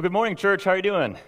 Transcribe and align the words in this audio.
Well, 0.00 0.08
good 0.08 0.14
morning, 0.14 0.34
church. 0.34 0.64
How 0.64 0.70
are 0.70 0.76
you 0.76 0.82
doing? 0.82 1.18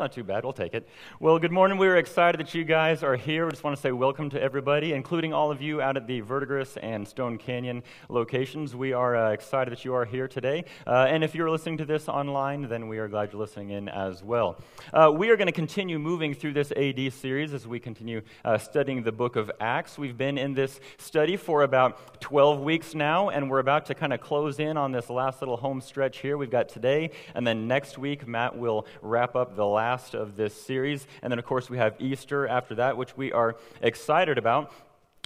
Not 0.00 0.12
too 0.12 0.24
bad. 0.24 0.44
We'll 0.44 0.54
take 0.54 0.72
it. 0.72 0.88
Well, 1.18 1.38
good 1.38 1.52
morning. 1.52 1.76
We're 1.76 1.98
excited 1.98 2.40
that 2.40 2.54
you 2.54 2.64
guys 2.64 3.02
are 3.02 3.16
here. 3.16 3.44
We 3.44 3.50
just 3.50 3.62
want 3.62 3.76
to 3.76 3.82
say 3.82 3.92
welcome 3.92 4.30
to 4.30 4.40
everybody, 4.40 4.94
including 4.94 5.34
all 5.34 5.50
of 5.50 5.60
you 5.60 5.82
out 5.82 5.98
at 5.98 6.06
the 6.06 6.20
Verdigris 6.20 6.78
and 6.78 7.06
Stone 7.06 7.36
Canyon 7.36 7.82
locations. 8.08 8.74
We 8.74 8.94
are 8.94 9.14
uh, 9.14 9.32
excited 9.32 9.70
that 9.72 9.84
you 9.84 9.92
are 9.92 10.06
here 10.06 10.26
today. 10.26 10.64
Uh, 10.86 11.04
and 11.06 11.22
if 11.22 11.34
you're 11.34 11.50
listening 11.50 11.76
to 11.76 11.84
this 11.84 12.08
online, 12.08 12.66
then 12.66 12.88
we 12.88 12.96
are 12.96 13.08
glad 13.08 13.30
you're 13.30 13.42
listening 13.42 13.68
in 13.68 13.90
as 13.90 14.24
well. 14.24 14.58
Uh, 14.94 15.12
we 15.14 15.28
are 15.28 15.36
going 15.36 15.48
to 15.48 15.52
continue 15.52 15.98
moving 15.98 16.32
through 16.32 16.54
this 16.54 16.72
AD 16.72 17.12
series 17.12 17.52
as 17.52 17.66
we 17.66 17.78
continue 17.78 18.22
uh, 18.46 18.56
studying 18.56 19.02
the 19.02 19.12
book 19.12 19.36
of 19.36 19.50
Acts. 19.60 19.98
We've 19.98 20.16
been 20.16 20.38
in 20.38 20.54
this 20.54 20.80
study 20.96 21.36
for 21.36 21.62
about 21.62 22.22
12 22.22 22.60
weeks 22.60 22.94
now, 22.94 23.28
and 23.28 23.50
we're 23.50 23.58
about 23.58 23.84
to 23.84 23.94
kind 23.94 24.14
of 24.14 24.22
close 24.22 24.60
in 24.60 24.78
on 24.78 24.92
this 24.92 25.10
last 25.10 25.42
little 25.42 25.58
home 25.58 25.82
stretch 25.82 26.20
here. 26.20 26.38
We've 26.38 26.50
got 26.50 26.70
today, 26.70 27.10
and 27.34 27.46
then 27.46 27.68
next 27.68 27.98
week, 27.98 28.26
Matt 28.26 28.56
will 28.56 28.86
wrap 29.02 29.36
up 29.36 29.56
the 29.56 29.66
last 29.66 29.89
of 30.14 30.36
this 30.36 30.54
series. 30.54 31.06
And 31.22 31.30
then, 31.30 31.38
of 31.38 31.44
course, 31.44 31.68
we 31.68 31.78
have 31.78 31.94
Easter 31.98 32.46
after 32.46 32.76
that, 32.76 32.96
which 32.96 33.16
we 33.16 33.32
are 33.32 33.56
excited 33.82 34.38
about. 34.38 34.72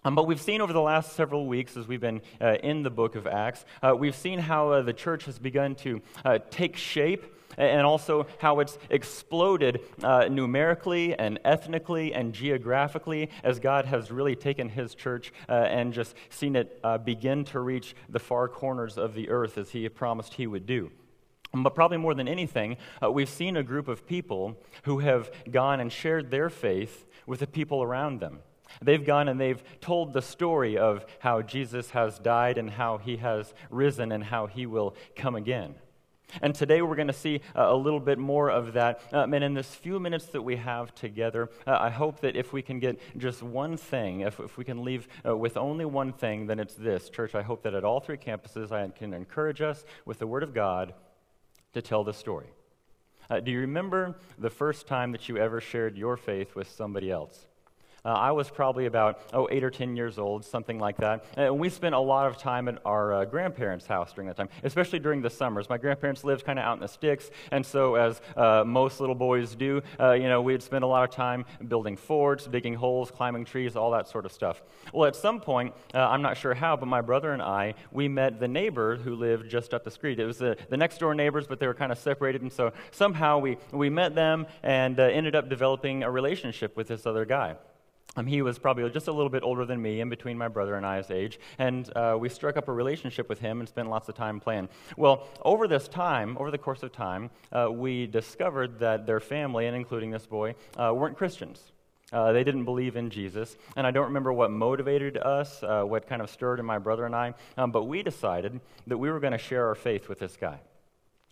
Um, 0.07 0.15
but 0.15 0.27
we've 0.27 0.41
seen 0.41 0.61
over 0.61 0.73
the 0.73 0.81
last 0.81 1.15
several 1.15 1.47
weeks, 1.47 1.77
as 1.77 1.89
we've 1.89 2.01
been 2.01 2.21
uh, 2.41 2.57
in 2.63 2.83
the 2.83 2.91
book 2.91 3.15
of 3.15 3.27
Acts, 3.27 3.65
uh, 3.83 3.95
we've 3.97 4.15
seen 4.15 4.39
how 4.39 4.71
uh, 4.71 4.83
the 4.83 4.93
church 4.93 5.25
has 5.25 5.39
begun 5.39 5.75
to 5.77 6.03
uh, 6.25 6.39
take 6.51 6.77
shape 6.77 7.25
and 7.57 7.87
also 7.87 8.27
how 8.39 8.61
it's 8.61 8.79
exploded 8.91 9.81
uh, 10.03 10.29
numerically 10.31 11.15
and 11.19 11.39
ethnically 11.45 12.13
and 12.13 12.33
geographically 12.33 13.31
as 13.43 13.59
God 13.61 13.87
has 13.87 14.11
really 14.11 14.37
taken 14.37 14.69
his 14.69 14.95
church 14.95 15.33
uh, 15.49 15.53
and 15.53 15.93
just 15.93 16.15
seen 16.31 16.57
it 16.57 16.79
uh, 16.83 16.99
begin 16.99 17.45
to 17.47 17.61
reach 17.61 17.95
the 18.09 18.19
far 18.19 18.49
corners 18.49 18.99
of 18.99 19.15
the 19.15 19.29
earth 19.29 19.57
as 19.59 19.71
he 19.71 19.89
promised 19.89 20.35
he 20.35 20.47
would 20.47 20.67
do. 20.67 20.91
But 21.63 21.75
probably 21.75 21.99
more 21.99 22.15
than 22.15 22.29
anything, 22.29 22.77
uh, 23.03 23.11
we've 23.11 23.29
seen 23.29 23.57
a 23.57 23.63
group 23.63 23.87
of 23.87 24.07
people 24.07 24.57
who 24.85 24.99
have 24.99 25.31
gone 25.51 25.81
and 25.81 25.93
shared 25.93 26.31
their 26.31 26.51
faith 26.51 27.07
with 27.27 27.41
the 27.41 27.47
people 27.47 27.83
around 27.83 28.21
them. 28.21 28.41
They've 28.83 29.05
gone 29.05 29.29
and 29.29 29.41
they've 29.41 29.63
told 29.81 30.13
the 30.13 30.23
story 30.23 30.77
of 30.77 31.07
how 31.21 31.43
Jesus 31.43 31.91
has 31.91 32.19
died 32.19 32.59
and 32.59 32.71
how 32.71 32.99
he 32.99 33.19
has 33.19 33.55
risen 33.71 34.11
and 34.11 34.25
how 34.25 34.47
he 34.47 34.67
will 34.67 34.97
come 35.15 35.37
again. 35.37 35.77
And 36.43 36.53
today 36.53 36.83
we're 36.83 36.97
going 36.97 37.07
to 37.07 37.13
see 37.13 37.41
uh, 37.55 37.67
a 37.69 37.77
little 37.77 38.01
bit 38.01 38.19
more 38.19 38.51
of 38.51 38.73
that. 38.73 39.01
Um, 39.13 39.35
and 39.35 39.45
in 39.45 39.55
this 39.55 39.73
few 39.73 40.01
minutes 40.01 40.27
that 40.27 40.43
we 40.43 40.57
have 40.57 40.93
together, 40.95 41.49
uh, 41.67 41.77
I 41.79 41.91
hope 41.91 42.21
that 42.21 42.35
if 42.35 42.53
we 42.53 42.63
can 42.63 42.81
get 42.81 42.99
just 43.17 43.43
one 43.43 43.77
thing, 43.77 44.21
if, 44.21 44.41
if 44.41 44.57
we 44.57 44.65
can 44.65 44.83
leave 44.83 45.07
uh, 45.25 45.37
with 45.37 45.57
only 45.57 45.85
one 45.85 46.13
thing, 46.13 46.47
then 46.47 46.59
it's 46.59 46.75
this. 46.75 47.09
Church, 47.11 47.37
I 47.37 47.43
hope 47.43 47.63
that 47.63 47.75
at 47.75 47.85
all 47.85 48.01
three 48.01 48.17
campuses 48.17 48.73
I 48.73 48.89
can 48.89 49.15
encourage 49.15 49.61
us 49.61 49.85
with 50.05 50.19
the 50.19 50.27
Word 50.27 50.43
of 50.43 50.53
God 50.53 50.95
to 51.75 51.83
tell 51.83 52.05
the 52.05 52.13
story. 52.13 52.47
Uh, 53.29 53.41
do 53.41 53.51
you 53.51 53.61
remember 53.61 54.17
the 54.39 54.51
first 54.51 54.87
time 54.87 55.13
that 55.13 55.29
you 55.29 55.37
ever 55.37 55.61
shared 55.61 55.97
your 55.97 56.17
faith 56.17 56.55
with 56.55 56.71
somebody 56.71 57.11
else? 57.11 57.47
Uh, 58.05 58.11
I 58.11 58.33
was 58.33 58.51
probably 58.51 58.85
about, 58.85 59.21
oh, 59.33 59.49
eight 59.51 59.65
or 59.65 59.71
10 59.71 59.97
years 59.97 60.19
old, 60.19 60.45
something 60.45 60.79
like 60.79 60.99
that. 60.99 61.25
And 61.39 61.59
we 61.59 61.71
spent 61.71 61.95
a 61.95 61.99
lot 61.99 62.27
of 62.27 62.37
time 62.37 62.69
at 62.69 62.79
our 62.85 63.15
uh, 63.15 63.25
grandparents' 63.25 63.87
house 63.87 64.13
during 64.13 64.29
that 64.29 64.37
time, 64.37 64.51
especially 64.63 64.99
during 64.99 65.23
the 65.23 65.31
summers. 65.31 65.71
My 65.71 65.79
grandparents 65.79 66.23
lived 66.23 66.45
kind 66.45 66.59
of 66.59 66.67
out 66.67 66.75
in 66.75 66.81
the 66.81 66.89
sticks, 66.89 67.31
and 67.51 67.65
so, 67.65 67.95
as 67.95 68.21
uh, 68.37 68.63
most 68.67 69.01
little 69.01 69.15
boys 69.15 69.55
do, 69.55 69.81
uh, 69.99 70.13
you 70.13 70.29
know, 70.29 70.43
we'd 70.43 70.63
spend 70.63 70.85
a 70.85 70.87
lot 70.87 71.09
of 71.09 71.15
time 71.15 71.47
building 71.67 71.97
forts, 71.97 72.47
digging 72.47 72.75
holes, 72.75 73.11
climbing 73.11 73.47
trees, 73.47 73.75
all 73.75 73.91
that 73.93 74.07
sort 74.07 74.27
of 74.27 74.33
stuff. 74.33 74.63
Well, 74.93 75.09
at 75.09 75.17
some 75.17 75.41
point, 75.41 75.73
uh, 75.95 76.07
I'm 76.07 76.21
not 76.21 76.37
sure 76.37 76.53
how, 76.53 76.77
but 76.77 76.87
my 76.87 77.01
brother 77.01 77.33
and 77.33 77.41
I, 77.41 77.73
we 77.91 78.07
met 78.07 78.39
the 78.39 78.49
neighbor 78.49 78.97
who 78.97 79.15
lived 79.15 79.49
just 79.49 79.73
up 79.73 79.83
the 79.83 79.91
street. 79.91 80.21
It 80.21 80.27
was 80.27 80.37
the, 80.37 80.59
the 80.69 80.77
next 80.77 80.99
door 80.99 81.15
neighbors, 81.15 81.47
but 81.47 81.59
they 81.59 81.67
were 81.67 81.73
kind 81.73 81.91
of 81.91 81.97
separated, 81.97 82.43
and 82.43 82.53
so 82.53 82.75
somehow 82.91 83.39
we, 83.39 83.57
we 83.73 83.89
met 83.89 84.15
them 84.15 84.47
and 84.63 85.01
uh, 85.01 85.05
ended 85.05 85.35
up 85.35 85.49
developing 85.49 86.03
a 86.03 86.11
relationship 86.11 86.77
with 86.77 86.89
this 86.89 87.07
other 87.07 87.25
guy. 87.25 87.57
Um, 88.17 88.27
he 88.27 88.43
was 88.43 88.59
probably 88.59 88.89
just 88.91 89.09
a 89.09 89.13
little 89.13 89.31
bit 89.31 89.43
older 89.43 89.65
than 89.65 89.81
me, 89.83 90.01
in 90.01 90.09
between 90.09 90.39
my 90.39 90.49
brother 90.49 90.77
and 90.77 90.87
I's 90.87 91.11
age, 91.11 91.39
and 91.59 91.91
uh, 91.97 92.17
we 92.19 92.29
struck 92.29 92.57
up 92.57 92.69
a 92.69 92.73
relationship 92.73 93.29
with 93.29 93.41
him 93.41 93.61
and 93.61 93.69
spent 93.69 93.91
lots 93.91 94.09
of 94.09 94.15
time 94.15 94.41
playing. 94.41 94.69
Well, 94.97 95.27
over 95.43 95.67
this 95.67 95.89
time, 95.89 96.37
over 96.39 96.51
the 96.51 96.59
course 96.59 96.83
of 96.83 96.93
time, 96.93 97.31
uh, 97.53 97.69
we 97.71 98.07
discovered 98.07 98.79
that 98.81 99.07
their 99.07 99.21
family, 99.21 99.67
and 99.67 99.77
including 99.77 100.11
this 100.11 100.27
boy, 100.27 100.55
uh, 100.77 100.93
weren't 100.95 101.17
Christians. 101.17 101.73
Uh, 102.13 102.31
they 102.33 102.45
didn't 102.45 102.65
believe 102.65 102.97
in 102.97 103.11
Jesus, 103.11 103.57
and 103.77 103.87
I 103.87 103.91
don't 103.91 104.07
remember 104.07 104.33
what 104.33 104.51
motivated 104.53 105.17
us, 105.17 105.63
uh, 105.63 105.83
what 105.83 106.07
kind 106.07 106.23
of 106.23 106.31
stirred 106.31 106.61
in 106.61 106.67
my 106.67 106.79
brother 106.79 107.07
and 107.07 107.17
I, 107.17 107.35
um, 107.57 107.73
but 107.73 107.85
we 107.85 108.03
decided 108.03 108.61
that 108.87 108.99
we 108.99 109.11
were 109.11 109.19
going 109.19 109.33
to 109.33 109.39
share 109.39 109.67
our 109.67 109.75
faith 109.75 110.09
with 110.09 110.21
this 110.21 110.37
guy. 110.37 110.61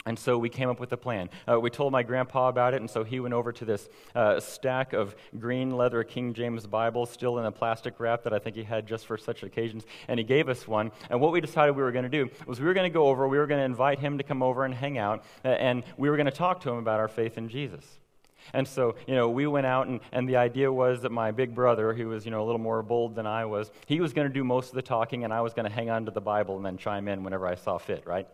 And 0.05 0.19
so 0.19 0.37
we 0.37 0.49
came 0.49 0.69
up 0.69 0.81
with 0.81 0.93
a 0.93 0.97
plan. 0.97 1.31
Uh, 1.49 1.61
we 1.61 1.71
told 1.71 1.93
my 1.93 2.03
grandpa 2.03 2.49
about 2.49 2.75
it, 2.75 2.81
and 2.81 2.91
so 2.91 3.05
he 3.05 3.21
went 3.21 3.35
over 3.35 3.53
to 3.53 3.65
this 3.65 3.89
uh, 4.15 4.41
stack 4.41 4.93
of 4.93 5.15
green 5.39 5.71
leather 5.71 6.03
King 6.03 6.35
James 6.35 6.67
Bibles, 6.67 7.11
still 7.11 7.39
in 7.39 7.45
a 7.45 7.53
plastic 7.53 8.01
wrap 8.01 8.25
that 8.25 8.33
I 8.33 8.39
think 8.39 8.57
he 8.57 8.65
had 8.65 8.87
just 8.87 9.07
for 9.07 9.17
such 9.17 9.43
occasions, 9.43 9.85
and 10.09 10.19
he 10.19 10.25
gave 10.25 10.49
us 10.49 10.67
one. 10.67 10.91
And 11.09 11.21
what 11.21 11.33
we 11.33 11.41
decided 11.41 11.77
we 11.77 11.83
were 11.83 11.93
going 11.93 12.03
to 12.03 12.09
do 12.09 12.31
was 12.47 12.61
we 12.61 12.67
were 12.67 12.75
going 12.75 12.91
to 12.91 12.95
go 12.95 13.07
over, 13.07 13.29
we 13.29 13.39
were 13.39 13.47
going 13.47 13.61
to 13.61 13.65
invite 13.65 14.01
him 14.01 14.19
to 14.19 14.25
come 14.25 14.43
over 14.43 14.65
and 14.65 14.75
hang 14.75 14.99
out, 14.99 15.25
uh, 15.45 15.49
and 15.49 15.85
we 15.97 16.11
were 16.11 16.17
going 16.17 16.27
to 16.27 16.33
talk 16.33 16.61
to 16.63 16.71
him 16.71 16.79
about 16.79 16.99
our 16.99 17.09
faith 17.09 17.39
in 17.39 17.49
Jesus. 17.49 17.85
And 18.53 18.67
so, 18.67 18.97
you 19.07 19.15
know, 19.15 19.29
we 19.29 19.47
went 19.47 19.67
out, 19.67 19.87
and, 19.87 20.01
and 20.11 20.29
the 20.29 20.37
idea 20.37 20.73
was 20.73 21.03
that 21.03 21.13
my 21.13 21.31
big 21.31 21.55
brother, 21.55 21.95
who 21.95 22.09
was, 22.09 22.25
you 22.25 22.33
know, 22.33 22.43
a 22.43 22.47
little 22.47 22.61
more 22.61 22.83
bold 22.83 23.15
than 23.15 23.27
I 23.27 23.45
was, 23.45 23.71
he 23.87 24.01
was 24.01 24.13
going 24.13 24.27
to 24.27 24.35
do 24.35 24.43
most 24.43 24.71
of 24.71 24.75
the 24.75 24.83
talking, 24.83 25.23
and 25.23 25.33
I 25.33 25.43
was 25.43 25.55
going 25.55 25.69
to 25.69 25.73
hang 25.73 25.91
on 25.91 26.07
to 26.07 26.11
the 26.11 26.21
Bible 26.21 26.57
and 26.57 26.67
then 26.67 26.77
chime 26.77 27.07
in 27.07 27.23
whenever 27.23 27.47
I 27.47 27.55
saw 27.55 27.79
fit, 27.79 28.05
right? 28.05 28.27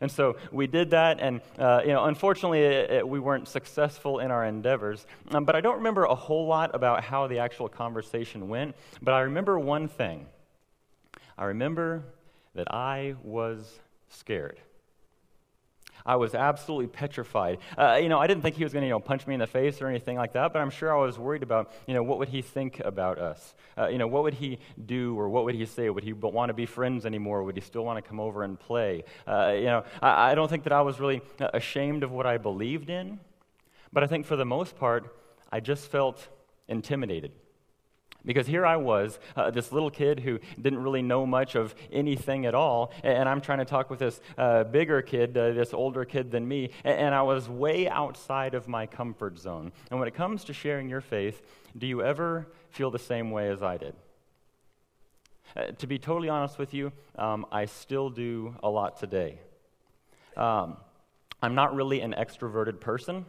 And 0.00 0.10
so 0.10 0.36
we 0.52 0.66
did 0.66 0.90
that, 0.90 1.20
and 1.20 1.40
uh, 1.58 1.82
you 1.82 1.92
know, 1.92 2.04
unfortunately, 2.04 2.60
it, 2.62 2.90
it, 2.90 3.08
we 3.08 3.20
weren't 3.20 3.48
successful 3.48 4.18
in 4.18 4.30
our 4.30 4.44
endeavors. 4.44 5.06
Um, 5.30 5.44
but 5.44 5.54
I 5.56 5.60
don't 5.60 5.76
remember 5.76 6.04
a 6.04 6.14
whole 6.14 6.46
lot 6.46 6.74
about 6.74 7.04
how 7.04 7.26
the 7.26 7.38
actual 7.38 7.68
conversation 7.68 8.48
went. 8.48 8.74
But 9.02 9.12
I 9.12 9.20
remember 9.20 9.58
one 9.58 9.88
thing. 9.88 10.26
I 11.36 11.44
remember 11.46 12.04
that 12.54 12.72
I 12.72 13.16
was 13.22 13.78
scared. 14.08 14.58
I 16.06 16.16
was 16.16 16.34
absolutely 16.34 16.88
petrified. 16.88 17.58
Uh, 17.78 17.98
you 18.02 18.10
know, 18.10 18.18
I 18.18 18.26
didn't 18.26 18.42
think 18.42 18.56
he 18.56 18.64
was 18.64 18.74
going 18.74 18.82
to, 18.82 18.86
you 18.86 18.92
know, 18.92 19.00
punch 19.00 19.26
me 19.26 19.32
in 19.32 19.40
the 19.40 19.46
face 19.46 19.80
or 19.80 19.88
anything 19.88 20.16
like 20.16 20.34
that, 20.34 20.52
but 20.52 20.60
I'm 20.60 20.70
sure 20.70 20.94
I 20.94 21.00
was 21.00 21.18
worried 21.18 21.42
about, 21.42 21.72
you 21.86 21.94
know, 21.94 22.02
what 22.02 22.18
would 22.18 22.28
he 22.28 22.42
think 22.42 22.80
about 22.80 23.18
us? 23.18 23.54
Uh, 23.78 23.88
you 23.88 23.96
know, 23.96 24.06
what 24.06 24.22
would 24.22 24.34
he 24.34 24.58
do 24.84 25.18
or 25.18 25.30
what 25.30 25.44
would 25.44 25.54
he 25.54 25.64
say? 25.64 25.88
Would 25.88 26.04
he 26.04 26.12
want 26.12 26.50
to 26.50 26.54
be 26.54 26.66
friends 26.66 27.06
anymore? 27.06 27.42
Would 27.42 27.56
he 27.56 27.62
still 27.62 27.84
want 27.84 28.02
to 28.02 28.08
come 28.08 28.20
over 28.20 28.42
and 28.42 28.60
play? 28.60 29.04
Uh, 29.26 29.54
you 29.56 29.64
know, 29.64 29.84
I, 30.02 30.32
I 30.32 30.34
don't 30.34 30.48
think 30.48 30.64
that 30.64 30.72
I 30.72 30.82
was 30.82 31.00
really 31.00 31.22
ashamed 31.38 32.02
of 32.02 32.12
what 32.12 32.26
I 32.26 32.36
believed 32.36 32.90
in, 32.90 33.18
but 33.92 34.02
I 34.02 34.06
think 34.06 34.26
for 34.26 34.36
the 34.36 34.44
most 34.44 34.76
part, 34.76 35.16
I 35.50 35.60
just 35.60 35.90
felt 35.90 36.28
intimidated. 36.68 37.32
Because 38.24 38.46
here 38.46 38.64
I 38.64 38.76
was, 38.76 39.18
uh, 39.36 39.50
this 39.50 39.70
little 39.70 39.90
kid 39.90 40.20
who 40.20 40.38
didn't 40.60 40.82
really 40.82 41.02
know 41.02 41.26
much 41.26 41.54
of 41.54 41.74
anything 41.92 42.46
at 42.46 42.54
all, 42.54 42.92
and 43.02 43.28
I'm 43.28 43.40
trying 43.40 43.58
to 43.58 43.64
talk 43.64 43.90
with 43.90 43.98
this 43.98 44.20
uh, 44.38 44.64
bigger 44.64 45.02
kid, 45.02 45.36
uh, 45.36 45.52
this 45.52 45.74
older 45.74 46.04
kid 46.04 46.30
than 46.30 46.48
me, 46.48 46.70
and 46.84 47.14
I 47.14 47.22
was 47.22 47.48
way 47.48 47.88
outside 47.88 48.54
of 48.54 48.66
my 48.66 48.86
comfort 48.86 49.38
zone. 49.38 49.72
And 49.90 49.98
when 49.98 50.08
it 50.08 50.14
comes 50.14 50.44
to 50.44 50.54
sharing 50.54 50.88
your 50.88 51.02
faith, 51.02 51.42
do 51.76 51.86
you 51.86 52.02
ever 52.02 52.48
feel 52.70 52.90
the 52.90 52.98
same 52.98 53.30
way 53.30 53.50
as 53.50 53.62
I 53.62 53.76
did? 53.76 53.94
Uh, 55.56 55.66
to 55.78 55.86
be 55.86 55.98
totally 55.98 56.28
honest 56.28 56.58
with 56.58 56.74
you, 56.74 56.92
um, 57.16 57.46
I 57.52 57.66
still 57.66 58.10
do 58.10 58.56
a 58.62 58.68
lot 58.68 58.98
today. 58.98 59.38
Um, 60.36 60.78
I'm 61.42 61.54
not 61.54 61.74
really 61.74 62.00
an 62.00 62.14
extroverted 62.16 62.80
person. 62.80 63.26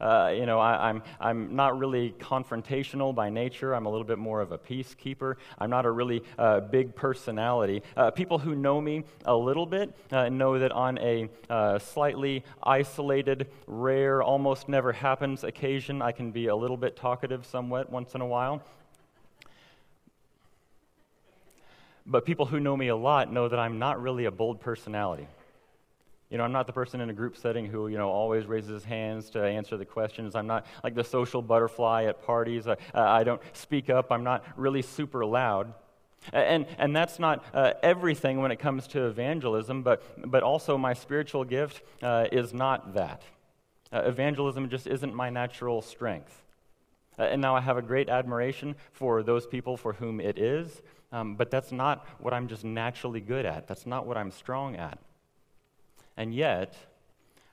Uh, 0.00 0.32
you 0.36 0.46
know, 0.46 0.58
I, 0.58 0.90
am 0.90 1.02
I'm, 1.20 1.28
I'm 1.28 1.56
not 1.56 1.78
really 1.78 2.14
confrontational 2.18 3.14
by 3.14 3.30
nature. 3.30 3.74
I'm 3.74 3.86
a 3.86 3.90
little 3.90 4.06
bit 4.06 4.18
more 4.18 4.40
of 4.40 4.52
a 4.52 4.58
peacekeeper. 4.58 5.36
I'm 5.58 5.70
not 5.70 5.86
a 5.86 5.90
really 5.90 6.22
uh, 6.38 6.60
big 6.60 6.94
personality. 6.94 7.82
Uh, 7.96 8.10
people 8.10 8.38
who 8.38 8.54
know 8.54 8.80
me 8.80 9.04
a 9.24 9.36
little 9.36 9.66
bit 9.66 9.94
uh, 10.10 10.28
know 10.28 10.58
that 10.58 10.72
on 10.72 10.98
a 10.98 11.28
uh, 11.48 11.78
slightly 11.78 12.44
isolated, 12.62 13.48
rare, 13.66 14.22
almost 14.22 14.68
never 14.68 14.92
happens 14.92 15.44
occasion, 15.44 16.02
I 16.02 16.12
can 16.12 16.30
be 16.30 16.48
a 16.48 16.56
little 16.56 16.76
bit 16.76 16.96
talkative 16.96 17.46
somewhat 17.46 17.90
once 17.90 18.14
in 18.14 18.20
a 18.20 18.26
while. 18.26 18.62
But 22.06 22.26
people 22.26 22.46
who 22.46 22.60
know 22.60 22.76
me 22.76 22.88
a 22.88 22.96
lot 22.96 23.32
know 23.32 23.48
that 23.48 23.58
I'm 23.58 23.78
not 23.78 24.00
really 24.02 24.26
a 24.26 24.30
bold 24.30 24.60
personality. 24.60 25.26
You 26.34 26.38
know, 26.38 26.42
I'm 26.42 26.50
not 26.50 26.66
the 26.66 26.72
person 26.72 27.00
in 27.00 27.10
a 27.10 27.12
group 27.12 27.36
setting 27.36 27.64
who, 27.64 27.86
you 27.86 27.96
know, 27.96 28.08
always 28.08 28.44
raises 28.44 28.70
his 28.70 28.82
hands 28.82 29.30
to 29.30 29.44
answer 29.44 29.76
the 29.76 29.84
questions. 29.84 30.34
I'm 30.34 30.48
not 30.48 30.66
like 30.82 30.96
the 30.96 31.04
social 31.04 31.40
butterfly 31.42 32.06
at 32.06 32.24
parties. 32.24 32.66
I, 32.66 32.76
I 32.92 33.22
don't 33.22 33.40
speak 33.52 33.88
up. 33.88 34.10
I'm 34.10 34.24
not 34.24 34.44
really 34.56 34.82
super 34.82 35.24
loud. 35.24 35.72
And, 36.32 36.66
and 36.76 36.96
that's 36.96 37.20
not 37.20 37.44
uh, 37.54 37.74
everything 37.84 38.40
when 38.40 38.50
it 38.50 38.58
comes 38.58 38.88
to 38.88 39.06
evangelism, 39.06 39.84
but, 39.84 40.02
but 40.28 40.42
also 40.42 40.76
my 40.76 40.92
spiritual 40.92 41.44
gift 41.44 41.82
uh, 42.02 42.26
is 42.32 42.52
not 42.52 42.94
that. 42.94 43.22
Uh, 43.92 44.00
evangelism 44.00 44.68
just 44.68 44.88
isn't 44.88 45.14
my 45.14 45.30
natural 45.30 45.82
strength. 45.82 46.42
Uh, 47.16 47.22
and 47.22 47.40
now 47.40 47.54
I 47.54 47.60
have 47.60 47.76
a 47.76 47.82
great 47.82 48.08
admiration 48.08 48.74
for 48.90 49.22
those 49.22 49.46
people 49.46 49.76
for 49.76 49.92
whom 49.92 50.18
it 50.18 50.36
is. 50.36 50.82
Um, 51.12 51.36
but 51.36 51.52
that's 51.52 51.70
not 51.70 52.04
what 52.18 52.34
I'm 52.34 52.48
just 52.48 52.64
naturally 52.64 53.20
good 53.20 53.46
at. 53.46 53.68
That's 53.68 53.86
not 53.86 54.04
what 54.04 54.16
I'm 54.16 54.32
strong 54.32 54.74
at. 54.74 54.98
And 56.16 56.34
yet, 56.34 56.76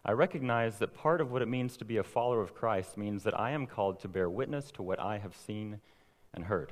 I 0.04 0.12
recognize 0.12 0.80
that 0.80 0.94
part 0.94 1.22
of 1.22 1.32
what 1.32 1.42
it 1.42 1.48
means 1.48 1.78
to 1.78 1.86
be 1.86 1.98
a 1.98 2.04
follower 2.04 2.42
of 2.42 2.56
Christ 2.56 2.98
means 2.98 3.24
that 3.24 3.40
I 3.40 3.52
am 3.52 3.68
called 3.68 4.00
to 4.02 4.08
bear 4.08 4.30
witness 4.30 4.72
to 4.72 4.84
what 4.84 5.00
I 5.00 5.20
have 5.20 5.36
seen 5.36 5.80
and 6.34 6.46
heard. 6.46 6.72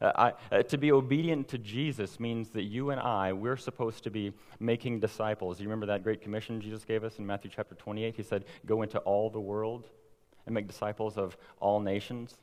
Uh, 0.00 0.12
I, 0.50 0.54
uh, 0.54 0.62
to 0.64 0.78
be 0.78 0.92
obedient 0.92 1.48
to 1.48 1.58
Jesus 1.58 2.20
means 2.20 2.50
that 2.50 2.64
you 2.64 2.90
and 2.90 3.00
I, 3.00 3.32
we're 3.32 3.56
supposed 3.56 4.04
to 4.04 4.10
be 4.10 4.32
making 4.60 5.00
disciples. 5.00 5.58
You 5.60 5.66
remember 5.66 5.86
that 5.86 6.02
great 6.02 6.20
commission 6.20 6.60
Jesus 6.60 6.84
gave 6.84 7.02
us 7.02 7.18
in 7.18 7.26
Matthew 7.26 7.50
chapter 7.54 7.74
28? 7.74 8.14
He 8.14 8.22
said, 8.22 8.44
Go 8.66 8.82
into 8.82 8.98
all 9.00 9.30
the 9.30 9.40
world 9.40 9.88
and 10.44 10.54
make 10.54 10.66
disciples 10.66 11.16
of 11.16 11.36
all 11.60 11.80
nations. 11.80 12.36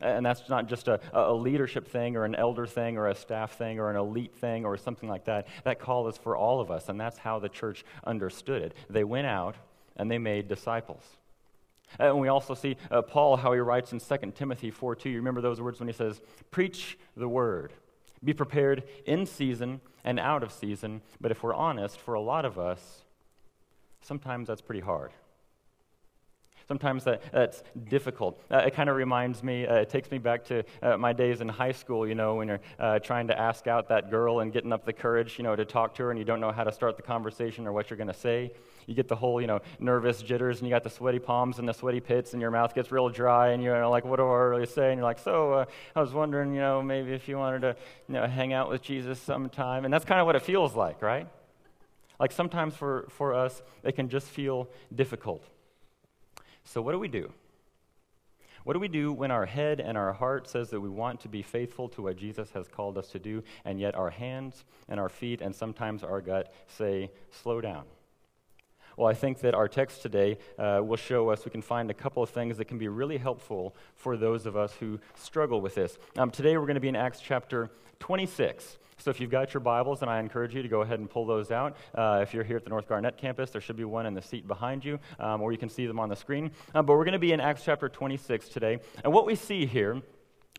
And 0.00 0.24
that's 0.24 0.48
not 0.48 0.66
just 0.66 0.88
a, 0.88 1.00
a 1.12 1.32
leadership 1.32 1.88
thing 1.88 2.16
or 2.16 2.24
an 2.24 2.34
elder 2.34 2.66
thing 2.66 2.96
or 2.96 3.08
a 3.08 3.14
staff 3.14 3.58
thing 3.58 3.78
or 3.78 3.90
an 3.90 3.96
elite 3.96 4.34
thing 4.34 4.64
or 4.64 4.76
something 4.76 5.08
like 5.08 5.26
that. 5.26 5.46
That 5.64 5.78
call 5.78 6.08
is 6.08 6.16
for 6.16 6.36
all 6.36 6.60
of 6.60 6.70
us, 6.70 6.88
and 6.88 6.98
that's 6.98 7.18
how 7.18 7.38
the 7.38 7.48
church 7.48 7.84
understood 8.04 8.62
it. 8.62 8.74
They 8.88 9.04
went 9.04 9.26
out 9.26 9.56
and 9.96 10.10
they 10.10 10.18
made 10.18 10.48
disciples. 10.48 11.02
And 11.98 12.20
we 12.20 12.28
also 12.28 12.54
see 12.54 12.76
uh, 12.90 13.02
Paul, 13.02 13.36
how 13.36 13.52
he 13.52 13.58
writes 13.58 13.92
in 13.92 14.00
2 14.00 14.32
Timothy 14.34 14.70
4 14.70 14.94
2. 14.94 15.10
You 15.10 15.16
remember 15.16 15.40
those 15.40 15.60
words 15.60 15.80
when 15.80 15.88
he 15.88 15.92
says, 15.94 16.20
Preach 16.50 16.98
the 17.16 17.28
word. 17.28 17.72
Be 18.22 18.32
prepared 18.32 18.84
in 19.06 19.26
season 19.26 19.80
and 20.04 20.20
out 20.20 20.42
of 20.42 20.52
season. 20.52 21.02
But 21.20 21.30
if 21.30 21.42
we're 21.42 21.54
honest, 21.54 21.98
for 21.98 22.14
a 22.14 22.20
lot 22.20 22.44
of 22.44 22.58
us, 22.58 23.04
sometimes 24.02 24.48
that's 24.48 24.60
pretty 24.60 24.80
hard. 24.80 25.12
Sometimes 26.70 27.02
that, 27.02 27.20
that's 27.32 27.64
difficult. 27.88 28.40
Uh, 28.48 28.58
it 28.58 28.74
kind 28.74 28.88
of 28.88 28.94
reminds 28.94 29.42
me, 29.42 29.66
uh, 29.66 29.74
it 29.74 29.88
takes 29.88 30.08
me 30.08 30.18
back 30.18 30.44
to 30.44 30.62
uh, 30.84 30.96
my 30.96 31.12
days 31.12 31.40
in 31.40 31.48
high 31.48 31.72
school, 31.72 32.06
you 32.06 32.14
know, 32.14 32.36
when 32.36 32.46
you're 32.46 32.60
uh, 32.78 33.00
trying 33.00 33.26
to 33.26 33.36
ask 33.36 33.66
out 33.66 33.88
that 33.88 34.08
girl 34.08 34.38
and 34.38 34.52
getting 34.52 34.72
up 34.72 34.84
the 34.84 34.92
courage, 34.92 35.36
you 35.36 35.42
know, 35.42 35.56
to 35.56 35.64
talk 35.64 35.96
to 35.96 36.04
her 36.04 36.10
and 36.12 36.18
you 36.20 36.24
don't 36.24 36.38
know 36.38 36.52
how 36.52 36.62
to 36.62 36.70
start 36.70 36.96
the 36.96 37.02
conversation 37.02 37.66
or 37.66 37.72
what 37.72 37.90
you're 37.90 37.96
going 37.96 38.06
to 38.06 38.14
say. 38.14 38.52
You 38.86 38.94
get 38.94 39.08
the 39.08 39.16
whole, 39.16 39.40
you 39.40 39.48
know, 39.48 39.58
nervous 39.80 40.22
jitters 40.22 40.60
and 40.60 40.68
you 40.68 40.72
got 40.72 40.84
the 40.84 40.90
sweaty 40.90 41.18
palms 41.18 41.58
and 41.58 41.68
the 41.68 41.72
sweaty 41.72 41.98
pits 41.98 42.34
and 42.34 42.40
your 42.40 42.52
mouth 42.52 42.72
gets 42.72 42.92
real 42.92 43.08
dry 43.08 43.48
and 43.48 43.64
you're 43.64 43.84
like, 43.88 44.04
what 44.04 44.18
do 44.18 44.22
I 44.22 44.36
really 44.36 44.64
say? 44.64 44.90
And 44.90 44.98
you're 44.98 45.08
like, 45.08 45.18
so 45.18 45.52
uh, 45.54 45.64
I 45.96 46.00
was 46.00 46.12
wondering, 46.12 46.54
you 46.54 46.60
know, 46.60 46.80
maybe 46.80 47.10
if 47.10 47.26
you 47.26 47.36
wanted 47.36 47.62
to, 47.62 47.76
you 48.06 48.14
know, 48.14 48.28
hang 48.28 48.52
out 48.52 48.70
with 48.70 48.80
Jesus 48.80 49.18
sometime. 49.18 49.84
And 49.84 49.92
that's 49.92 50.04
kind 50.04 50.20
of 50.20 50.26
what 50.26 50.36
it 50.36 50.42
feels 50.42 50.76
like, 50.76 51.02
right? 51.02 51.26
Like 52.20 52.30
sometimes 52.30 52.76
for, 52.76 53.08
for 53.10 53.34
us, 53.34 53.60
it 53.82 53.96
can 53.96 54.08
just 54.08 54.28
feel 54.28 54.68
difficult. 54.94 55.44
So, 56.70 56.80
what 56.80 56.92
do 56.92 57.00
we 57.00 57.08
do? 57.08 57.32
What 58.62 58.74
do 58.74 58.78
we 58.78 58.86
do 58.86 59.12
when 59.12 59.32
our 59.32 59.44
head 59.44 59.80
and 59.80 59.98
our 59.98 60.12
heart 60.12 60.48
says 60.48 60.70
that 60.70 60.80
we 60.80 60.88
want 60.88 61.18
to 61.22 61.28
be 61.28 61.42
faithful 61.42 61.88
to 61.88 62.02
what 62.02 62.14
Jesus 62.16 62.52
has 62.52 62.68
called 62.68 62.96
us 62.96 63.08
to 63.08 63.18
do, 63.18 63.42
and 63.64 63.80
yet 63.80 63.96
our 63.96 64.10
hands 64.10 64.64
and 64.88 65.00
our 65.00 65.08
feet 65.08 65.40
and 65.40 65.52
sometimes 65.52 66.04
our 66.04 66.20
gut 66.20 66.54
say, 66.68 67.10
slow 67.32 67.60
down? 67.60 67.86
Well, 68.96 69.08
I 69.08 69.14
think 69.14 69.40
that 69.40 69.52
our 69.52 69.66
text 69.66 70.00
today 70.00 70.38
uh, 70.60 70.80
will 70.84 70.96
show 70.96 71.30
us 71.30 71.44
we 71.44 71.50
can 71.50 71.60
find 71.60 71.90
a 71.90 71.94
couple 71.94 72.22
of 72.22 72.30
things 72.30 72.56
that 72.58 72.66
can 72.66 72.78
be 72.78 72.86
really 72.86 73.18
helpful 73.18 73.74
for 73.96 74.16
those 74.16 74.46
of 74.46 74.56
us 74.56 74.72
who 74.74 75.00
struggle 75.16 75.60
with 75.60 75.74
this. 75.74 75.98
Um, 76.16 76.30
today 76.30 76.56
we're 76.56 76.66
going 76.66 76.74
to 76.74 76.80
be 76.80 76.86
in 76.86 76.94
Acts 76.94 77.18
chapter 77.20 77.68
26. 77.98 78.78
So 79.00 79.10
if 79.10 79.18
you've 79.18 79.30
got 79.30 79.54
your 79.54 79.62
Bibles, 79.62 80.02
and 80.02 80.10
I 80.10 80.20
encourage 80.20 80.54
you 80.54 80.62
to 80.62 80.68
go 80.68 80.82
ahead 80.82 80.98
and 80.98 81.08
pull 81.08 81.24
those 81.24 81.50
out. 81.50 81.74
Uh, 81.94 82.20
if 82.22 82.34
you're 82.34 82.44
here 82.44 82.58
at 82.58 82.64
the 82.64 82.70
North 82.70 82.86
Garnett 82.86 83.16
campus, 83.16 83.48
there 83.50 83.60
should 83.62 83.78
be 83.78 83.84
one 83.84 84.04
in 84.04 84.12
the 84.12 84.20
seat 84.20 84.46
behind 84.46 84.84
you, 84.84 84.98
um, 85.18 85.40
or 85.40 85.52
you 85.52 85.58
can 85.58 85.70
see 85.70 85.86
them 85.86 85.98
on 85.98 86.10
the 86.10 86.16
screen. 86.16 86.50
Uh, 86.74 86.82
but 86.82 86.92
we're 86.98 87.04
going 87.04 87.12
to 87.14 87.18
be 87.18 87.32
in 87.32 87.40
Acts 87.40 87.62
chapter 87.64 87.88
26 87.88 88.50
today. 88.50 88.78
And 89.02 89.10
what 89.10 89.24
we 89.24 89.34
see 89.36 89.64
here 89.64 90.02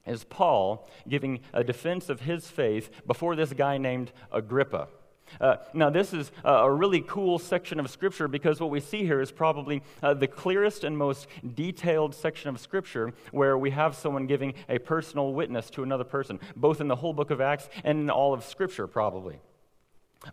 is 0.07 0.23
Paul 0.23 0.89
giving 1.07 1.41
a 1.53 1.63
defense 1.63 2.09
of 2.09 2.21
his 2.21 2.47
faith 2.47 2.89
before 3.05 3.35
this 3.35 3.53
guy 3.53 3.77
named 3.77 4.11
Agrippa. 4.31 4.87
Uh, 5.39 5.57
now, 5.73 5.89
this 5.89 6.13
is 6.13 6.31
a 6.43 6.71
really 6.71 7.01
cool 7.01 7.39
section 7.39 7.79
of 7.79 7.89
Scripture 7.89 8.27
because 8.27 8.59
what 8.59 8.69
we 8.69 8.79
see 8.79 9.05
here 9.05 9.21
is 9.21 9.31
probably 9.31 9.81
uh, 10.03 10.13
the 10.13 10.27
clearest 10.27 10.83
and 10.83 10.97
most 10.97 11.27
detailed 11.55 12.13
section 12.13 12.49
of 12.49 12.59
Scripture 12.59 13.13
where 13.31 13.57
we 13.57 13.71
have 13.71 13.95
someone 13.95 14.27
giving 14.27 14.53
a 14.69 14.79
personal 14.79 15.33
witness 15.33 15.69
to 15.71 15.83
another 15.83 16.03
person, 16.03 16.39
both 16.55 16.81
in 16.81 16.87
the 16.87 16.95
whole 16.95 17.13
book 17.13 17.31
of 17.31 17.41
Acts 17.41 17.69
and 17.83 17.99
in 17.99 18.09
all 18.09 18.33
of 18.33 18.43
Scripture, 18.43 18.87
probably. 18.87 19.39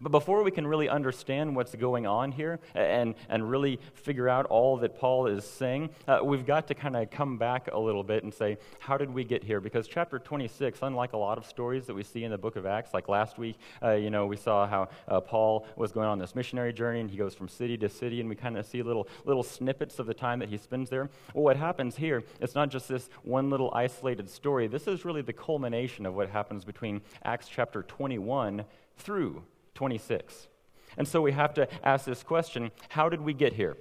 But 0.00 0.12
before 0.12 0.42
we 0.42 0.50
can 0.50 0.66
really 0.66 0.88
understand 0.88 1.56
what's 1.56 1.74
going 1.74 2.06
on 2.06 2.30
here 2.30 2.60
and, 2.74 3.14
and 3.30 3.48
really 3.48 3.80
figure 3.94 4.28
out 4.28 4.44
all 4.46 4.76
that 4.78 4.98
Paul 4.98 5.26
is 5.26 5.44
saying, 5.44 5.90
uh, 6.06 6.20
we've 6.22 6.44
got 6.44 6.66
to 6.68 6.74
kind 6.74 6.94
of 6.94 7.10
come 7.10 7.38
back 7.38 7.70
a 7.72 7.78
little 7.78 8.04
bit 8.04 8.22
and 8.22 8.32
say, 8.32 8.58
how 8.80 8.98
did 8.98 9.12
we 9.12 9.24
get 9.24 9.42
here? 9.42 9.60
Because 9.60 9.88
chapter 9.88 10.18
26, 10.18 10.80
unlike 10.82 11.14
a 11.14 11.16
lot 11.16 11.38
of 11.38 11.46
stories 11.46 11.86
that 11.86 11.94
we 11.94 12.02
see 12.02 12.24
in 12.24 12.30
the 12.30 12.38
book 12.38 12.56
of 12.56 12.66
Acts, 12.66 12.92
like 12.92 13.08
last 13.08 13.38
week, 13.38 13.56
uh, 13.82 13.92
you 13.92 14.10
know, 14.10 14.26
we 14.26 14.36
saw 14.36 14.66
how 14.66 14.88
uh, 15.08 15.20
Paul 15.20 15.66
was 15.76 15.90
going 15.90 16.06
on 16.06 16.18
this 16.18 16.34
missionary 16.34 16.72
journey 16.72 17.00
and 17.00 17.10
he 17.10 17.16
goes 17.16 17.34
from 17.34 17.48
city 17.48 17.78
to 17.78 17.88
city 17.88 18.20
and 18.20 18.28
we 18.28 18.36
kind 18.36 18.58
of 18.58 18.66
see 18.66 18.82
little, 18.82 19.08
little 19.24 19.42
snippets 19.42 19.98
of 19.98 20.06
the 20.06 20.14
time 20.14 20.38
that 20.40 20.50
he 20.50 20.58
spends 20.58 20.90
there. 20.90 21.08
Well, 21.32 21.44
what 21.44 21.56
happens 21.56 21.96
here, 21.96 22.22
it's 22.40 22.54
not 22.54 22.68
just 22.68 22.88
this 22.88 23.08
one 23.22 23.48
little 23.48 23.72
isolated 23.74 24.28
story. 24.28 24.66
This 24.66 24.86
is 24.86 25.06
really 25.06 25.22
the 25.22 25.32
culmination 25.32 26.04
of 26.04 26.14
what 26.14 26.28
happens 26.28 26.64
between 26.64 27.00
Acts 27.24 27.48
chapter 27.48 27.82
21 27.82 28.64
through 28.98 29.42
26. 29.78 30.48
And 30.96 31.06
so 31.06 31.22
we 31.22 31.30
have 31.30 31.54
to 31.54 31.68
ask 31.84 32.04
this 32.04 32.24
question 32.24 32.72
how 32.88 33.08
did 33.08 33.20
we 33.20 33.32
get 33.32 33.52
here? 33.52 33.76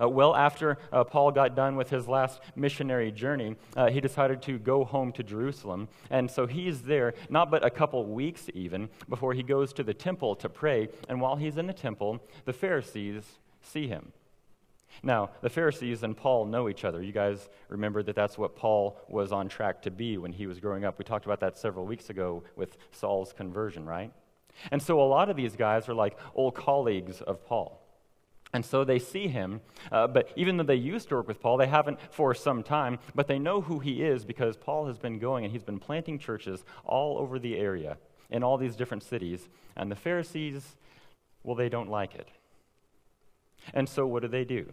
Uh, 0.00 0.08
well, 0.08 0.34
after 0.34 0.76
uh, 0.92 1.04
Paul 1.04 1.30
got 1.30 1.54
done 1.54 1.76
with 1.76 1.88
his 1.88 2.08
last 2.08 2.40
missionary 2.56 3.12
journey, 3.12 3.54
uh, 3.76 3.90
he 3.90 4.00
decided 4.00 4.42
to 4.42 4.58
go 4.58 4.84
home 4.84 5.12
to 5.12 5.22
Jerusalem. 5.22 5.86
And 6.10 6.28
so 6.28 6.48
he's 6.48 6.82
there, 6.82 7.14
not 7.30 7.48
but 7.48 7.64
a 7.64 7.70
couple 7.70 8.04
weeks 8.06 8.48
even, 8.54 8.88
before 9.08 9.34
he 9.34 9.44
goes 9.44 9.72
to 9.74 9.84
the 9.84 9.94
temple 9.94 10.34
to 10.34 10.48
pray. 10.48 10.88
And 11.08 11.20
while 11.20 11.36
he's 11.36 11.58
in 11.58 11.68
the 11.68 11.72
temple, 11.72 12.20
the 12.44 12.52
Pharisees 12.52 13.22
see 13.62 13.86
him. 13.86 14.10
Now, 15.04 15.30
the 15.42 15.50
Pharisees 15.50 16.02
and 16.02 16.16
Paul 16.16 16.46
know 16.46 16.68
each 16.68 16.84
other. 16.84 17.00
You 17.00 17.12
guys 17.12 17.48
remember 17.68 18.02
that 18.02 18.16
that's 18.16 18.36
what 18.36 18.56
Paul 18.56 18.96
was 19.08 19.30
on 19.30 19.48
track 19.48 19.82
to 19.82 19.92
be 19.92 20.18
when 20.18 20.32
he 20.32 20.48
was 20.48 20.58
growing 20.58 20.84
up. 20.84 20.98
We 20.98 21.04
talked 21.04 21.24
about 21.24 21.38
that 21.38 21.56
several 21.56 21.86
weeks 21.86 22.10
ago 22.10 22.42
with 22.56 22.76
Saul's 22.90 23.32
conversion, 23.32 23.84
right? 23.86 24.12
And 24.70 24.82
so 24.82 25.00
a 25.00 25.04
lot 25.04 25.28
of 25.28 25.36
these 25.36 25.56
guys 25.56 25.88
are 25.88 25.94
like 25.94 26.18
old 26.34 26.54
colleagues 26.54 27.20
of 27.20 27.44
Paul. 27.46 27.80
And 28.52 28.64
so 28.64 28.84
they 28.84 29.00
see 29.00 29.26
him, 29.26 29.60
uh, 29.90 30.06
but 30.06 30.30
even 30.36 30.56
though 30.56 30.64
they 30.64 30.76
used 30.76 31.08
to 31.08 31.16
work 31.16 31.26
with 31.26 31.40
Paul, 31.40 31.56
they 31.56 31.66
haven't 31.66 31.98
for 32.12 32.34
some 32.34 32.62
time, 32.62 33.00
but 33.12 33.26
they 33.26 33.38
know 33.38 33.60
who 33.60 33.80
he 33.80 34.02
is 34.02 34.24
because 34.24 34.56
Paul 34.56 34.86
has 34.86 34.96
been 34.96 35.18
going 35.18 35.44
and 35.44 35.52
he's 35.52 35.64
been 35.64 35.80
planting 35.80 36.20
churches 36.20 36.64
all 36.84 37.18
over 37.18 37.40
the 37.40 37.56
area 37.56 37.98
in 38.30 38.44
all 38.44 38.56
these 38.56 38.76
different 38.76 39.02
cities. 39.02 39.48
And 39.74 39.90
the 39.90 39.96
Pharisees, 39.96 40.76
well, 41.42 41.56
they 41.56 41.68
don't 41.68 41.90
like 41.90 42.14
it. 42.14 42.28
And 43.72 43.88
so 43.88 44.06
what 44.06 44.22
do 44.22 44.28
they 44.28 44.44
do? 44.44 44.72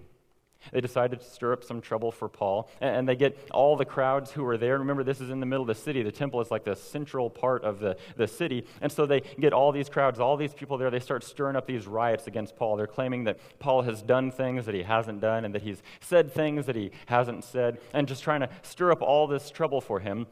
They 0.71 0.81
decided 0.81 1.19
to 1.19 1.25
stir 1.25 1.53
up 1.53 1.63
some 1.63 1.81
trouble 1.81 2.11
for 2.11 2.29
Paul, 2.29 2.69
and 2.79 3.07
they 3.07 3.15
get 3.15 3.37
all 3.51 3.75
the 3.75 3.85
crowds 3.85 4.31
who 4.31 4.45
are 4.45 4.57
there. 4.57 4.79
Remember, 4.79 5.03
this 5.03 5.21
is 5.21 5.29
in 5.29 5.39
the 5.39 5.45
middle 5.45 5.63
of 5.63 5.67
the 5.67 5.81
city. 5.81 6.01
The 6.01 6.11
temple 6.11 6.41
is 6.41 6.49
like 6.49 6.63
the 6.63 6.75
central 6.75 7.29
part 7.29 7.63
of 7.63 7.79
the, 7.79 7.97
the 8.15 8.27
city. 8.27 8.65
And 8.81 8.91
so 8.91 9.05
they 9.05 9.21
get 9.39 9.53
all 9.53 9.71
these 9.71 9.89
crowds, 9.89 10.19
all 10.19 10.37
these 10.37 10.53
people 10.53 10.77
there. 10.77 10.89
They 10.89 10.99
start 10.99 11.23
stirring 11.23 11.55
up 11.55 11.67
these 11.67 11.87
riots 11.87 12.27
against 12.27 12.55
Paul. 12.55 12.77
They're 12.77 12.87
claiming 12.87 13.25
that 13.25 13.39
Paul 13.59 13.81
has 13.83 14.01
done 14.01 14.31
things 14.31 14.65
that 14.65 14.75
he 14.75 14.83
hasn't 14.83 15.21
done, 15.21 15.45
and 15.45 15.53
that 15.53 15.61
he's 15.61 15.81
said 15.99 16.31
things 16.31 16.65
that 16.65 16.75
he 16.75 16.91
hasn't 17.07 17.43
said, 17.43 17.79
and 17.93 18.07
just 18.07 18.23
trying 18.23 18.41
to 18.41 18.49
stir 18.61 18.91
up 18.91 19.01
all 19.01 19.27
this 19.27 19.49
trouble 19.51 19.81
for 19.81 19.99
him 19.99 20.27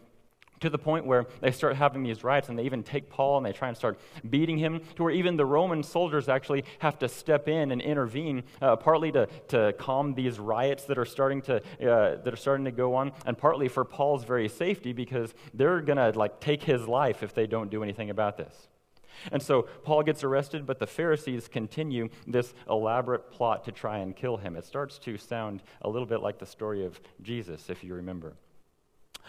to 0.60 0.70
the 0.70 0.78
point 0.78 1.06
where 1.06 1.26
they 1.42 1.52
start 1.52 1.76
having 1.76 2.04
these 2.04 2.24
riots 2.24 2.50
and 2.50 2.58
they 2.58 2.64
even 2.64 2.84
take 2.84 3.10
Paul 3.10 3.38
and 3.38 3.46
they 3.46 3.52
try 3.52 3.68
and 3.68 3.78
start 3.78 4.00
beating 4.30 4.58
him, 4.58 4.82
to 4.96 5.04
where 5.04 5.12
even 5.12 5.38
the 5.38 5.46
Roman 5.46 5.84
soldiers 5.84 6.30
actually 6.30 6.66
have 6.80 7.00
to 7.00 7.08
step 7.08 7.48
in 7.48 7.72
and 7.72 7.82
intervene, 7.82 8.44
uh, 8.62 8.76
partly 8.76 9.12
to, 9.12 9.28
to 9.50 9.74
calm 9.74 10.14
these 10.14 10.40
riots 10.40 10.84
that 10.86 10.98
are 10.98 11.06
starting 11.06 11.42
to 11.44 11.58
uh, 11.58 12.22
that 12.22 12.34
are 12.34 12.38
starting 12.38 12.66
to 12.66 12.72
go 12.72 12.96
on, 12.96 13.12
and 13.26 13.38
partly 13.38 13.68
for 13.68 13.86
Paul's 13.86 14.24
very 14.24 14.50
safety 14.50 14.94
because 14.94 15.34
they're 15.54 15.82
gonna 15.82 16.12
like 16.16 16.40
take 16.40 16.64
his 16.64 16.88
life 16.88 17.24
if 17.24 17.34
they 17.34 17.48
don't 17.48 17.70
do 17.70 17.84
anything 17.84 18.10
about 18.10 18.38
this. 18.38 18.68
And 19.32 19.42
so 19.42 19.64
Paul 19.84 20.04
gets 20.04 20.24
arrested, 20.24 20.66
but 20.66 20.80
the 20.80 20.88
Pharisees 20.88 21.48
continue 21.48 22.10
this 22.26 22.54
elaborate 22.70 23.32
plot 23.32 23.66
to 23.66 23.72
try 23.72 23.98
and 23.98 24.16
kill 24.16 24.38
him. 24.38 24.56
It 24.56 24.66
starts 24.66 24.98
to 25.00 25.18
sound 25.18 25.62
a 25.82 25.90
little 25.90 26.08
bit 26.08 26.22
like 26.22 26.40
the 26.40 26.46
story 26.46 26.86
of 26.86 27.00
Jesus, 27.22 27.70
if 27.70 27.84
you 27.84 27.96
remember. 27.96 28.36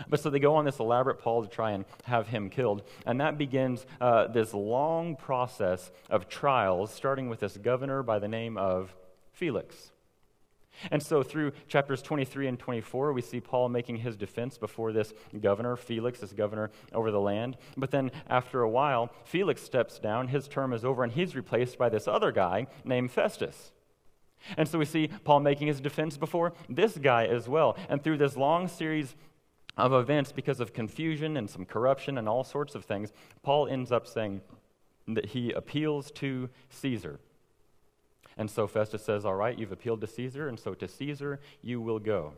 But 0.09 0.21
so 0.21 0.31
they 0.31 0.39
go 0.39 0.55
on 0.57 0.65
this 0.65 0.79
elaborate 0.79 1.19
Paul 1.19 1.43
to 1.43 1.49
try 1.49 1.73
and 1.73 1.85
have 2.05 2.29
him 2.29 2.49
killed. 2.49 2.83
And 3.07 3.21
that 3.21 3.39
begins 3.39 3.87
uh, 4.01 4.29
this 4.29 4.55
long 4.55 5.17
process 5.17 5.91
of 6.09 6.29
trials, 6.29 6.93
starting 6.93 7.29
with 7.29 7.41
this 7.41 7.57
governor 7.57 8.03
by 8.03 8.19
the 8.19 8.29
name 8.29 8.57
of 8.57 8.95
Felix. 9.33 9.93
And 10.91 11.03
so 11.03 11.23
through 11.23 11.53
chapters 11.69 12.01
23 12.01 12.47
and 12.47 12.59
24, 12.59 13.13
we 13.13 13.21
see 13.21 13.41
Paul 13.41 13.69
making 13.69 13.97
his 13.97 14.17
defense 14.17 14.57
before 14.57 14.93
this 14.93 15.13
governor, 15.41 15.77
Felix, 15.77 16.21
this 16.21 16.33
governor 16.33 16.71
over 16.93 17.11
the 17.11 17.21
land. 17.21 17.57
But 17.77 17.91
then 17.91 18.11
after 18.29 18.63
a 18.63 18.69
while, 18.69 19.11
Felix 19.25 19.63
steps 19.63 19.99
down, 19.99 20.29
his 20.29 20.49
term 20.49 20.73
is 20.73 20.85
over, 20.85 21.03
and 21.03 21.13
he's 21.13 21.37
replaced 21.37 21.77
by 21.77 21.89
this 21.89 22.09
other 22.09 22.33
guy 22.33 22.67
named 22.85 23.11
Festus. 23.11 23.73
And 24.57 24.67
so 24.67 24.79
we 24.79 24.87
see 24.87 25.09
Paul 25.25 25.41
making 25.41 25.67
his 25.67 25.81
defense 25.81 26.17
before 26.17 26.55
this 26.69 26.97
guy 26.97 27.27
as 27.27 27.47
well. 27.47 27.77
And 27.91 28.03
through 28.03 28.17
this 28.17 28.37
long 28.37 28.69
series 28.69 29.15
of 29.81 29.93
events 29.93 30.33
because 30.33 30.61
of 30.61 30.73
confusion 30.73 31.37
and 31.37 31.49
some 31.49 31.65
corruption 31.65 32.19
and 32.19 32.29
all 32.29 32.45
sorts 32.45 32.75
of 32.75 32.85
things, 32.85 33.13
Paul 33.43 33.67
ends 33.67 33.91
up 33.93 34.07
saying 34.07 34.41
that 35.09 35.27
he 35.27 35.53
appeals 35.53 36.11
to 36.13 36.49
Caesar. 36.69 37.21
And 38.37 38.51
so 38.51 38.67
Festus 38.67 39.05
says, 39.05 39.25
All 39.25 39.35
right, 39.35 39.59
you've 39.59 39.73
appealed 39.73 40.01
to 40.03 40.07
Caesar, 40.07 40.49
and 40.49 40.59
so 40.59 40.75
to 40.75 40.89
Caesar 40.89 41.41
you 41.63 41.81
will 41.81 41.99
go. 41.99 42.35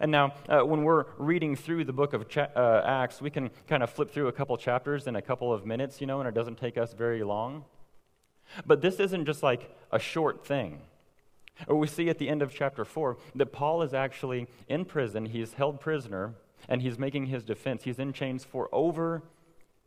And 0.00 0.10
now, 0.10 0.34
uh, 0.48 0.60
when 0.60 0.84
we're 0.84 1.06
reading 1.18 1.56
through 1.56 1.84
the 1.84 1.92
book 1.92 2.12
of 2.12 2.28
cha- 2.28 2.48
uh, 2.54 2.82
Acts, 2.84 3.20
we 3.20 3.30
can 3.30 3.50
kind 3.66 3.82
of 3.82 3.90
flip 3.90 4.10
through 4.10 4.28
a 4.28 4.32
couple 4.32 4.56
chapters 4.56 5.06
in 5.06 5.16
a 5.16 5.22
couple 5.22 5.52
of 5.52 5.66
minutes, 5.66 6.00
you 6.00 6.06
know, 6.06 6.20
and 6.20 6.28
it 6.28 6.34
doesn't 6.34 6.58
take 6.58 6.76
us 6.76 6.92
very 6.92 7.22
long. 7.22 7.64
But 8.66 8.82
this 8.82 9.00
isn't 9.00 9.26
just 9.26 9.42
like 9.42 9.74
a 9.90 9.98
short 9.98 10.46
thing. 10.46 10.82
We 11.68 11.86
see 11.86 12.08
at 12.08 12.18
the 12.18 12.28
end 12.28 12.42
of 12.42 12.54
chapter 12.54 12.84
4 12.84 13.18
that 13.34 13.52
Paul 13.52 13.82
is 13.82 13.92
actually 13.92 14.48
in 14.68 14.84
prison, 14.84 15.26
he's 15.26 15.54
held 15.54 15.80
prisoner, 15.80 16.34
and 16.70 16.80
he's 16.80 16.98
making 16.98 17.26
his 17.26 17.42
defense. 17.42 17.82
He's 17.82 17.98
in 17.98 18.12
chains 18.12 18.44
for 18.44 18.68
over 18.72 19.24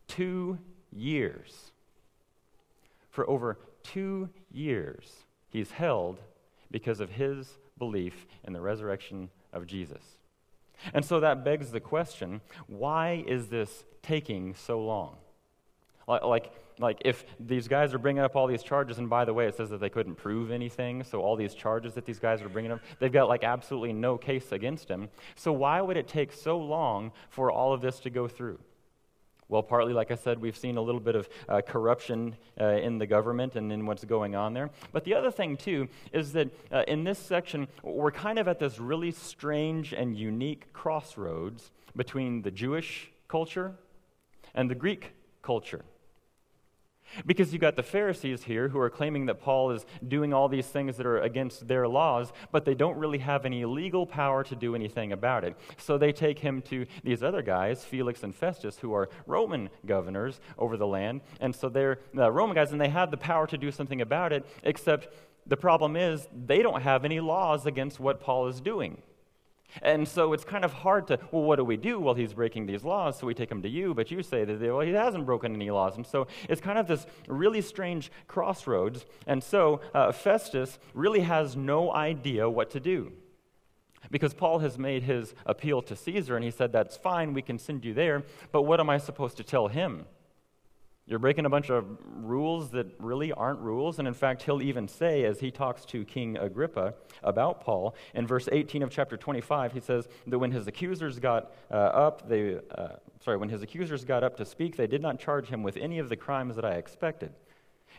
two 0.06 0.58
years. 0.92 1.72
For 3.10 3.28
over 3.28 3.58
two 3.82 4.28
years, 4.52 5.24
he's 5.48 5.70
held 5.70 6.20
because 6.70 7.00
of 7.00 7.10
his 7.10 7.58
belief 7.78 8.26
in 8.44 8.52
the 8.52 8.60
resurrection 8.60 9.30
of 9.52 9.66
Jesus. 9.66 10.02
And 10.92 11.04
so 11.04 11.20
that 11.20 11.44
begs 11.44 11.70
the 11.70 11.80
question 11.80 12.42
why 12.66 13.24
is 13.26 13.48
this 13.48 13.84
taking 14.02 14.54
so 14.54 14.80
long? 14.80 15.16
Like, 16.06 16.52
like 16.78 16.98
if 17.04 17.24
these 17.38 17.68
guys 17.68 17.94
are 17.94 17.98
bringing 17.98 18.22
up 18.22 18.36
all 18.36 18.46
these 18.46 18.62
charges, 18.62 18.98
and 18.98 19.08
by 19.08 19.24
the 19.24 19.32
way, 19.32 19.46
it 19.46 19.56
says 19.56 19.70
that 19.70 19.80
they 19.80 19.88
couldn't 19.88 20.16
prove 20.16 20.50
anything, 20.50 21.04
so 21.04 21.20
all 21.20 21.36
these 21.36 21.54
charges 21.54 21.94
that 21.94 22.04
these 22.04 22.18
guys 22.18 22.42
are 22.42 22.48
bringing 22.48 22.72
up, 22.72 22.80
they've 22.98 23.12
got 23.12 23.28
like 23.28 23.44
absolutely 23.44 23.92
no 23.92 24.18
case 24.18 24.52
against 24.52 24.88
him. 24.88 25.08
So 25.36 25.52
why 25.52 25.80
would 25.80 25.96
it 25.96 26.08
take 26.08 26.32
so 26.32 26.58
long 26.58 27.12
for 27.30 27.50
all 27.50 27.72
of 27.72 27.80
this 27.80 28.00
to 28.00 28.10
go 28.10 28.28
through? 28.28 28.58
Well, 29.48 29.62
partly, 29.62 29.92
like 29.92 30.10
I 30.10 30.14
said, 30.14 30.40
we've 30.40 30.56
seen 30.56 30.78
a 30.78 30.80
little 30.80 31.00
bit 31.00 31.14
of 31.14 31.28
uh, 31.48 31.60
corruption 31.60 32.34
uh, 32.58 32.64
in 32.64 32.98
the 32.98 33.06
government 33.06 33.56
and 33.56 33.70
in 33.70 33.84
what's 33.84 34.04
going 34.04 34.34
on 34.34 34.54
there. 34.54 34.70
But 34.90 35.04
the 35.04 35.14
other 35.14 35.30
thing, 35.30 35.56
too, 35.56 35.88
is 36.12 36.32
that 36.32 36.48
uh, 36.72 36.84
in 36.88 37.04
this 37.04 37.18
section, 37.18 37.68
we're 37.82 38.10
kind 38.10 38.38
of 38.38 38.48
at 38.48 38.58
this 38.58 38.78
really 38.78 39.10
strange 39.10 39.92
and 39.92 40.16
unique 40.16 40.72
crossroads 40.72 41.70
between 41.94 42.42
the 42.42 42.50
Jewish 42.50 43.10
culture 43.28 43.74
and 44.54 44.70
the 44.70 44.74
Greek 44.74 45.12
culture. 45.42 45.84
Because 47.26 47.52
you 47.52 47.58
got 47.58 47.76
the 47.76 47.82
Pharisees 47.82 48.44
here 48.44 48.68
who 48.68 48.78
are 48.78 48.90
claiming 48.90 49.26
that 49.26 49.40
Paul 49.40 49.70
is 49.70 49.86
doing 50.06 50.32
all 50.32 50.48
these 50.48 50.66
things 50.66 50.96
that 50.96 51.06
are 51.06 51.20
against 51.20 51.68
their 51.68 51.86
laws, 51.88 52.32
but 52.52 52.64
they 52.64 52.74
don't 52.74 52.96
really 52.96 53.18
have 53.18 53.44
any 53.44 53.64
legal 53.64 54.06
power 54.06 54.44
to 54.44 54.56
do 54.56 54.74
anything 54.74 55.12
about 55.12 55.44
it. 55.44 55.56
So 55.78 55.98
they 55.98 56.12
take 56.12 56.38
him 56.38 56.62
to 56.62 56.86
these 57.02 57.22
other 57.22 57.42
guys, 57.42 57.84
Felix 57.84 58.22
and 58.22 58.34
Festus, 58.34 58.78
who 58.78 58.92
are 58.94 59.08
Roman 59.26 59.70
governors 59.86 60.40
over 60.58 60.76
the 60.76 60.86
land. 60.86 61.20
And 61.40 61.54
so 61.54 61.68
they're 61.68 61.98
the 62.12 62.30
Roman 62.30 62.54
guys, 62.54 62.72
and 62.72 62.80
they 62.80 62.88
have 62.88 63.10
the 63.10 63.16
power 63.16 63.46
to 63.46 63.58
do 63.58 63.70
something 63.70 64.00
about 64.00 64.32
it, 64.32 64.46
except 64.62 65.08
the 65.46 65.56
problem 65.56 65.96
is 65.96 66.26
they 66.46 66.62
don't 66.62 66.82
have 66.82 67.04
any 67.04 67.20
laws 67.20 67.66
against 67.66 68.00
what 68.00 68.20
Paul 68.20 68.48
is 68.48 68.60
doing. 68.60 69.02
And 69.82 70.06
so 70.06 70.32
it's 70.32 70.44
kind 70.44 70.64
of 70.64 70.72
hard 70.72 71.06
to, 71.08 71.18
well, 71.30 71.42
what 71.42 71.56
do 71.56 71.64
we 71.64 71.76
do? 71.76 71.98
Well, 71.98 72.14
he's 72.14 72.32
breaking 72.32 72.66
these 72.66 72.84
laws, 72.84 73.18
so 73.18 73.26
we 73.26 73.34
take 73.34 73.50
him 73.50 73.62
to 73.62 73.68
you, 73.68 73.94
but 73.94 74.10
you 74.10 74.22
say 74.22 74.44
that, 74.44 74.60
well, 74.60 74.80
he 74.80 74.92
hasn't 74.92 75.26
broken 75.26 75.54
any 75.54 75.70
laws. 75.70 75.96
And 75.96 76.06
so 76.06 76.26
it's 76.48 76.60
kind 76.60 76.78
of 76.78 76.86
this 76.86 77.06
really 77.26 77.60
strange 77.60 78.10
crossroads. 78.28 79.04
And 79.26 79.42
so 79.42 79.80
uh, 79.94 80.12
Festus 80.12 80.78
really 80.94 81.20
has 81.20 81.56
no 81.56 81.92
idea 81.92 82.48
what 82.48 82.70
to 82.70 82.80
do. 82.80 83.12
Because 84.10 84.34
Paul 84.34 84.58
has 84.58 84.78
made 84.78 85.04
his 85.04 85.34
appeal 85.46 85.80
to 85.82 85.96
Caesar, 85.96 86.36
and 86.36 86.44
he 86.44 86.50
said, 86.50 86.72
that's 86.72 86.96
fine, 86.96 87.32
we 87.32 87.42
can 87.42 87.58
send 87.58 87.84
you 87.84 87.94
there, 87.94 88.22
but 88.52 88.62
what 88.62 88.78
am 88.78 88.90
I 88.90 88.98
supposed 88.98 89.36
to 89.38 89.44
tell 89.44 89.68
him? 89.68 90.04
You're 91.06 91.18
breaking 91.18 91.44
a 91.44 91.50
bunch 91.50 91.68
of 91.68 91.84
rules 92.02 92.70
that 92.70 92.86
really 92.98 93.30
aren't 93.30 93.60
rules. 93.60 93.98
And 93.98 94.08
in 94.08 94.14
fact, 94.14 94.42
he'll 94.42 94.62
even 94.62 94.88
say, 94.88 95.24
as 95.24 95.38
he 95.38 95.50
talks 95.50 95.84
to 95.86 96.02
King 96.04 96.38
Agrippa 96.38 96.94
about 97.22 97.60
Paul, 97.60 97.94
in 98.14 98.26
verse 98.26 98.48
18 98.50 98.82
of 98.82 98.88
chapter 98.88 99.18
25, 99.18 99.74
he 99.74 99.80
says 99.80 100.08
that 100.26 100.38
when 100.38 100.50
his 100.50 100.66
accusers 100.66 101.18
got 101.18 101.52
uh, 101.70 101.74
up, 101.74 102.26
they, 102.26 102.58
uh, 102.70 102.88
sorry, 103.22 103.36
when 103.36 103.50
his 103.50 103.62
accusers 103.62 104.02
got 104.04 104.24
up 104.24 104.38
to 104.38 104.46
speak, 104.46 104.76
they 104.76 104.86
did 104.86 105.02
not 105.02 105.18
charge 105.18 105.48
him 105.48 105.62
with 105.62 105.76
any 105.76 105.98
of 105.98 106.08
the 106.08 106.16
crimes 106.16 106.56
that 106.56 106.64
I 106.64 106.76
expected. 106.76 107.34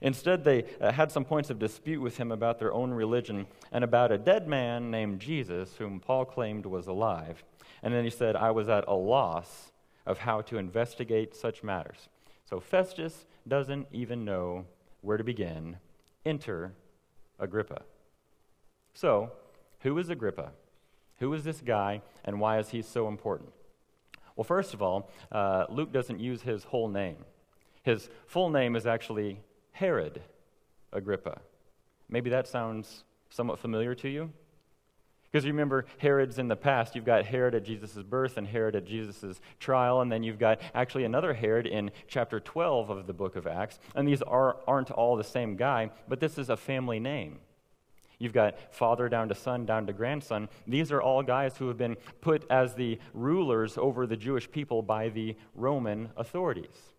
Instead, 0.01 0.43
they 0.43 0.65
uh, 0.81 0.91
had 0.91 1.11
some 1.11 1.23
points 1.23 1.51
of 1.51 1.59
dispute 1.59 2.01
with 2.01 2.17
him 2.17 2.31
about 2.31 2.57
their 2.57 2.73
own 2.73 2.91
religion 2.91 3.45
and 3.71 3.83
about 3.83 4.11
a 4.11 4.17
dead 4.17 4.47
man 4.47 4.89
named 4.89 5.19
Jesus, 5.19 5.75
whom 5.77 5.99
Paul 5.99 6.25
claimed 6.25 6.65
was 6.65 6.87
alive. 6.87 7.43
And 7.83 7.93
then 7.93 8.03
he 8.03 8.09
said, 8.09 8.35
I 8.35 8.49
was 8.49 8.67
at 8.67 8.85
a 8.87 8.95
loss 8.95 9.71
of 10.07 10.17
how 10.17 10.41
to 10.41 10.57
investigate 10.57 11.35
such 11.35 11.63
matters. 11.63 12.09
So 12.47 12.59
Festus 12.59 13.25
doesn't 13.47 13.87
even 13.91 14.23
know 14.23 14.65
where 15.01 15.17
to 15.17 15.23
begin. 15.23 15.77
Enter 16.25 16.73
Agrippa. 17.39 17.81
So, 18.93 19.31
who 19.81 19.97
is 19.97 20.09
Agrippa? 20.09 20.51
Who 21.19 21.33
is 21.33 21.43
this 21.43 21.61
guy, 21.61 22.01
and 22.23 22.39
why 22.39 22.59
is 22.59 22.69
he 22.69 22.81
so 22.81 23.07
important? 23.07 23.51
Well, 24.35 24.43
first 24.43 24.73
of 24.73 24.81
all, 24.81 25.09
uh, 25.31 25.65
Luke 25.69 25.91
doesn't 25.91 26.19
use 26.19 26.41
his 26.41 26.65
whole 26.65 26.89
name. 26.89 27.17
His 27.83 28.09
full 28.25 28.49
name 28.49 28.75
is 28.75 28.85
actually 28.85 29.41
Herod 29.71 30.21
Agrippa. 30.91 31.41
Maybe 32.09 32.29
that 32.29 32.47
sounds 32.47 33.03
somewhat 33.29 33.59
familiar 33.59 33.95
to 33.95 34.09
you. 34.09 34.31
Because 35.35 35.47
remember, 35.47 35.83
Herod's 35.97 36.39
in 36.39 36.47
the 36.47 36.55
past. 36.55 36.95
You've 36.95 37.03
got 37.03 37.25
Herod 37.25 37.55
at 37.55 37.65
Jesus' 37.65 37.97
birth 37.97 38.37
and 38.37 38.47
Herod 38.47 38.73
at 38.73 38.85
Jesus' 38.85 39.41
trial, 39.59 39.99
and 39.99 40.09
then 40.09 40.23
you've 40.23 40.39
got 40.39 40.61
actually 40.73 41.03
another 41.03 41.33
Herod 41.33 41.67
in 41.67 41.91
chapter 42.07 42.39
12 42.39 42.89
of 42.89 43.05
the 43.05 43.11
book 43.11 43.35
of 43.35 43.45
Acts. 43.45 43.77
And 43.95 44.07
these 44.07 44.21
are, 44.21 44.55
aren't 44.65 44.91
all 44.91 45.17
the 45.17 45.25
same 45.25 45.57
guy, 45.57 45.91
but 46.07 46.21
this 46.21 46.37
is 46.37 46.49
a 46.49 46.55
family 46.55 47.01
name. 47.01 47.39
You've 48.17 48.31
got 48.31 48.73
father 48.73 49.09
down 49.09 49.27
to 49.27 49.35
son, 49.35 49.65
down 49.65 49.87
to 49.87 49.91
grandson. 49.91 50.47
These 50.67 50.93
are 50.93 51.01
all 51.01 51.21
guys 51.21 51.57
who 51.57 51.67
have 51.67 51.77
been 51.77 51.97
put 52.21 52.49
as 52.49 52.73
the 52.73 52.97
rulers 53.13 53.77
over 53.77 54.07
the 54.07 54.15
Jewish 54.15 54.49
people 54.49 54.83
by 54.83 55.09
the 55.09 55.35
Roman 55.53 56.11
authorities. 56.15 56.93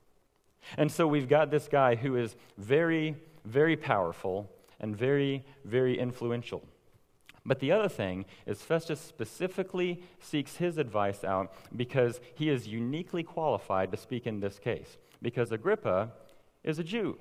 And 0.76 0.92
so 0.92 1.06
we've 1.06 1.26
got 1.26 1.50
this 1.50 1.68
guy 1.68 1.94
who 1.94 2.16
is 2.16 2.36
very, 2.58 3.16
very 3.46 3.78
powerful 3.78 4.50
and 4.78 4.94
very, 4.94 5.42
very 5.64 5.98
influential. 5.98 6.62
But 7.46 7.60
the 7.60 7.70
other 7.70 7.88
thing 7.88 8.24
is, 8.44 8.62
Festus 8.62 9.00
specifically 9.00 10.02
seeks 10.18 10.56
his 10.56 10.78
advice 10.78 11.22
out 11.22 11.54
because 11.74 12.20
he 12.34 12.50
is 12.50 12.66
uniquely 12.66 13.22
qualified 13.22 13.92
to 13.92 13.96
speak 13.96 14.26
in 14.26 14.40
this 14.40 14.58
case. 14.58 14.98
Because 15.22 15.52
Agrippa 15.52 16.10
is 16.64 16.80
a 16.80 16.84
Jew. 16.84 17.18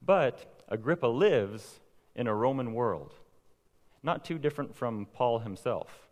But 0.00 0.64
Agrippa 0.68 1.06
lives 1.06 1.80
in 2.16 2.26
a 2.26 2.34
Roman 2.34 2.72
world, 2.72 3.12
not 4.02 4.24
too 4.24 4.38
different 4.38 4.74
from 4.74 5.06
Paul 5.12 5.40
himself. 5.40 6.07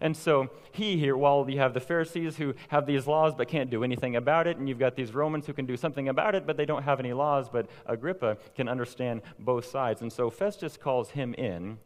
And 0.00 0.16
so 0.16 0.50
he 0.72 0.98
here, 0.98 1.16
while 1.16 1.48
you 1.48 1.58
have 1.58 1.74
the 1.74 1.80
Pharisees 1.80 2.36
who 2.36 2.54
have 2.68 2.86
these 2.86 3.06
laws 3.06 3.34
but 3.34 3.48
can't 3.48 3.70
do 3.70 3.84
anything 3.84 4.16
about 4.16 4.46
it, 4.46 4.56
and 4.56 4.68
you've 4.68 4.78
got 4.78 4.96
these 4.96 5.12
Romans 5.12 5.46
who 5.46 5.52
can 5.52 5.66
do 5.66 5.76
something 5.76 6.08
about 6.08 6.34
it 6.34 6.46
but 6.46 6.56
they 6.56 6.66
don't 6.66 6.82
have 6.82 7.00
any 7.00 7.12
laws, 7.12 7.48
but 7.48 7.68
Agrippa 7.86 8.36
can 8.54 8.68
understand 8.68 9.22
both 9.38 9.66
sides. 9.66 10.02
And 10.02 10.12
so 10.12 10.30
Festus 10.30 10.76
calls 10.76 11.10
him 11.10 11.34
in 11.34 11.78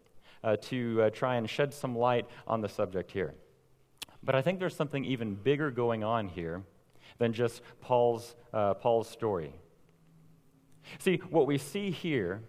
uh, 0.43 0.57
to 0.63 1.03
uh, 1.03 1.11
try 1.11 1.37
and 1.37 1.49
shed 1.49 1.73
some 1.73 1.97
light 1.97 2.27
on 2.47 2.61
the 2.61 2.69
subject 2.69 3.11
here. 3.11 3.35
But 4.23 4.35
I 4.35 4.43
think 4.43 4.59
there's 4.59 4.77
something 4.77 5.05
even 5.05 5.35
bigger 5.35 5.71
going 5.71 6.05
on 6.05 6.29
here 6.29 6.63
than 7.19 7.33
just 7.33 7.63
Paul's, 7.81 8.35
uh, 8.53 8.75
Paul's 8.75 9.09
story. 9.09 9.53
See, 10.99 11.17
what 11.31 11.47
we 11.47 11.59
see 11.59 11.91
here 11.91 12.43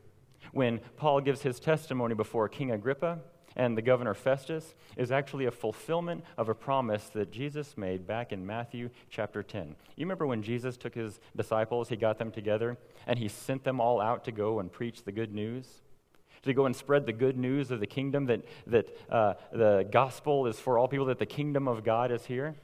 when 0.54 0.80
Paul 0.98 1.22
gives 1.22 1.42
his 1.42 1.60
testimony 1.60 2.16
before 2.16 2.50
King 2.50 2.72
Agrippa 2.72 3.20
and 3.56 3.78
the 3.78 3.82
governor 3.82 4.14
Festus 4.14 4.76
is 4.98 5.12
actually 5.12 5.46
a 5.46 5.52
fulfillment 5.52 6.24
of 6.38 6.50
a 6.50 6.56
promise 6.56 7.10
that 7.10 7.32
Jesus 7.32 7.78
made 7.78 8.08
back 8.08 8.32
in 8.32 8.46
Matthew 8.46 8.90
chapter 9.10 9.44
10. 9.44 9.76
You 9.96 10.06
remember 10.06 10.26
when 10.26 10.44
Jesus 10.44 10.78
took 10.78 10.96
his 10.96 11.20
disciples, 11.36 11.90
he 11.90 11.96
got 11.96 12.18
them 12.18 12.32
together, 12.32 12.78
and 13.08 13.20
he 13.20 13.28
sent 13.28 13.64
them 13.64 13.80
all 13.80 14.00
out 14.00 14.24
to 14.26 14.32
go 14.32 14.60
and 14.60 14.72
preach 14.72 15.04
the 15.04 15.12
good 15.12 15.34
news? 15.34 15.82
To 16.44 16.54
go 16.54 16.66
and 16.66 16.76
spread 16.76 17.06
the 17.06 17.14
good 17.14 17.38
news 17.38 17.70
of 17.70 17.80
the 17.80 17.88
kingdom, 17.88 18.26
that, 18.26 18.42
that 18.68 18.88
uh, 19.10 19.34
the 19.52 19.88
gospel 19.92 20.48
is 20.48 20.60
for 20.60 20.78
all 20.78 20.88
people, 20.88 21.06
that 21.06 21.20
the 21.20 21.26
kingdom 21.26 21.68
of 21.68 21.84
God 21.84 22.12
is 22.12 22.26
here? 22.26 22.48
And 22.48 22.56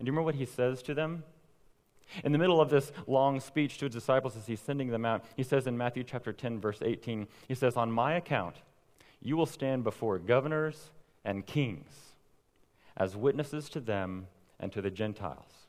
do 0.00 0.04
you 0.06 0.12
remember 0.12 0.22
what 0.22 0.34
he 0.34 0.44
says 0.44 0.82
to 0.82 0.94
them? 0.94 1.24
In 2.24 2.32
the 2.32 2.38
middle 2.38 2.60
of 2.60 2.70
this 2.70 2.92
long 3.06 3.40
speech 3.40 3.78
to 3.78 3.86
his 3.86 3.94
disciples 3.94 4.36
as 4.36 4.46
he's 4.46 4.60
sending 4.60 4.88
them 4.88 5.04
out, 5.04 5.24
he 5.36 5.42
says 5.42 5.66
in 5.66 5.78
Matthew 5.78 6.02
chapter 6.02 6.32
10, 6.32 6.60
verse 6.60 6.80
18, 6.82 7.28
he 7.46 7.54
says, 7.54 7.76
On 7.76 7.90
my 7.90 8.14
account, 8.14 8.56
you 9.22 9.36
will 9.36 9.46
stand 9.46 9.84
before 9.84 10.18
governors 10.18 10.90
and 11.24 11.46
kings 11.46 11.92
as 12.96 13.16
witnesses 13.16 13.68
to 13.70 13.80
them 13.80 14.26
and 14.58 14.72
to 14.72 14.82
the 14.82 14.90
Gentiles. 14.90 15.66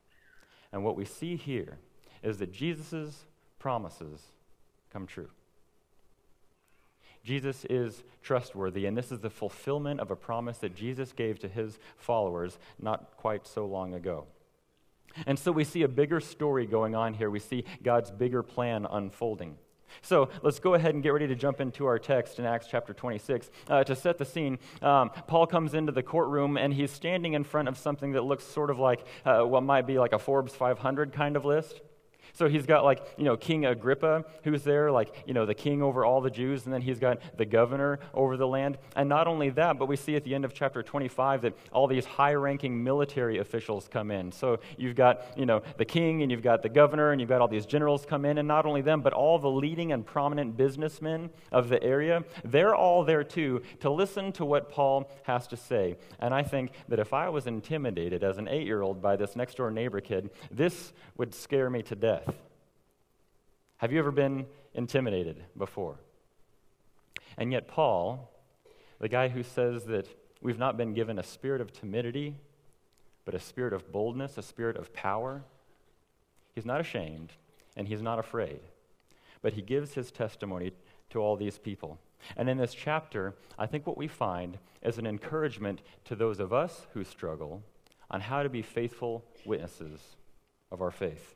And 0.72 0.84
what 0.84 0.96
we 0.96 1.06
see 1.06 1.36
here 1.36 1.78
is 2.24 2.38
that 2.38 2.52
Jesus' 2.52 3.26
promises 3.60 4.22
come 4.92 5.06
true. 5.06 5.30
Jesus 7.24 7.66
is 7.70 8.04
trustworthy, 8.24 8.86
and 8.86 8.98
this 8.98 9.12
is 9.12 9.20
the 9.20 9.30
fulfillment 9.30 10.00
of 10.00 10.10
a 10.10 10.16
promise 10.16 10.58
that 10.60 10.76
Jesus 10.76 11.12
gave 11.12 11.38
to 11.40 11.48
his 11.48 11.78
followers 11.96 12.58
not 12.80 13.16
quite 13.18 13.46
so 13.46 13.66
long 13.66 13.94
ago. 13.94 14.26
And 15.28 15.38
so 15.38 15.52
we 15.52 15.64
see 15.64 15.84
a 15.84 15.88
bigger 15.88 16.20
story 16.20 16.66
going 16.66 16.96
on 16.96 17.14
here. 17.14 17.30
We 17.30 17.40
see 17.40 17.66
God's 17.84 18.12
bigger 18.12 18.42
plan 18.42 18.88
unfolding. 18.90 19.58
So 20.02 20.30
let's 20.42 20.60
go 20.60 20.74
ahead 20.74 20.94
and 20.94 21.04
get 21.04 21.14
ready 21.14 21.28
to 21.28 21.36
jump 21.36 21.62
into 21.62 21.86
our 21.86 22.00
text 22.00 22.40
in 22.40 22.46
Acts 22.46 22.68
chapter 22.70 22.94
26. 22.94 23.50
Uh, 23.68 23.84
to 23.84 23.96
set 23.96 24.18
the 24.18 24.26
scene, 24.26 24.60
um, 24.82 25.12
Paul 25.28 25.48
comes 25.48 25.74
into 25.74 25.92
the 25.92 26.04
courtroom 26.04 26.58
and 26.58 26.74
he's 26.74 26.92
standing 26.92 27.34
in 27.34 27.44
front 27.44 27.68
of 27.68 27.78
something 27.78 28.14
that 28.14 28.24
looks 28.24 28.44
sort 28.44 28.70
of 28.70 28.80
like 28.80 29.06
uh, 29.26 29.42
what 29.42 29.64
might 29.64 29.88
be 29.88 30.00
like 30.00 30.14
a 30.14 30.20
Forbes 30.20 30.54
500 30.56 31.14
kind 31.14 31.36
of 31.36 31.46
list. 31.46 31.82
So 32.34 32.48
he's 32.48 32.66
got 32.66 32.84
like, 32.84 33.06
you 33.18 33.24
know, 33.24 33.38
King 33.38 33.66
Agrippa 33.66 34.26
who's 34.44 34.64
there, 34.64 34.92
like, 34.92 35.24
you 35.26 35.34
know, 35.34 35.46
the 35.46 35.54
king 35.54 35.82
over 35.82 36.06
all 36.06 36.22
the 36.22 36.30
Jews, 36.30 36.66
and 36.66 36.74
then 36.74 36.82
he's 36.82 37.00
got 37.00 37.20
the 37.38 37.46
governor 37.46 38.00
over 38.14 38.38
the 38.38 38.48
land. 38.48 38.78
And 38.96 39.10
not 39.10 39.28
only 39.28 39.50
that, 39.52 39.78
but 39.78 39.88
we 39.88 39.96
see 39.96 40.16
at 40.16 40.24
the 40.24 40.36
end 40.36 40.46
of 40.46 40.54
chapter 40.54 40.84
25 40.84 41.42
that 41.42 41.58
all 41.72 41.88
these 41.88 42.06
high 42.06 42.34
ranking 42.34 42.84
military 42.84 43.40
officials 43.40 43.88
come 43.90 44.12
in. 44.12 44.32
So 44.32 44.60
you've 44.78 44.96
got, 44.96 45.38
you 45.38 45.46
know, 45.46 45.62
the 45.78 45.86
king 45.86 46.22
and 46.22 46.32
you've 46.32 46.42
got 46.42 46.62
the 46.62 46.70
governor 46.70 47.12
and 47.12 47.20
you've 47.20 47.30
got 47.30 47.42
all 47.42 47.48
these 47.48 47.66
generals 47.66 48.06
come 48.06 48.26
in, 48.26 48.38
and 48.38 48.48
not 48.48 48.66
only 48.66 48.82
them, 48.82 49.02
but 49.02 49.14
all 49.14 49.40
the 49.40 49.50
leading 49.50 49.92
and 49.92 50.06
prominent 50.06 50.58
businessmen 50.58 51.30
of 51.52 51.70
the 51.70 51.82
area. 51.84 52.24
They're 52.44 52.76
all 52.76 53.04
there 53.04 53.24
too 53.24 53.62
to 53.80 53.90
listen 53.90 54.32
to 54.34 54.46
what 54.46 54.70
Paul 54.70 55.10
has 55.24 55.48
to 55.48 55.58
say. 55.58 55.98
And 56.20 56.34
I 56.34 56.44
think 56.44 56.72
that 56.88 57.00
if 57.00 57.14
I 57.14 57.30
was 57.30 57.48
intimidated 57.48 58.24
as 58.24 58.38
an 58.38 58.48
eight 58.48 58.66
year 58.66 58.82
old 58.82 59.02
by 59.02 59.16
this 59.16 59.36
next 59.36 59.58
door 59.58 59.72
neighbor 59.72 60.02
kid, 60.02 60.30
this 60.50 60.94
would 61.18 61.34
scare 61.34 61.70
me 61.70 61.82
to 61.84 61.96
death. 61.96 62.21
Have 63.82 63.92
you 63.92 63.98
ever 63.98 64.12
been 64.12 64.46
intimidated 64.76 65.44
before? 65.58 65.98
And 67.36 67.52
yet, 67.52 67.68
Paul, 67.68 68.32
the 69.00 69.10
guy 69.10 69.28
who 69.28 69.42
says 69.42 69.86
that 69.86 70.06
we've 70.40 70.60
not 70.60 70.78
been 70.78 70.94
given 70.94 71.18
a 71.18 71.24
spirit 71.24 71.62
of 71.62 71.74
timidity, 71.74 72.36
but 73.26 73.34
a 73.34 73.40
spirit 73.40 73.74
of 73.74 73.92
boldness, 73.92 74.38
a 74.38 74.44
spirit 74.44 74.78
of 74.78 74.94
power, 74.94 75.42
he's 76.54 76.64
not 76.64 76.80
ashamed 76.80 77.34
and 77.76 77.88
he's 77.88 78.04
not 78.04 78.20
afraid. 78.20 78.60
But 79.42 79.54
he 79.54 79.64
gives 79.64 79.96
his 79.96 80.12
testimony 80.12 80.74
to 81.10 81.18
all 81.18 81.36
these 81.36 81.58
people. 81.58 81.98
And 82.38 82.48
in 82.48 82.60
this 82.60 82.76
chapter, 82.76 83.34
I 83.58 83.66
think 83.66 83.88
what 83.88 83.98
we 83.98 84.08
find 84.08 84.60
is 84.84 85.00
an 85.00 85.08
encouragement 85.08 85.82
to 86.06 86.16
those 86.16 86.40
of 86.40 86.54
us 86.54 86.86
who 86.94 87.04
struggle 87.04 87.64
on 88.12 88.22
how 88.22 88.44
to 88.44 88.50
be 88.50 88.62
faithful 88.62 89.26
witnesses 89.44 90.18
of 90.72 90.84
our 90.84 90.92
faith. 90.92 91.34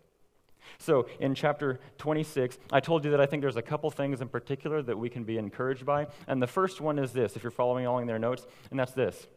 So, 0.78 1.08
in 1.20 1.36
chapter 1.36 1.80
26, 1.98 2.58
I 2.72 2.80
told 2.80 3.06
you 3.06 3.12
that 3.12 3.22
I 3.22 3.26
think 3.26 3.42
there's 3.42 3.56
a 3.56 3.62
couple 3.62 3.90
things 3.92 4.22
in 4.22 4.28
particular 4.28 4.82
that 4.84 4.98
we 4.98 5.10
can 5.10 5.24
be 5.24 5.38
encouraged 5.38 5.86
by. 5.86 6.08
And 6.28 6.42
the 6.42 6.48
first 6.48 6.82
one 6.82 7.00
is 7.00 7.12
this, 7.12 7.36
if 7.36 7.44
you're 7.44 7.52
following 7.52 7.86
along 7.86 8.08
their 8.08 8.20
notes, 8.20 8.46
and 8.72 8.80
that's 8.80 8.94
this 8.94 9.28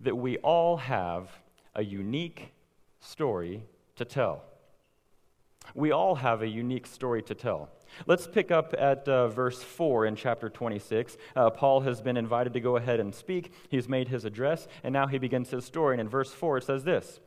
that 0.00 0.16
we 0.16 0.38
all 0.38 0.76
have 0.76 1.30
a 1.74 1.82
unique 1.82 2.52
story 3.00 3.62
to 3.96 4.04
tell. 4.04 4.42
We 5.74 5.92
all 5.92 6.16
have 6.16 6.42
a 6.42 6.48
unique 6.48 6.86
story 6.86 7.22
to 7.22 7.34
tell. 7.34 7.70
Let's 8.06 8.26
pick 8.26 8.50
up 8.50 8.74
at 8.76 9.08
uh, 9.08 9.28
verse 9.28 9.62
4 9.62 10.06
in 10.06 10.16
chapter 10.16 10.48
26. 10.48 11.16
Uh, 11.34 11.50
Paul 11.50 11.80
has 11.80 12.00
been 12.00 12.16
invited 12.16 12.52
to 12.54 12.60
go 12.60 12.76
ahead 12.76 13.00
and 13.00 13.14
speak. 13.14 13.52
He's 13.68 13.88
made 13.88 14.08
his 14.08 14.24
address, 14.24 14.66
and 14.82 14.92
now 14.92 15.06
he 15.06 15.18
begins 15.18 15.50
his 15.50 15.64
story. 15.64 15.94
And 15.94 16.00
in 16.00 16.08
verse 16.08 16.32
4, 16.32 16.58
it 16.58 16.64
says 16.64 16.84
this 16.84 17.20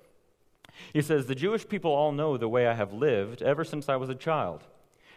he 0.93 1.01
says, 1.01 1.25
The 1.25 1.35
Jewish 1.35 1.67
people 1.67 1.91
all 1.91 2.11
know 2.11 2.37
the 2.37 2.49
way 2.49 2.67
I 2.67 2.73
have 2.73 2.93
lived 2.93 3.41
ever 3.41 3.63
since 3.63 3.89
I 3.89 3.95
was 3.95 4.09
a 4.09 4.15
child, 4.15 4.63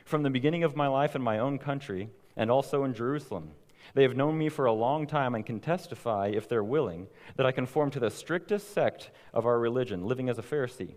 from 0.05 0.23
the 0.23 0.31
beginning 0.31 0.65
of 0.65 0.77
my 0.77 0.87
life 0.87 1.15
in 1.15 1.23
my 1.23 1.39
own 1.39 1.59
country 1.59 2.11
and 2.37 2.51
also 2.51 2.85
in 2.85 2.95
Jerusalem. 2.95 3.53
They 3.95 4.03
have 4.03 4.17
known 4.17 4.39
me 4.39 4.49
for 4.49 4.67
a 4.67 4.73
long 4.73 5.07
time 5.07 5.35
and 5.35 5.45
can 5.45 5.61
testify, 5.61 6.29
if 6.29 6.49
they're 6.49 6.65
willing, 6.65 7.09
that 7.37 7.47
I 7.47 7.53
conform 7.53 7.91
to 7.91 8.01
the 8.01 8.11
strictest 8.11 8.73
sect 8.73 9.11
of 9.35 9.47
our 9.47 9.59
religion, 9.59 10.07
living 10.07 10.29
as 10.29 10.39
a 10.39 10.43
Pharisee. 10.43 10.95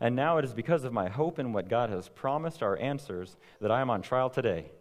And 0.00 0.16
now 0.16 0.38
it 0.38 0.44
is 0.44 0.54
because 0.54 0.84
of 0.84 0.92
my 0.92 1.08
hope 1.08 1.38
in 1.38 1.52
what 1.52 1.68
God 1.68 1.90
has 1.90 2.08
promised 2.08 2.62
our 2.62 2.78
answers 2.78 3.36
that 3.60 3.70
I 3.70 3.80
am 3.80 3.90
on 3.90 4.00
trial 4.00 4.30
today. 4.30 4.72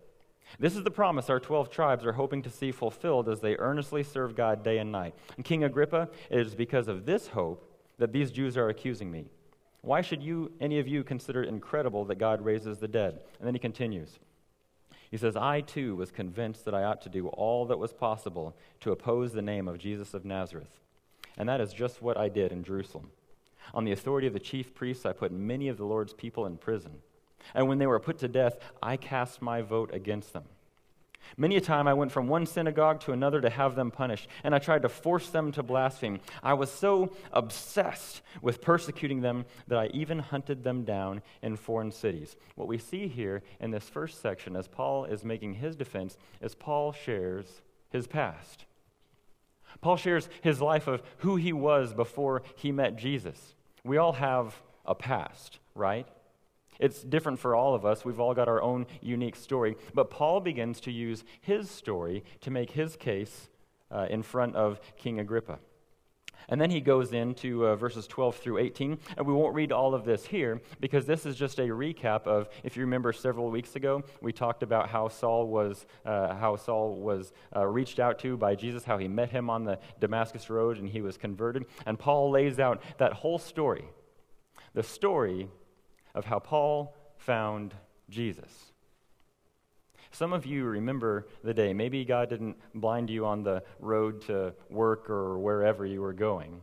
This 0.59 0.75
is 0.75 0.83
the 0.83 0.91
promise 0.91 1.29
our 1.29 1.39
12 1.39 1.69
tribes 1.69 2.05
are 2.05 2.13
hoping 2.13 2.41
to 2.43 2.49
see 2.49 2.71
fulfilled 2.71 3.29
as 3.29 3.39
they 3.39 3.55
earnestly 3.57 4.03
serve 4.03 4.35
God 4.35 4.63
day 4.63 4.77
and 4.77 4.91
night. 4.91 5.15
And 5.35 5.45
King 5.45 5.63
Agrippa, 5.63 6.09
it 6.29 6.39
is 6.39 6.55
because 6.55 6.87
of 6.87 7.05
this 7.05 7.27
hope 7.27 7.70
that 8.01 8.11
these 8.11 8.31
Jews 8.31 8.57
are 8.57 8.69
accusing 8.69 9.11
me. 9.11 9.25
Why 9.81 10.01
should 10.01 10.23
you, 10.23 10.51
any 10.59 10.79
of 10.79 10.87
you, 10.87 11.03
consider 11.03 11.43
it 11.43 11.49
incredible 11.49 12.03
that 12.05 12.17
God 12.17 12.43
raises 12.43 12.79
the 12.79 12.87
dead? 12.87 13.19
And 13.37 13.45
then 13.45 13.53
he 13.53 13.59
continues. 13.59 14.17
He 15.11 15.17
says, 15.17 15.35
I 15.35 15.61
too 15.61 15.95
was 15.95 16.09
convinced 16.09 16.65
that 16.65 16.73
I 16.73 16.83
ought 16.83 17.03
to 17.03 17.09
do 17.09 17.27
all 17.27 17.67
that 17.67 17.77
was 17.77 17.93
possible 17.93 18.55
to 18.79 18.91
oppose 18.91 19.33
the 19.33 19.43
name 19.43 19.67
of 19.67 19.77
Jesus 19.77 20.15
of 20.15 20.25
Nazareth. 20.25 20.79
And 21.37 21.47
that 21.47 21.61
is 21.61 21.73
just 21.73 22.01
what 22.01 22.17
I 22.17 22.27
did 22.27 22.51
in 22.51 22.63
Jerusalem. 22.63 23.11
On 23.71 23.85
the 23.85 23.91
authority 23.91 24.25
of 24.25 24.33
the 24.33 24.39
chief 24.39 24.73
priests, 24.73 25.05
I 25.05 25.13
put 25.13 25.31
many 25.31 25.67
of 25.67 25.77
the 25.77 25.85
Lord's 25.85 26.13
people 26.13 26.47
in 26.47 26.57
prison. 26.57 26.93
And 27.53 27.67
when 27.67 27.77
they 27.77 27.87
were 27.87 27.99
put 27.99 28.17
to 28.19 28.27
death, 28.27 28.57
I 28.81 28.97
cast 28.97 29.43
my 29.43 29.61
vote 29.61 29.93
against 29.93 30.33
them. 30.33 30.45
Many 31.37 31.55
a 31.55 31.61
time 31.61 31.87
I 31.87 31.93
went 31.93 32.11
from 32.11 32.27
one 32.27 32.45
synagogue 32.45 32.99
to 33.01 33.11
another 33.11 33.41
to 33.41 33.49
have 33.49 33.75
them 33.75 33.91
punished, 33.91 34.27
and 34.43 34.53
I 34.53 34.59
tried 34.59 34.81
to 34.81 34.89
force 34.89 35.29
them 35.29 35.51
to 35.53 35.63
blaspheme. 35.63 36.19
I 36.43 36.53
was 36.53 36.71
so 36.71 37.13
obsessed 37.31 38.21
with 38.41 38.61
persecuting 38.61 39.21
them 39.21 39.45
that 39.67 39.79
I 39.79 39.87
even 39.87 40.19
hunted 40.19 40.63
them 40.63 40.83
down 40.83 41.21
in 41.41 41.55
foreign 41.55 41.91
cities. 41.91 42.35
What 42.55 42.67
we 42.67 42.77
see 42.77 43.07
here 43.07 43.43
in 43.59 43.71
this 43.71 43.89
first 43.89 44.21
section, 44.21 44.55
as 44.55 44.67
Paul 44.67 45.05
is 45.05 45.23
making 45.23 45.55
his 45.55 45.75
defense, 45.75 46.17
is 46.41 46.55
Paul 46.55 46.91
shares 46.91 47.61
his 47.89 48.07
past. 48.07 48.65
Paul 49.79 49.97
shares 49.97 50.27
his 50.41 50.61
life 50.61 50.87
of 50.87 51.01
who 51.19 51.37
he 51.37 51.53
was 51.53 51.93
before 51.93 52.43
he 52.55 52.71
met 52.71 52.97
Jesus. 52.97 53.55
We 53.83 53.97
all 53.97 54.13
have 54.13 54.61
a 54.85 54.95
past, 54.95 55.59
right? 55.75 56.07
It's 56.81 57.03
different 57.03 57.39
for 57.39 57.55
all 57.55 57.75
of 57.75 57.85
us. 57.85 58.03
We've 58.03 58.19
all 58.19 58.33
got 58.33 58.49
our 58.49 58.61
own 58.61 58.87
unique 59.01 59.35
story. 59.35 59.77
But 59.93 60.09
Paul 60.09 60.41
begins 60.41 60.81
to 60.81 60.91
use 60.91 61.23
his 61.39 61.69
story 61.69 62.25
to 62.41 62.49
make 62.49 62.71
his 62.71 62.95
case 62.95 63.49
uh, 63.91 64.07
in 64.09 64.23
front 64.23 64.55
of 64.55 64.81
King 64.97 65.19
Agrippa. 65.19 65.59
And 66.49 66.59
then 66.59 66.71
he 66.71 66.81
goes 66.81 67.13
into 67.13 67.67
uh, 67.67 67.75
verses 67.75 68.07
12 68.07 68.35
through 68.37 68.57
18. 68.57 68.97
And 69.15 69.27
we 69.27 69.33
won't 69.33 69.53
read 69.53 69.71
all 69.71 69.93
of 69.93 70.05
this 70.05 70.25
here 70.25 70.59
because 70.79 71.05
this 71.05 71.25
is 71.25 71.35
just 71.35 71.59
a 71.59 71.67
recap 71.67 72.25
of, 72.25 72.49
if 72.63 72.75
you 72.75 72.81
remember 72.81 73.13
several 73.13 73.51
weeks 73.51 73.75
ago, 73.75 74.03
we 74.21 74.33
talked 74.33 74.63
about 74.63 74.89
how 74.89 75.07
Saul 75.07 75.47
was, 75.47 75.85
uh, 76.03 76.33
how 76.33 76.55
Saul 76.55 76.95
was 76.95 77.31
uh, 77.55 77.65
reached 77.67 77.99
out 77.99 78.17
to 78.19 78.37
by 78.37 78.55
Jesus, 78.55 78.83
how 78.83 78.97
he 78.97 79.07
met 79.07 79.29
him 79.29 79.49
on 79.49 79.63
the 79.63 79.77
Damascus 79.99 80.49
Road 80.49 80.77
and 80.77 80.89
he 80.89 81.01
was 81.01 81.15
converted. 81.15 81.65
And 81.85 81.97
Paul 81.97 82.31
lays 82.31 82.59
out 82.59 82.81
that 82.97 83.13
whole 83.13 83.37
story, 83.37 83.85
the 84.73 84.83
story 84.83 85.47
of 86.13 86.25
how 86.25 86.39
Paul 86.39 86.95
found 87.17 87.73
Jesus. 88.09 88.71
Some 90.11 90.33
of 90.33 90.45
you 90.45 90.65
remember 90.65 91.27
the 91.43 91.53
day. 91.53 91.73
Maybe 91.73 92.03
God 92.03 92.29
didn't 92.29 92.57
blind 92.75 93.09
you 93.09 93.25
on 93.25 93.43
the 93.43 93.63
road 93.79 94.21
to 94.23 94.53
work 94.69 95.09
or 95.09 95.39
wherever 95.39 95.85
you 95.85 96.01
were 96.01 96.13
going. 96.13 96.61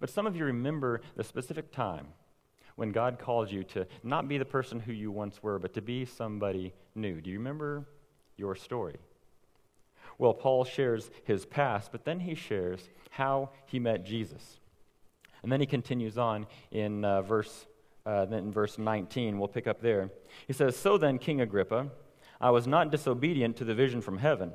But 0.00 0.10
some 0.10 0.26
of 0.26 0.36
you 0.36 0.44
remember 0.44 1.00
the 1.16 1.24
specific 1.24 1.70
time 1.70 2.08
when 2.76 2.90
God 2.90 3.18
called 3.18 3.50
you 3.50 3.62
to 3.64 3.86
not 4.02 4.26
be 4.28 4.38
the 4.38 4.44
person 4.44 4.80
who 4.80 4.92
you 4.92 5.10
once 5.10 5.42
were, 5.42 5.58
but 5.58 5.74
to 5.74 5.82
be 5.82 6.04
somebody 6.04 6.72
new. 6.94 7.20
Do 7.20 7.30
you 7.30 7.38
remember 7.38 7.86
your 8.36 8.56
story? 8.56 8.96
Well, 10.18 10.34
Paul 10.34 10.64
shares 10.64 11.10
his 11.24 11.46
past, 11.46 11.92
but 11.92 12.04
then 12.04 12.20
he 12.20 12.34
shares 12.34 12.88
how 13.10 13.50
he 13.66 13.78
met 13.78 14.04
Jesus. 14.04 14.58
And 15.42 15.50
then 15.50 15.60
he 15.60 15.66
continues 15.66 16.18
on 16.18 16.46
in 16.70 17.04
uh, 17.04 17.22
verse 17.22 17.66
uh, 18.10 18.24
then 18.24 18.40
in 18.40 18.52
verse 18.52 18.76
19, 18.76 19.38
we'll 19.38 19.46
pick 19.46 19.68
up 19.68 19.80
there. 19.80 20.10
He 20.48 20.52
says, 20.52 20.74
So 20.74 20.98
then, 20.98 21.18
King 21.18 21.40
Agrippa, 21.40 21.90
I 22.40 22.50
was 22.50 22.66
not 22.66 22.90
disobedient 22.90 23.56
to 23.58 23.64
the 23.64 23.74
vision 23.74 24.00
from 24.00 24.18
heaven. 24.18 24.50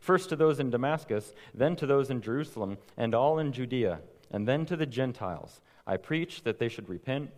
First 0.00 0.30
to 0.30 0.36
those 0.36 0.58
in 0.58 0.70
Damascus, 0.70 1.34
then 1.52 1.76
to 1.76 1.86
those 1.86 2.08
in 2.08 2.22
Jerusalem, 2.22 2.78
and 2.96 3.14
all 3.14 3.38
in 3.38 3.52
Judea, 3.52 4.00
and 4.30 4.48
then 4.48 4.64
to 4.64 4.76
the 4.76 4.86
Gentiles. 4.86 5.60
I 5.86 5.98
preached 5.98 6.44
that 6.44 6.58
they 6.58 6.70
should 6.70 6.88
repent 6.88 7.30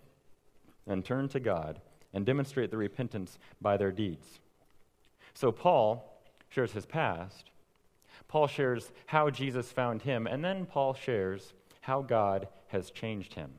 and 0.86 1.04
turn 1.04 1.28
to 1.30 1.40
God 1.40 1.80
and 2.12 2.24
demonstrate 2.24 2.70
the 2.70 2.76
repentance 2.76 3.36
by 3.60 3.76
their 3.76 3.90
deeds. 3.90 4.38
So 5.34 5.50
Paul 5.50 6.22
shares 6.48 6.70
his 6.70 6.86
past. 6.86 7.50
Paul 8.28 8.46
shares 8.46 8.92
how 9.06 9.30
Jesus 9.30 9.72
found 9.72 10.02
him, 10.02 10.28
and 10.28 10.44
then 10.44 10.64
Paul 10.64 10.94
shares 10.94 11.54
how 11.80 12.02
God 12.02 12.46
has 12.68 12.92
changed 12.92 13.34
him. 13.34 13.50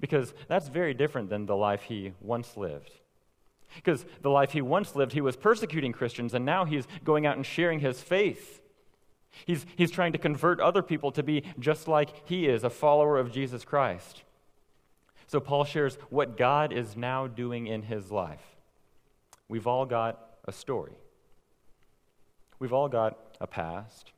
Because 0.00 0.34
that's 0.48 0.68
very 0.68 0.94
different 0.94 1.30
than 1.30 1.46
the 1.46 1.56
life 1.56 1.82
he 1.82 2.12
once 2.20 2.56
lived. 2.56 2.92
Because 3.76 4.04
the 4.22 4.30
life 4.30 4.52
he 4.52 4.60
once 4.60 4.94
lived, 4.94 5.12
he 5.12 5.20
was 5.20 5.36
persecuting 5.36 5.92
Christians, 5.92 6.34
and 6.34 6.44
now 6.44 6.64
he's 6.64 6.86
going 7.02 7.26
out 7.26 7.36
and 7.36 7.44
sharing 7.44 7.80
his 7.80 8.00
faith. 8.00 8.60
He's, 9.46 9.66
he's 9.76 9.90
trying 9.90 10.12
to 10.12 10.18
convert 10.18 10.60
other 10.60 10.82
people 10.82 11.10
to 11.12 11.22
be 11.22 11.42
just 11.58 11.88
like 11.88 12.28
he 12.28 12.46
is, 12.46 12.62
a 12.62 12.70
follower 12.70 13.18
of 13.18 13.32
Jesus 13.32 13.64
Christ. 13.64 14.22
So 15.26 15.40
Paul 15.40 15.64
shares 15.64 15.98
what 16.10 16.36
God 16.36 16.72
is 16.72 16.96
now 16.96 17.26
doing 17.26 17.66
in 17.66 17.82
his 17.82 18.12
life. 18.12 18.56
We've 19.48 19.66
all 19.66 19.86
got 19.86 20.20
a 20.44 20.52
story. 20.52 20.96
We've 22.58 22.72
all 22.72 22.88
got 22.88 23.18
a 23.40 23.46
past. 23.46 24.12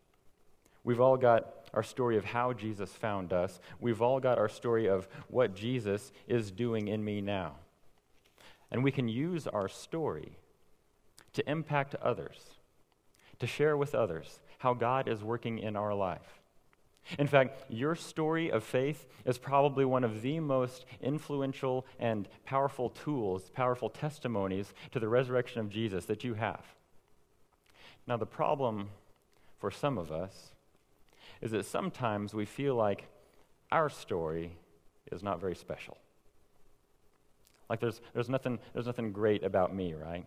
We've 0.85 1.00
all 1.00 1.16
got 1.16 1.56
our 1.74 1.83
story 1.83 2.16
of 2.16 2.24
how 2.24 2.52
Jesus 2.52 2.90
found 2.90 3.33
us. 3.33 3.61
We've 3.81 4.02
all 4.02 4.20
got 4.20 4.38
our 4.38 4.48
story 4.48 4.88
of 4.88 5.09
what 5.29 5.55
Jesus 5.55 6.12
is 6.26 6.50
doing 6.50 6.88
in 6.88 7.05
me 7.05 7.20
now. 7.20 7.57
And 8.70 8.83
we 8.83 8.90
can 8.90 9.09
use 9.09 9.46
our 9.46 9.68
story 9.68 10.33
to 11.33 11.48
impact 11.50 11.94
others, 11.96 12.38
to 13.38 13.46
share 13.46 13.76
with 13.76 13.94
others 13.94 14.40
how 14.59 14.74
God 14.74 15.09
is 15.09 15.22
working 15.22 15.59
in 15.59 15.76
our 15.76 15.94
life. 15.94 16.40
In 17.18 17.29
fact, 17.29 17.62
your 17.68 17.94
story 17.94 18.50
of 18.50 18.64
faith 18.64 19.07
is 19.24 19.38
probably 19.38 19.85
one 19.85 20.02
of 20.02 20.22
the 20.22 20.40
most 20.40 20.87
influential 21.00 21.87
and 22.00 22.29
powerful 22.44 22.90
tools, 22.90 23.50
powerful 23.50 23.88
testimonies 23.88 24.74
to 24.90 24.98
the 24.98 25.09
resurrection 25.09 25.61
of 25.61 25.70
Jesus 25.70 26.07
that 26.07 26.24
you 26.24 26.35
have. 26.35 26.64
Now, 28.09 28.16
the 28.16 28.26
problem 28.26 28.90
for 29.59 29.70
some 29.70 29.98
of 29.98 30.11
us 30.11 30.50
is 31.40 31.51
that 31.51 31.64
sometimes 31.64 32.35
we 32.35 32.44
feel 32.44 32.75
like 32.75 33.09
our 33.70 33.88
story 33.88 34.53
is 35.12 35.22
not 35.22 35.40
very 35.40 35.55
special. 35.55 35.96
Like 37.68 37.81
there's, 37.81 38.01
there's, 38.14 38.29
nothing, 38.29 38.59
there's 38.72 38.87
nothing 38.87 39.12
great 39.12 39.42
about 39.42 39.75
me, 39.75 39.94
right? 39.94 40.25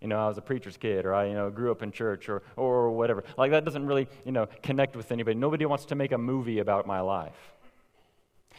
You 0.00 0.08
know, 0.08 0.22
I 0.22 0.28
was 0.28 0.36
a 0.36 0.42
preacher's 0.42 0.76
kid, 0.76 1.06
or 1.06 1.14
I, 1.14 1.26
you 1.26 1.34
know, 1.34 1.50
grew 1.50 1.70
up 1.70 1.82
in 1.82 1.90
church, 1.90 2.28
or, 2.28 2.42
or 2.56 2.90
whatever. 2.90 3.24
Like 3.38 3.52
that 3.52 3.64
doesn't 3.64 3.86
really, 3.86 4.06
you 4.26 4.32
know, 4.32 4.46
connect 4.62 4.96
with 4.96 5.10
anybody. 5.12 5.38
Nobody 5.38 5.64
wants 5.64 5.86
to 5.86 5.94
make 5.94 6.12
a 6.12 6.18
movie 6.18 6.58
about 6.58 6.86
my 6.86 7.00
life. 7.00 7.54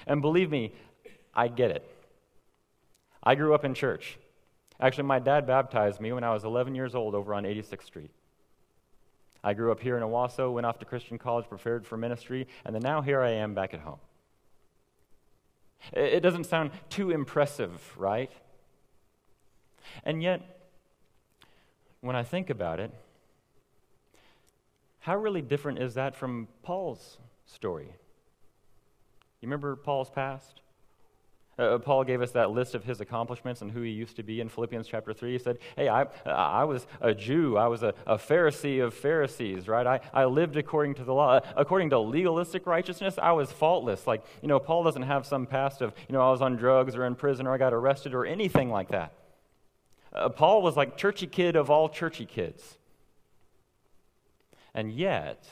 And 0.07 0.21
believe 0.21 0.49
me, 0.49 0.73
I 1.33 1.47
get 1.47 1.71
it. 1.71 1.87
I 3.21 3.35
grew 3.35 3.53
up 3.53 3.63
in 3.63 3.73
church. 3.73 4.17
Actually, 4.79 5.05
my 5.05 5.19
dad 5.19 5.45
baptized 5.45 6.01
me 6.01 6.11
when 6.11 6.23
I 6.23 6.33
was 6.33 6.43
11 6.43 6.75
years 6.75 6.95
old 6.95 7.15
over 7.15 7.33
on 7.33 7.43
86th 7.43 7.83
Street. 7.83 8.11
I 9.45 9.53
grew 9.53 9.71
up 9.71 9.79
here 9.79 9.95
in 9.95 10.01
Owasso, 10.01 10.51
went 10.51 10.65
off 10.65 10.79
to 10.79 10.85
Christian 10.85 11.19
college, 11.19 11.47
prepared 11.47 11.85
for 11.85 11.97
ministry, 11.97 12.47
and 12.65 12.73
then 12.73 12.81
now 12.81 13.01
here 13.01 13.21
I 13.21 13.29
am 13.29 13.53
back 13.53 13.75
at 13.75 13.79
home. 13.79 13.99
It 15.93 16.21
doesn't 16.21 16.45
sound 16.45 16.71
too 16.89 17.11
impressive, 17.11 17.93
right? 17.95 18.31
And 20.03 20.23
yet, 20.23 20.41
when 22.01 22.15
I 22.15 22.23
think 22.23 22.49
about 22.49 22.79
it, 22.79 22.91
how 25.01 25.15
really 25.15 25.43
different 25.43 25.77
is 25.77 25.93
that 25.93 26.15
from 26.15 26.47
Paul's 26.63 27.19
story? 27.45 27.93
You 29.41 29.47
remember 29.47 29.75
Paul's 29.75 30.09
past? 30.09 30.61
Uh, 31.57 31.77
Paul 31.77 32.03
gave 32.03 32.21
us 32.21 32.31
that 32.31 32.51
list 32.51 32.75
of 32.75 32.83
his 32.83 32.99
accomplishments 32.99 33.61
and 33.61 33.71
who 33.71 33.81
he 33.81 33.89
used 33.89 34.17
to 34.17 34.23
be 34.23 34.41
in 34.41 34.49
Philippians 34.49 34.87
chapter 34.87 35.13
3. 35.13 35.31
He 35.31 35.37
said, 35.39 35.57
Hey, 35.77 35.87
I, 35.87 36.05
I 36.25 36.65
was 36.65 36.85
a 36.99 37.13
Jew. 37.13 37.55
I 37.57 37.67
was 37.67 37.81
a, 37.81 37.93
a 38.05 38.17
Pharisee 38.17 38.83
of 38.83 38.93
Pharisees, 38.93 39.69
right? 39.69 39.87
I, 39.87 40.01
I 40.13 40.25
lived 40.25 40.57
according 40.57 40.95
to 40.95 41.05
the 41.05 41.13
law. 41.13 41.39
According 41.55 41.91
to 41.91 41.99
legalistic 41.99 42.67
righteousness, 42.67 43.15
I 43.21 43.31
was 43.31 43.53
faultless. 43.53 44.05
Like, 44.05 44.25
you 44.41 44.49
know, 44.49 44.59
Paul 44.59 44.83
doesn't 44.83 45.03
have 45.03 45.25
some 45.25 45.45
past 45.45 45.81
of, 45.81 45.93
you 46.09 46.13
know, 46.13 46.21
I 46.21 46.29
was 46.29 46.41
on 46.41 46.57
drugs 46.57 46.93
or 46.93 47.05
in 47.05 47.15
prison 47.15 47.47
or 47.47 47.53
I 47.53 47.57
got 47.57 47.73
arrested 47.73 48.13
or 48.13 48.25
anything 48.25 48.69
like 48.69 48.89
that. 48.89 49.13
Uh, 50.11 50.27
Paul 50.27 50.61
was 50.61 50.75
like 50.75 50.97
churchy 50.97 51.27
kid 51.27 51.55
of 51.55 51.69
all 51.69 51.87
churchy 51.87 52.25
kids. 52.25 52.77
And 54.73 54.91
yet, 54.91 55.47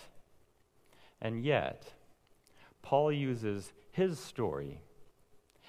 and 1.21 1.45
yet, 1.45 1.93
Paul 2.81 3.09
uses 3.09 3.71
his 3.93 4.19
story 4.19 4.81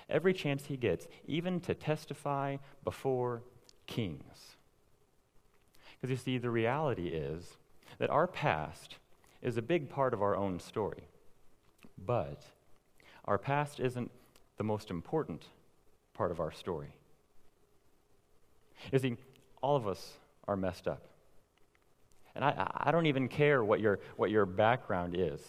every 0.09 0.33
chance 0.33 0.67
he 0.67 0.77
gets, 0.77 1.07
even 1.27 1.61
to 1.61 1.75
testify 1.75 2.57
before 2.85 3.43
kings. 3.87 4.57
Because 6.01 6.11
you 6.11 6.17
see, 6.17 6.39
the 6.39 6.51
reality 6.51 7.09
is 7.09 7.57
that 7.99 8.11
our 8.11 8.27
past 8.27 8.97
is 9.43 9.57
a 9.57 9.63
big 9.63 9.89
part 9.89 10.13
of 10.13 10.23
our 10.23 10.37
own 10.37 10.59
story. 10.59 11.05
But 12.05 12.43
our 13.25 13.39
past 13.39 13.81
isn't 13.81 14.11
the 14.57 14.65
most 14.65 14.91
important 14.91 15.45
part 16.15 16.31
of 16.31 16.41
our 16.41 16.53
story. 16.53 16.93
You 18.93 18.99
see, 18.99 19.17
all 19.63 19.77
of 19.77 19.87
us 19.87 20.13
are 20.47 20.57
messed 20.57 20.87
up. 20.89 21.03
And 22.35 22.45
I, 22.45 22.69
I 22.75 22.91
don't 22.91 23.07
even 23.07 23.29
care 23.29 23.65
what 23.65 23.81
your, 23.81 24.01
what 24.17 24.31
your 24.31 24.45
background 24.45 25.15
is. 25.17 25.41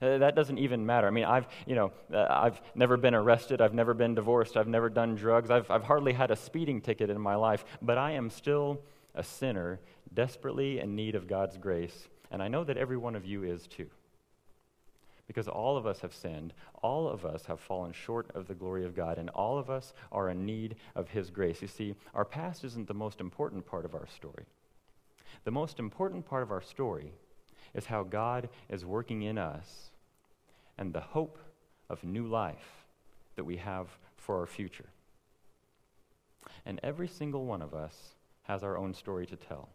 Uh, 0.00 0.18
that 0.18 0.34
doesn't 0.34 0.58
even 0.58 0.84
matter. 0.84 1.06
I 1.06 1.10
mean, 1.10 1.24
I've, 1.24 1.46
you 1.66 1.74
know, 1.74 1.92
uh, 2.12 2.26
I've 2.28 2.60
never 2.74 2.96
been 2.96 3.14
arrested. 3.14 3.60
I've 3.60 3.74
never 3.74 3.94
been 3.94 4.14
divorced. 4.14 4.56
I've 4.56 4.66
never 4.66 4.88
done 4.88 5.14
drugs. 5.14 5.50
I've, 5.50 5.70
I've 5.70 5.84
hardly 5.84 6.12
had 6.12 6.30
a 6.30 6.36
speeding 6.36 6.80
ticket 6.80 7.08
in 7.10 7.20
my 7.20 7.36
life. 7.36 7.64
But 7.80 7.98
I 7.98 8.12
am 8.12 8.30
still 8.30 8.80
a 9.14 9.22
sinner, 9.22 9.80
desperately 10.12 10.80
in 10.80 10.96
need 10.96 11.14
of 11.14 11.28
God's 11.28 11.56
grace. 11.56 12.08
And 12.30 12.42
I 12.42 12.48
know 12.48 12.64
that 12.64 12.76
every 12.76 12.96
one 12.96 13.14
of 13.14 13.26
you 13.26 13.44
is 13.44 13.66
too. 13.66 13.88
Because 15.28 15.46
all 15.46 15.76
of 15.76 15.86
us 15.86 16.00
have 16.00 16.14
sinned, 16.14 16.52
all 16.82 17.08
of 17.08 17.24
us 17.24 17.46
have 17.46 17.60
fallen 17.60 17.92
short 17.92 18.30
of 18.34 18.48
the 18.48 18.54
glory 18.54 18.84
of 18.84 18.96
God, 18.96 19.18
and 19.18 19.30
all 19.30 19.56
of 19.56 19.70
us 19.70 19.94
are 20.10 20.30
in 20.30 20.44
need 20.44 20.76
of 20.96 21.08
His 21.08 21.30
grace. 21.30 21.62
You 21.62 21.68
see, 21.68 21.94
our 22.12 22.24
past 22.24 22.64
isn't 22.64 22.88
the 22.88 22.94
most 22.94 23.20
important 23.20 23.64
part 23.64 23.84
of 23.84 23.94
our 23.94 24.08
story. 24.08 24.44
The 25.44 25.50
most 25.50 25.78
important 25.78 26.26
part 26.26 26.42
of 26.42 26.50
our 26.50 26.60
story 26.60 27.12
is 27.74 27.86
how 27.86 28.02
God 28.02 28.48
is 28.68 28.84
working 28.84 29.22
in 29.22 29.38
us 29.38 29.90
and 30.78 30.92
the 30.92 31.00
hope 31.00 31.38
of 31.88 32.04
new 32.04 32.26
life 32.26 32.84
that 33.36 33.44
we 33.44 33.56
have 33.56 33.88
for 34.16 34.38
our 34.40 34.46
future. 34.46 34.90
And 36.66 36.80
every 36.82 37.08
single 37.08 37.44
one 37.44 37.62
of 37.62 37.74
us 37.74 38.14
has 38.42 38.62
our 38.62 38.76
own 38.76 38.94
story 38.94 39.26
to 39.26 39.36
tell. 39.36 39.68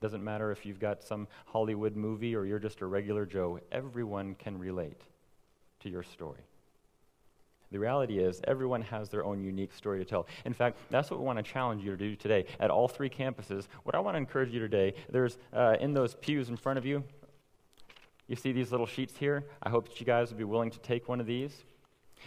Doesn't 0.00 0.24
matter 0.24 0.50
if 0.50 0.66
you've 0.66 0.80
got 0.80 1.02
some 1.02 1.26
Hollywood 1.46 1.96
movie 1.96 2.34
or 2.34 2.44
you're 2.44 2.58
just 2.58 2.80
a 2.80 2.86
regular 2.86 3.24
Joe, 3.24 3.60
everyone 3.72 4.34
can 4.34 4.58
relate 4.58 5.00
to 5.80 5.88
your 5.88 6.02
story. 6.02 6.42
The 7.72 7.78
reality 7.78 8.18
is, 8.18 8.40
everyone 8.44 8.82
has 8.82 9.08
their 9.08 9.24
own 9.24 9.42
unique 9.42 9.72
story 9.72 9.98
to 9.98 10.04
tell. 10.04 10.26
In 10.44 10.52
fact, 10.52 10.78
that's 10.90 11.10
what 11.10 11.18
we 11.18 11.26
want 11.26 11.38
to 11.38 11.42
challenge 11.42 11.82
you 11.82 11.90
to 11.90 11.96
do 11.96 12.14
today 12.14 12.46
at 12.60 12.70
all 12.70 12.86
three 12.86 13.10
campuses. 13.10 13.66
What 13.82 13.94
I 13.94 13.98
want 13.98 14.14
to 14.14 14.18
encourage 14.18 14.52
you 14.52 14.60
today, 14.60 14.94
there's 15.10 15.38
uh, 15.52 15.76
in 15.80 15.92
those 15.92 16.14
pews 16.14 16.48
in 16.48 16.56
front 16.56 16.78
of 16.78 16.86
you, 16.86 17.02
you 18.28 18.36
see 18.36 18.52
these 18.52 18.72
little 18.72 18.86
sheets 18.86 19.16
here? 19.16 19.44
I 19.62 19.70
hope 19.70 19.88
that 19.88 20.00
you 20.00 20.06
guys 20.06 20.30
would 20.30 20.38
be 20.38 20.44
willing 20.44 20.70
to 20.70 20.78
take 20.80 21.08
one 21.08 21.20
of 21.20 21.26
these. 21.26 21.64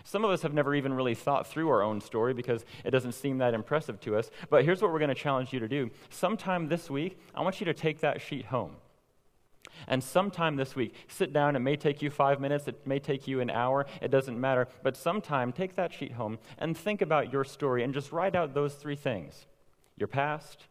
Some 0.04 0.24
of 0.24 0.32
us 0.32 0.42
have 0.44 0.54
never 0.54 0.76
even 0.76 0.94
really 0.94 1.16
thought 1.16 1.48
through 1.48 1.70
our 1.70 1.82
own 1.82 2.00
story 2.00 2.34
because 2.34 2.64
it 2.86 2.92
doesn't 2.92 3.14
seem 3.14 3.40
that 3.40 3.54
impressive 3.54 4.00
to 4.02 4.16
us. 4.16 4.30
But 4.50 4.64
here's 4.64 4.82
what 4.82 4.92
we're 4.92 5.00
going 5.00 5.10
to 5.10 5.16
challenge 5.16 5.52
you 5.52 5.60
to 5.60 5.68
do. 5.68 5.90
Sometime 6.10 6.70
this 6.70 6.90
week, 6.90 7.20
I 7.36 7.42
want 7.42 7.60
you 7.60 7.66
to 7.66 7.74
take 7.74 8.00
that 8.00 8.22
sheet 8.22 8.46
home. 8.46 8.76
And 9.88 10.04
sometime 10.04 10.56
this 10.56 10.76
week, 10.76 10.94
sit 11.08 11.34
down. 11.34 11.56
It 11.56 11.60
may 11.60 11.76
take 11.76 12.02
you 12.02 12.10
five 12.10 12.40
minutes, 12.40 12.68
it 12.68 12.86
may 12.86 13.00
take 13.00 13.28
you 13.28 13.40
an 13.40 13.50
hour, 13.50 13.86
it 14.02 14.12
doesn't 14.12 14.40
matter. 14.40 14.68
But 14.84 14.98
sometime, 14.98 15.52
take 15.52 15.76
that 15.76 15.94
sheet 15.94 16.14
home 16.14 16.40
and 16.58 16.78
think 16.78 17.02
about 17.02 17.32
your 17.32 17.44
story 17.44 17.84
and 17.84 17.94
just 17.94 18.12
write 18.12 18.36
out 18.36 18.54
those 18.54 18.76
three 18.76 18.96
things 18.96 19.46
your 19.98 20.08
past, 20.08 20.66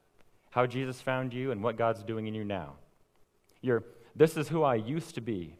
how 0.51 0.67
Jesus 0.67 1.01
found 1.01 1.35
you, 1.35 1.51
and 1.51 1.63
what 1.63 1.77
God's 1.77 2.03
doing 2.03 2.27
in 2.27 2.35
you 2.35 2.45
now. 2.45 2.75
Your 3.61 3.85
this 4.15 4.37
is 4.37 4.49
who 4.49 4.63
I 4.63 4.75
used 4.75 5.15
to 5.15 5.21
be, 5.21 5.55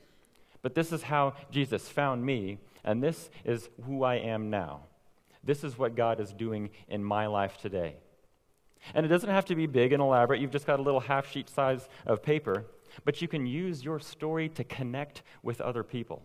but 0.63 0.75
this 0.75 0.93
is 0.93 1.03
how 1.03 1.35
Jesus 1.51 1.89
found 1.89 2.25
me, 2.25 2.59
and 2.85 3.03
this 3.03 3.31
is 3.45 3.69
who 3.85 4.03
I 4.03 4.17
am 4.17 4.51
now. 4.51 4.81
This 5.45 5.63
is 5.63 5.79
what 5.79 5.95
God 5.95 6.21
is 6.21 6.33
doing 6.33 6.71
in 6.89 7.05
my 7.05 7.27
life 7.27 7.59
today. 7.59 7.97
And 8.95 9.07
it 9.07 9.09
doesn't 9.09 9.31
have 9.31 9.45
to 9.47 9.55
be 9.55 9.67
big 9.67 9.93
and 9.93 10.03
elaborate. 10.03 10.41
You've 10.41 10.51
just 10.51 10.67
got 10.67 10.81
a 10.81 10.83
little 10.83 11.01
half 11.01 11.31
sheet 11.31 11.49
size 11.49 11.89
of 12.07 12.23
paper, 12.23 12.65
but 13.05 13.23
you 13.23 13.29
can 13.29 13.47
use 13.47 13.85
your 13.85 13.99
story 13.99 14.49
to 14.51 14.65
connect 14.65 15.23
with 15.43 15.61
other 15.61 15.83
people 15.83 16.23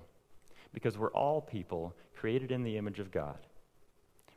because 0.73 0.97
we're 0.97 1.11
all 1.11 1.41
people 1.41 1.95
created 2.15 2.51
in 2.51 2.63
the 2.63 2.77
image 2.77 2.99
of 2.99 3.11
God. 3.11 3.37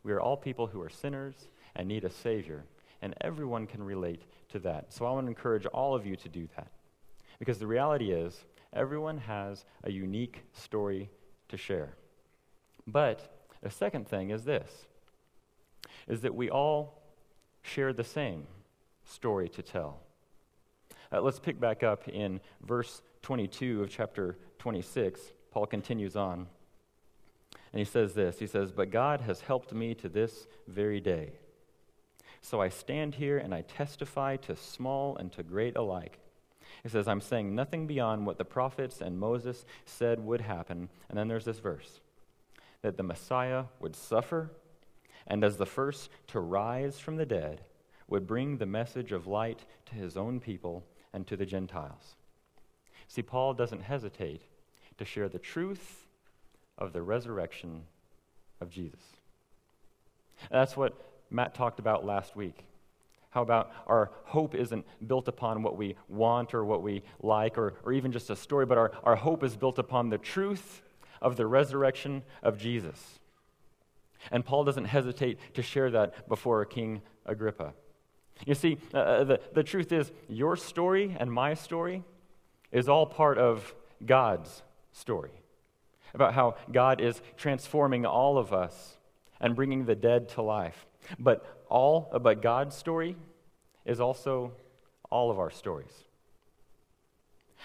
We 0.02 0.12
are 0.12 0.20
all 0.20 0.36
people 0.36 0.66
who 0.66 0.80
are 0.82 0.90
sinners 0.90 1.34
and 1.74 1.88
need 1.88 2.04
a 2.04 2.10
Savior, 2.10 2.64
and 3.02 3.14
everyone 3.20 3.66
can 3.66 3.82
relate 3.82 4.22
to 4.50 4.58
that. 4.60 4.92
So 4.92 5.04
I 5.04 5.10
want 5.10 5.26
to 5.26 5.28
encourage 5.28 5.66
all 5.66 5.94
of 5.94 6.06
you 6.06 6.16
to 6.16 6.28
do 6.28 6.48
that. 6.56 6.68
Because 7.38 7.58
the 7.58 7.66
reality 7.66 8.12
is, 8.12 8.44
everyone 8.72 9.18
has 9.18 9.64
a 9.84 9.90
unique 9.90 10.44
story 10.52 11.10
to 11.48 11.56
share. 11.56 11.94
But 12.86 13.32
the 13.62 13.70
second 13.70 14.08
thing 14.08 14.30
is 14.30 14.44
this 14.44 14.86
is 16.06 16.20
that 16.20 16.34
we 16.34 16.50
all 16.50 17.02
share 17.62 17.92
the 17.92 18.04
same 18.04 18.46
story 19.04 19.48
to 19.48 19.62
tell. 19.62 20.00
Uh, 21.12 21.20
let's 21.20 21.38
pick 21.38 21.60
back 21.60 21.82
up 21.82 22.08
in 22.08 22.40
verse 22.62 23.02
22 23.22 23.82
of 23.82 23.90
chapter 23.90 24.36
26. 24.58 25.20
Paul 25.50 25.66
continues 25.66 26.16
on. 26.16 26.46
And 27.72 27.78
he 27.78 27.84
says 27.84 28.14
this 28.14 28.38
He 28.38 28.46
says, 28.46 28.72
But 28.72 28.90
God 28.90 29.20
has 29.22 29.40
helped 29.40 29.72
me 29.72 29.94
to 29.94 30.08
this 30.08 30.46
very 30.66 31.00
day. 31.00 31.32
So 32.40 32.60
I 32.60 32.68
stand 32.68 33.16
here 33.16 33.38
and 33.38 33.54
I 33.54 33.62
testify 33.62 34.36
to 34.36 34.54
small 34.56 35.16
and 35.16 35.32
to 35.32 35.42
great 35.42 35.76
alike 35.76 36.18
he 36.82 36.88
says, 36.88 37.08
I'm 37.08 37.20
saying 37.20 37.54
nothing 37.54 37.86
beyond 37.86 38.26
what 38.26 38.38
the 38.38 38.44
prophets 38.44 39.00
and 39.00 39.18
Moses 39.18 39.64
said 39.84 40.20
would 40.20 40.40
happen. 40.40 40.88
And 41.08 41.18
then 41.18 41.28
there's 41.28 41.44
this 41.44 41.58
verse 41.58 42.00
that 42.82 42.96
the 42.96 43.02
Messiah 43.02 43.64
would 43.80 43.96
suffer, 43.96 44.52
and 45.26 45.42
as 45.42 45.56
the 45.56 45.66
first 45.66 46.10
to 46.28 46.38
rise 46.38 47.00
from 47.00 47.16
the 47.16 47.26
dead, 47.26 47.62
would 48.06 48.26
bring 48.26 48.58
the 48.58 48.66
message 48.66 49.10
of 49.10 49.26
light 49.26 49.64
to 49.86 49.96
his 49.96 50.16
own 50.16 50.38
people, 50.38 50.84
and 51.16 51.26
to 51.26 51.34
the 51.34 51.46
Gentiles. 51.46 52.14
See, 53.08 53.22
Paul 53.22 53.54
doesn't 53.54 53.80
hesitate 53.80 54.42
to 54.98 55.04
share 55.06 55.30
the 55.30 55.38
truth 55.38 56.06
of 56.76 56.92
the 56.92 57.00
resurrection 57.00 57.84
of 58.60 58.68
Jesus. 58.68 59.00
That's 60.50 60.76
what 60.76 60.92
Matt 61.30 61.54
talked 61.54 61.78
about 61.78 62.04
last 62.04 62.36
week. 62.36 62.66
How 63.30 63.40
about 63.40 63.72
our 63.86 64.10
hope 64.24 64.54
isn't 64.54 64.84
built 65.06 65.26
upon 65.26 65.62
what 65.62 65.78
we 65.78 65.96
want 66.08 66.52
or 66.52 66.66
what 66.66 66.82
we 66.82 67.02
like 67.22 67.56
or, 67.56 67.74
or 67.82 67.94
even 67.94 68.12
just 68.12 68.28
a 68.28 68.36
story, 68.36 68.66
but 68.66 68.76
our, 68.76 68.92
our 69.02 69.16
hope 69.16 69.42
is 69.42 69.56
built 69.56 69.78
upon 69.78 70.10
the 70.10 70.18
truth 70.18 70.82
of 71.22 71.36
the 71.36 71.46
resurrection 71.46 72.24
of 72.42 72.58
Jesus. 72.58 73.20
And 74.30 74.44
Paul 74.44 74.64
doesn't 74.64 74.84
hesitate 74.84 75.38
to 75.54 75.62
share 75.62 75.90
that 75.92 76.28
before 76.28 76.62
King 76.66 77.00
Agrippa. 77.24 77.72
You 78.44 78.54
see, 78.54 78.78
uh, 78.92 78.98
uh, 78.98 79.24
the, 79.24 79.40
the 79.54 79.62
truth 79.62 79.92
is, 79.92 80.12
your 80.28 80.56
story 80.56 81.16
and 81.18 81.32
my 81.32 81.54
story 81.54 82.02
is 82.70 82.88
all 82.88 83.06
part 83.06 83.38
of 83.38 83.74
God's 84.04 84.62
story. 84.92 85.30
About 86.14 86.34
how 86.34 86.56
God 86.72 87.00
is 87.00 87.20
transforming 87.36 88.06
all 88.06 88.38
of 88.38 88.52
us 88.52 88.96
and 89.40 89.54
bringing 89.54 89.84
the 89.84 89.94
dead 89.94 90.28
to 90.30 90.42
life. 90.42 90.86
But 91.18 91.64
all, 91.68 92.10
but 92.22 92.42
God's 92.42 92.74
story 92.74 93.16
is 93.84 94.00
also 94.00 94.52
all 95.10 95.30
of 95.30 95.38
our 95.38 95.50
stories. 95.50 95.92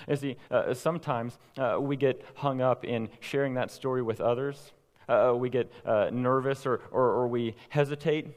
You 0.07 0.15
see, 0.15 0.37
uh, 0.49 0.73
sometimes 0.73 1.37
uh, 1.57 1.77
we 1.79 1.95
get 1.95 2.23
hung 2.35 2.61
up 2.61 2.85
in 2.85 3.09
sharing 3.19 3.55
that 3.55 3.71
story 3.71 4.01
with 4.01 4.21
others. 4.21 4.73
Uh, 5.07 5.33
we 5.35 5.49
get 5.49 5.71
uh, 5.85 6.09
nervous 6.11 6.65
or, 6.65 6.81
or, 6.91 7.03
or, 7.03 7.27
we 7.27 7.55
hesitate 7.69 8.27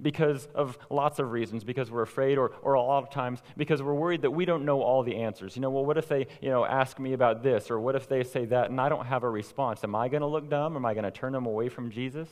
because 0.00 0.48
of 0.54 0.78
lots 0.90 1.18
of 1.18 1.32
reasons, 1.32 1.64
because 1.64 1.90
we're 1.90 2.02
afraid, 2.02 2.38
or, 2.38 2.52
or 2.62 2.74
a 2.74 2.82
lot 2.82 3.02
of 3.02 3.10
times 3.10 3.42
because 3.56 3.82
we're 3.82 3.94
worried 3.94 4.22
that 4.22 4.30
we 4.30 4.44
don't 4.44 4.64
know 4.64 4.82
all 4.82 5.02
the 5.02 5.16
answers. 5.16 5.56
You 5.56 5.62
know, 5.62 5.70
well, 5.70 5.84
what 5.84 5.98
if 5.98 6.08
they 6.08 6.26
you 6.40 6.50
know, 6.50 6.64
ask 6.64 6.98
me 6.98 7.12
about 7.12 7.42
this, 7.42 7.70
or 7.70 7.80
what 7.80 7.94
if 7.94 8.08
they 8.08 8.24
say 8.24 8.44
that, 8.46 8.70
and 8.70 8.80
I 8.80 8.88
don't 8.88 9.06
have 9.06 9.22
a 9.22 9.30
response? 9.30 9.84
Am 9.84 9.94
I 9.94 10.08
going 10.08 10.22
to 10.22 10.26
look 10.26 10.48
dumb? 10.48 10.76
Am 10.76 10.84
I 10.84 10.94
going 10.94 11.04
to 11.04 11.10
turn 11.10 11.32
them 11.32 11.46
away 11.46 11.68
from 11.68 11.90
Jesus? 11.90 12.28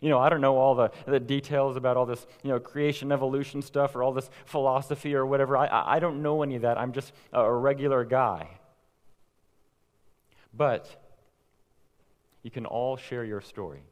You 0.00 0.08
know, 0.10 0.18
I 0.18 0.28
don't 0.28 0.40
know 0.40 0.56
all 0.56 0.74
the, 0.74 0.90
the 1.06 1.20
details 1.20 1.76
about 1.76 1.96
all 1.96 2.06
this, 2.06 2.26
you 2.42 2.50
know, 2.50 2.58
creation, 2.58 3.12
evolution 3.12 3.62
stuff 3.62 3.94
or 3.94 4.02
all 4.02 4.12
this 4.12 4.28
philosophy 4.44 5.14
or 5.14 5.24
whatever. 5.24 5.56
I, 5.56 5.96
I 5.96 5.98
don't 5.98 6.20
know 6.20 6.42
any 6.42 6.56
of 6.56 6.62
that. 6.62 6.78
I'm 6.78 6.92
just 6.92 7.12
a 7.32 7.50
regular 7.50 8.04
guy. 8.04 8.58
But 10.52 10.88
you 12.42 12.50
can 12.50 12.66
all 12.66 12.96
share 12.96 13.24
your 13.24 13.40
story. 13.40 13.82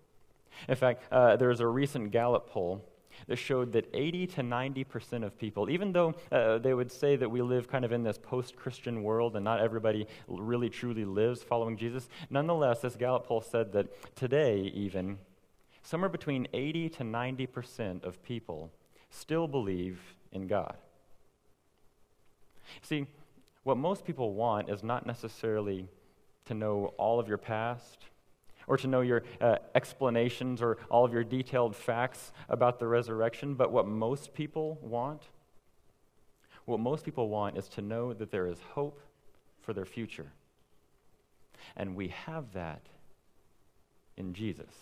In 0.69 0.77
fact, 0.77 1.05
uh, 1.12 1.37
there's 1.37 1.61
a 1.61 1.67
recent 1.67 2.11
Gallup 2.11 2.49
poll 2.49 2.85
that 3.27 3.37
showed 3.37 3.73
that 3.73 3.88
80 3.93 4.27
to 4.29 4.43
90% 4.43 5.25
of 5.25 5.38
people, 5.38 5.71
even 5.71 5.93
though 5.93 6.15
uh, 6.31 6.59
they 6.59 6.75
would 6.75 6.91
say 6.91 7.17
that 7.17 7.31
we 7.31 7.43
live 7.43 7.69
kind 7.69 7.85
of 7.85 7.93
in 7.93 8.03
this 8.03 8.19
post 8.19 8.57
Christian 8.57 9.03
world 9.03 9.37
and 9.37 9.45
not 9.45 9.61
everybody 9.61 10.07
really 10.29 10.69
truly 10.69 11.05
lives 11.05 11.43
following 11.43 11.77
Jesus, 11.77 12.09
nonetheless, 12.31 12.81
this 12.81 12.97
Gallup 12.97 13.27
poll 13.27 13.41
said 13.41 13.73
that 13.73 14.15
today, 14.17 14.73
even, 14.75 15.19
somewhere 15.83 16.09
between 16.09 16.49
80 16.53 16.88
to 16.91 17.03
90% 17.05 18.05
of 18.05 18.23
people 18.23 18.71
still 19.11 19.47
believe 19.47 20.01
in 20.33 20.47
God. 20.47 20.77
See, 22.81 23.07
what 23.65 23.77
most 23.77 24.05
people 24.05 24.35
want 24.35 24.71
is 24.71 24.83
not 24.83 25.07
necessarily 25.07 25.88
to 26.47 26.55
know 26.55 26.95
all 26.97 27.21
of 27.21 27.29
your 27.29 27.38
past 27.38 28.07
or 28.66 28.77
to 28.77 28.87
know 28.87 29.01
your 29.01 29.22
uh, 29.40 29.57
explanations 29.75 30.62
or 30.62 30.79
all 30.90 31.05
of 31.05 31.12
your 31.12 31.25
detailed 31.25 31.75
facts 31.75 32.33
about 32.48 32.79
the 32.79 32.87
resurrection, 32.87 33.55
but 33.55 33.72
what 33.72 33.87
most 33.87 34.35
people 34.35 34.79
want, 34.83 35.22
what 36.64 36.81
most 36.81 37.05
people 37.05 37.29
want 37.29 37.57
is 37.59 37.68
to 37.68 37.83
know 37.83 38.12
that 38.12 38.31
there 38.31 38.46
is 38.46 38.59
hope 38.72 39.01
for 39.61 39.72
their 39.72 39.85
future. 39.85 40.33
And 41.77 41.96
we 41.96 42.09
have 42.09 42.53
that 42.53 42.83
in 44.16 44.35
Jesus. 44.35 44.72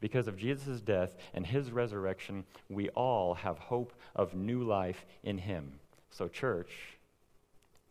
Because 0.00 0.28
of 0.28 0.36
Jesus' 0.36 0.80
death 0.80 1.16
and 1.34 1.46
his 1.46 1.70
resurrection, 1.70 2.44
we 2.68 2.88
all 2.90 3.34
have 3.34 3.58
hope 3.58 3.92
of 4.14 4.34
new 4.34 4.62
life 4.62 5.04
in 5.22 5.38
him. 5.38 5.80
So, 6.10 6.28
church, 6.28 6.70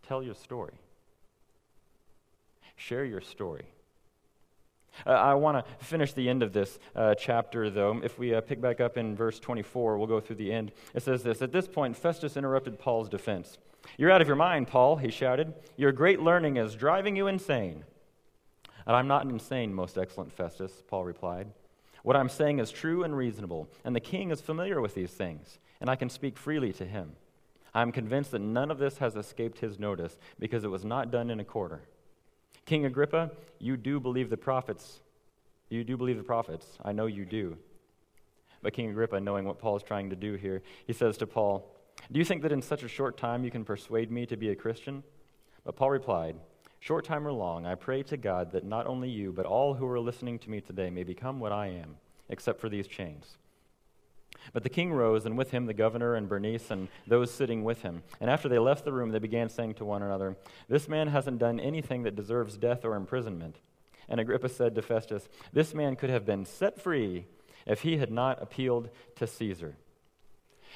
tell 0.07 0.23
your 0.23 0.35
story. 0.35 0.75
Share 2.75 3.03
your 3.03 3.21
story. 3.21 3.65
Uh, 5.05 5.11
I 5.11 5.33
want 5.35 5.65
to 5.65 5.85
finish 5.85 6.13
the 6.13 6.27
end 6.29 6.43
of 6.43 6.53
this 6.53 6.79
uh, 6.95 7.15
chapter, 7.15 7.69
though. 7.69 7.99
If 8.03 8.17
we 8.17 8.33
uh, 8.33 8.41
pick 8.41 8.61
back 8.61 8.81
up 8.81 8.97
in 8.97 9.15
verse 9.15 9.39
24, 9.39 9.97
we'll 9.97 10.07
go 10.07 10.19
through 10.19 10.37
the 10.37 10.51
end. 10.51 10.71
It 10.93 11.03
says 11.03 11.23
this 11.23 11.41
At 11.41 11.51
this 11.51 11.67
point, 11.67 11.95
Festus 11.95 12.37
interrupted 12.37 12.79
Paul's 12.79 13.09
defense. 13.09 13.57
You're 13.97 14.11
out 14.11 14.21
of 14.21 14.27
your 14.27 14.35
mind, 14.35 14.67
Paul, 14.67 14.97
he 14.97 15.09
shouted. 15.09 15.53
Your 15.77 15.91
great 15.91 16.19
learning 16.19 16.57
is 16.57 16.75
driving 16.75 17.15
you 17.15 17.27
insane. 17.27 17.83
And 18.85 18.95
I'm 18.95 19.07
not 19.07 19.25
insane, 19.25 19.73
most 19.73 19.97
excellent 19.97 20.31
Festus, 20.31 20.83
Paul 20.87 21.05
replied. 21.05 21.47
What 22.03 22.15
I'm 22.15 22.29
saying 22.29 22.59
is 22.59 22.71
true 22.71 23.03
and 23.03 23.15
reasonable, 23.15 23.67
and 23.83 23.95
the 23.95 23.99
king 23.99 24.31
is 24.31 24.39
familiar 24.39 24.79
with 24.79 24.95
these 24.95 25.11
things, 25.11 25.59
and 25.81 25.89
I 25.89 25.95
can 25.95 26.09
speak 26.09 26.37
freely 26.37 26.71
to 26.73 26.85
him. 26.85 27.13
I'm 27.73 27.91
convinced 27.91 28.31
that 28.31 28.39
none 28.39 28.71
of 28.71 28.79
this 28.79 28.99
has 28.99 29.15
escaped 29.15 29.59
his 29.59 29.77
notice 29.77 30.17
because 30.39 30.63
it 30.63 30.69
was 30.69 30.85
not 30.85 31.11
done 31.11 31.29
in 31.29 31.39
a 31.39 31.45
quarter. 31.45 31.81
King 32.67 32.85
Agrippa, 32.85 33.31
you 33.59 33.77
do 33.77 33.97
believe 33.97 34.29
the 34.29 34.35
prophets. 34.35 34.99
You 35.69 35.85
do 35.85 35.95
believe 35.95 36.17
the 36.17 36.23
prophets. 36.23 36.67
I 36.83 36.91
know 36.91 37.05
you 37.05 37.23
do. 37.25 37.57
But 38.61 38.73
King 38.73 38.89
Agrippa, 38.89 39.21
knowing 39.21 39.45
what 39.45 39.57
Paul 39.57 39.77
is 39.77 39.83
trying 39.83 40.09
to 40.09 40.17
do 40.17 40.33
here, 40.33 40.61
he 40.85 40.91
says 40.91 41.15
to 41.17 41.27
Paul, 41.27 41.65
Do 42.11 42.19
you 42.19 42.25
think 42.25 42.41
that 42.41 42.51
in 42.51 42.61
such 42.61 42.83
a 42.83 42.89
short 42.89 43.15
time 43.17 43.45
you 43.45 43.51
can 43.51 43.63
persuade 43.63 44.11
me 44.11 44.25
to 44.25 44.35
be 44.35 44.49
a 44.49 44.55
Christian? 44.55 45.01
But 45.63 45.77
Paul 45.77 45.91
replied, 45.91 46.35
Short 46.81 47.05
time 47.05 47.25
or 47.25 47.31
long, 47.31 47.65
I 47.65 47.75
pray 47.75 48.03
to 48.03 48.17
God 48.17 48.51
that 48.51 48.65
not 48.65 48.85
only 48.85 49.09
you, 49.09 49.31
but 49.31 49.45
all 49.45 49.73
who 49.73 49.87
are 49.87 49.99
listening 49.99 50.37
to 50.39 50.49
me 50.49 50.59
today 50.59 50.89
may 50.89 51.03
become 51.03 51.39
what 51.39 51.53
I 51.53 51.67
am, 51.67 51.95
except 52.27 52.59
for 52.59 52.67
these 52.67 52.87
chains. 52.87 53.37
But 54.53 54.63
the 54.63 54.69
king 54.69 54.93
rose, 54.93 55.25
and 55.25 55.37
with 55.37 55.51
him 55.51 55.65
the 55.65 55.73
governor 55.73 56.15
and 56.15 56.29
Bernice 56.29 56.71
and 56.71 56.87
those 57.05 57.31
sitting 57.31 57.63
with 57.63 57.81
him. 57.81 58.03
And 58.19 58.29
after 58.29 58.49
they 58.49 58.59
left 58.59 58.85
the 58.85 58.93
room, 58.93 59.11
they 59.11 59.19
began 59.19 59.49
saying 59.49 59.75
to 59.75 59.85
one 59.85 60.01
another, 60.01 60.35
This 60.67 60.87
man 60.87 61.07
hasn't 61.07 61.39
done 61.39 61.59
anything 61.59 62.03
that 62.03 62.15
deserves 62.15 62.57
death 62.57 62.85
or 62.85 62.95
imprisonment. 62.95 63.57
And 64.09 64.19
Agrippa 64.19 64.49
said 64.49 64.75
to 64.75 64.81
Festus, 64.81 65.27
This 65.51 65.73
man 65.73 65.95
could 65.95 66.09
have 66.09 66.25
been 66.25 66.45
set 66.45 66.81
free 66.81 67.25
if 67.65 67.81
he 67.81 67.97
had 67.97 68.11
not 68.11 68.41
appealed 68.41 68.89
to 69.17 69.27
Caesar. 69.27 69.75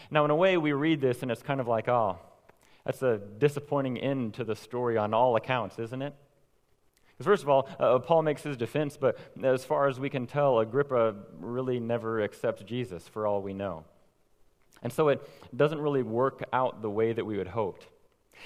Now, 0.10 0.26
in 0.26 0.32
a 0.32 0.36
way, 0.36 0.58
we 0.58 0.74
read 0.74 1.00
this, 1.02 1.22
and 1.22 1.32
it's 1.32 1.44
kind 1.44 1.62
of 1.62 1.68
like, 1.68 1.88
oh, 1.88 2.18
that's 2.86 3.02
a 3.02 3.18
disappointing 3.18 3.98
end 3.98 4.34
to 4.36 4.44
the 4.44 4.56
story 4.56 4.98
on 4.98 5.14
all 5.14 5.36
accounts, 5.36 5.80
isn't 5.80 6.02
it? 6.02 6.14
Because, 7.22 7.40
first 7.40 7.44
of 7.44 7.50
all, 7.50 7.70
uh, 7.80 8.00
Paul 8.00 8.24
makes 8.24 8.42
his 8.42 8.58
defense, 8.58 8.98
but 8.98 9.16
as 9.44 9.64
far 9.64 9.88
as 9.88 10.00
we 10.00 10.10
can 10.10 10.26
tell, 10.26 10.58
Agrippa 10.58 11.14
really 11.40 11.80
never 11.80 12.24
accepts 12.24 12.64
Jesus 12.64 13.08
for 13.08 13.28
all 13.28 13.44
we 13.44 13.54
know. 13.54 13.84
And 14.82 14.92
so 14.92 15.10
it 15.10 15.22
doesn't 15.56 15.80
really 15.80 16.02
work 16.02 16.44
out 16.52 16.82
the 16.82 16.90
way 16.90 17.14
that 17.14 17.24
we 17.24 17.38
would 17.38 17.50
hoped. 17.50 17.86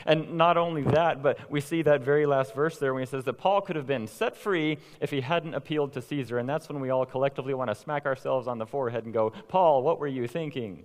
And 0.05 0.33
not 0.33 0.57
only 0.57 0.81
that, 0.81 1.23
but 1.23 1.49
we 1.49 1.61
see 1.61 1.83
that 1.83 2.01
very 2.01 2.25
last 2.25 2.53
verse 2.53 2.77
there 2.77 2.93
when 2.93 3.01
he 3.01 3.07
says 3.07 3.23
that 3.23 3.35
Paul 3.35 3.61
could 3.61 3.77
have 3.77 3.87
been 3.87 4.07
set 4.07 4.35
free 4.35 4.77
if 4.99 5.09
he 5.09 5.21
hadn't 5.21 5.53
appealed 5.53 5.93
to 5.93 6.01
Caesar. 6.01 6.37
And 6.37 6.49
that's 6.49 6.67
when 6.67 6.81
we 6.81 6.89
all 6.89 7.05
collectively 7.05 7.53
want 7.53 7.69
to 7.69 7.75
smack 7.75 8.05
ourselves 8.05 8.45
on 8.45 8.57
the 8.57 8.65
forehead 8.65 9.05
and 9.05 9.13
go, 9.13 9.31
Paul, 9.47 9.83
what 9.83 10.01
were 10.01 10.07
you 10.07 10.27
thinking? 10.27 10.83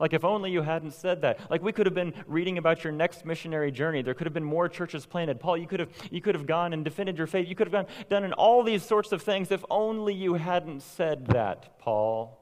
Like, 0.00 0.12
if 0.12 0.24
only 0.24 0.50
you 0.50 0.62
hadn't 0.62 0.92
said 0.92 1.22
that. 1.22 1.50
Like, 1.50 1.62
we 1.62 1.72
could 1.72 1.86
have 1.86 1.94
been 1.94 2.14
reading 2.26 2.58
about 2.58 2.82
your 2.82 2.92
next 2.92 3.24
missionary 3.24 3.70
journey. 3.70 4.02
There 4.02 4.14
could 4.14 4.26
have 4.26 4.34
been 4.34 4.44
more 4.44 4.68
churches 4.68 5.06
planted. 5.06 5.38
Paul, 5.38 5.56
you 5.56 5.68
could 5.68 5.80
have, 5.80 5.90
you 6.10 6.20
could 6.20 6.34
have 6.34 6.46
gone 6.46 6.72
and 6.72 6.84
defended 6.84 7.16
your 7.16 7.28
faith. 7.28 7.48
You 7.48 7.54
could 7.54 7.68
have 7.68 7.86
done, 7.86 7.86
done 8.08 8.32
all 8.32 8.64
these 8.64 8.82
sorts 8.82 9.12
of 9.12 9.22
things 9.22 9.52
if 9.52 9.64
only 9.70 10.12
you 10.12 10.34
hadn't 10.34 10.82
said 10.82 11.28
that, 11.28 11.78
Paul. 11.78 12.40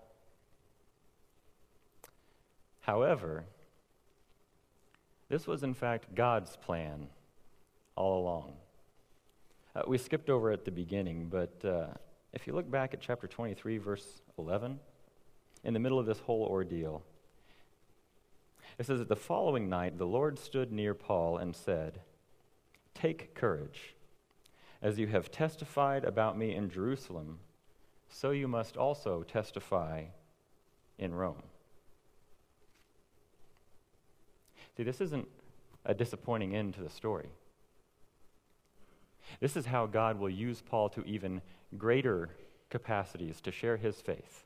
However, 2.80 3.44
this 5.28 5.46
was, 5.46 5.62
in 5.62 5.74
fact, 5.74 6.14
God's 6.14 6.56
plan 6.56 7.08
all 7.96 8.22
along. 8.22 8.54
Uh, 9.74 9.82
we 9.86 9.98
skipped 9.98 10.28
over 10.28 10.50
at 10.50 10.64
the 10.64 10.70
beginning, 10.70 11.28
but 11.30 11.64
uh, 11.64 11.86
if 12.32 12.46
you 12.46 12.54
look 12.54 12.70
back 12.70 12.92
at 12.94 13.00
chapter 13.00 13.26
23, 13.26 13.78
verse 13.78 14.22
11, 14.38 14.78
in 15.64 15.74
the 15.74 15.80
middle 15.80 15.98
of 15.98 16.06
this 16.06 16.18
whole 16.18 16.44
ordeal, 16.44 17.02
it 18.78 18.86
says 18.86 18.98
that 18.98 19.08
the 19.08 19.16
following 19.16 19.68
night 19.68 19.98
the 19.98 20.06
Lord 20.06 20.38
stood 20.38 20.72
near 20.72 20.94
Paul 20.94 21.36
and 21.36 21.54
said, 21.54 22.00
Take 22.94 23.34
courage. 23.34 23.94
As 24.80 24.98
you 24.98 25.06
have 25.06 25.30
testified 25.30 26.04
about 26.04 26.36
me 26.36 26.54
in 26.54 26.68
Jerusalem, 26.68 27.38
so 28.08 28.30
you 28.30 28.48
must 28.48 28.76
also 28.76 29.22
testify 29.22 30.04
in 30.98 31.14
Rome. 31.14 31.42
See, 34.76 34.82
this 34.82 35.00
isn't 35.00 35.28
a 35.84 35.94
disappointing 35.94 36.54
end 36.54 36.74
to 36.74 36.82
the 36.82 36.90
story. 36.90 37.28
This 39.40 39.56
is 39.56 39.66
how 39.66 39.86
God 39.86 40.18
will 40.18 40.30
use 40.30 40.62
Paul 40.62 40.88
to 40.90 41.04
even 41.04 41.42
greater 41.78 42.30
capacities 42.70 43.40
to 43.42 43.52
share 43.52 43.76
his 43.76 44.00
faith. 44.00 44.44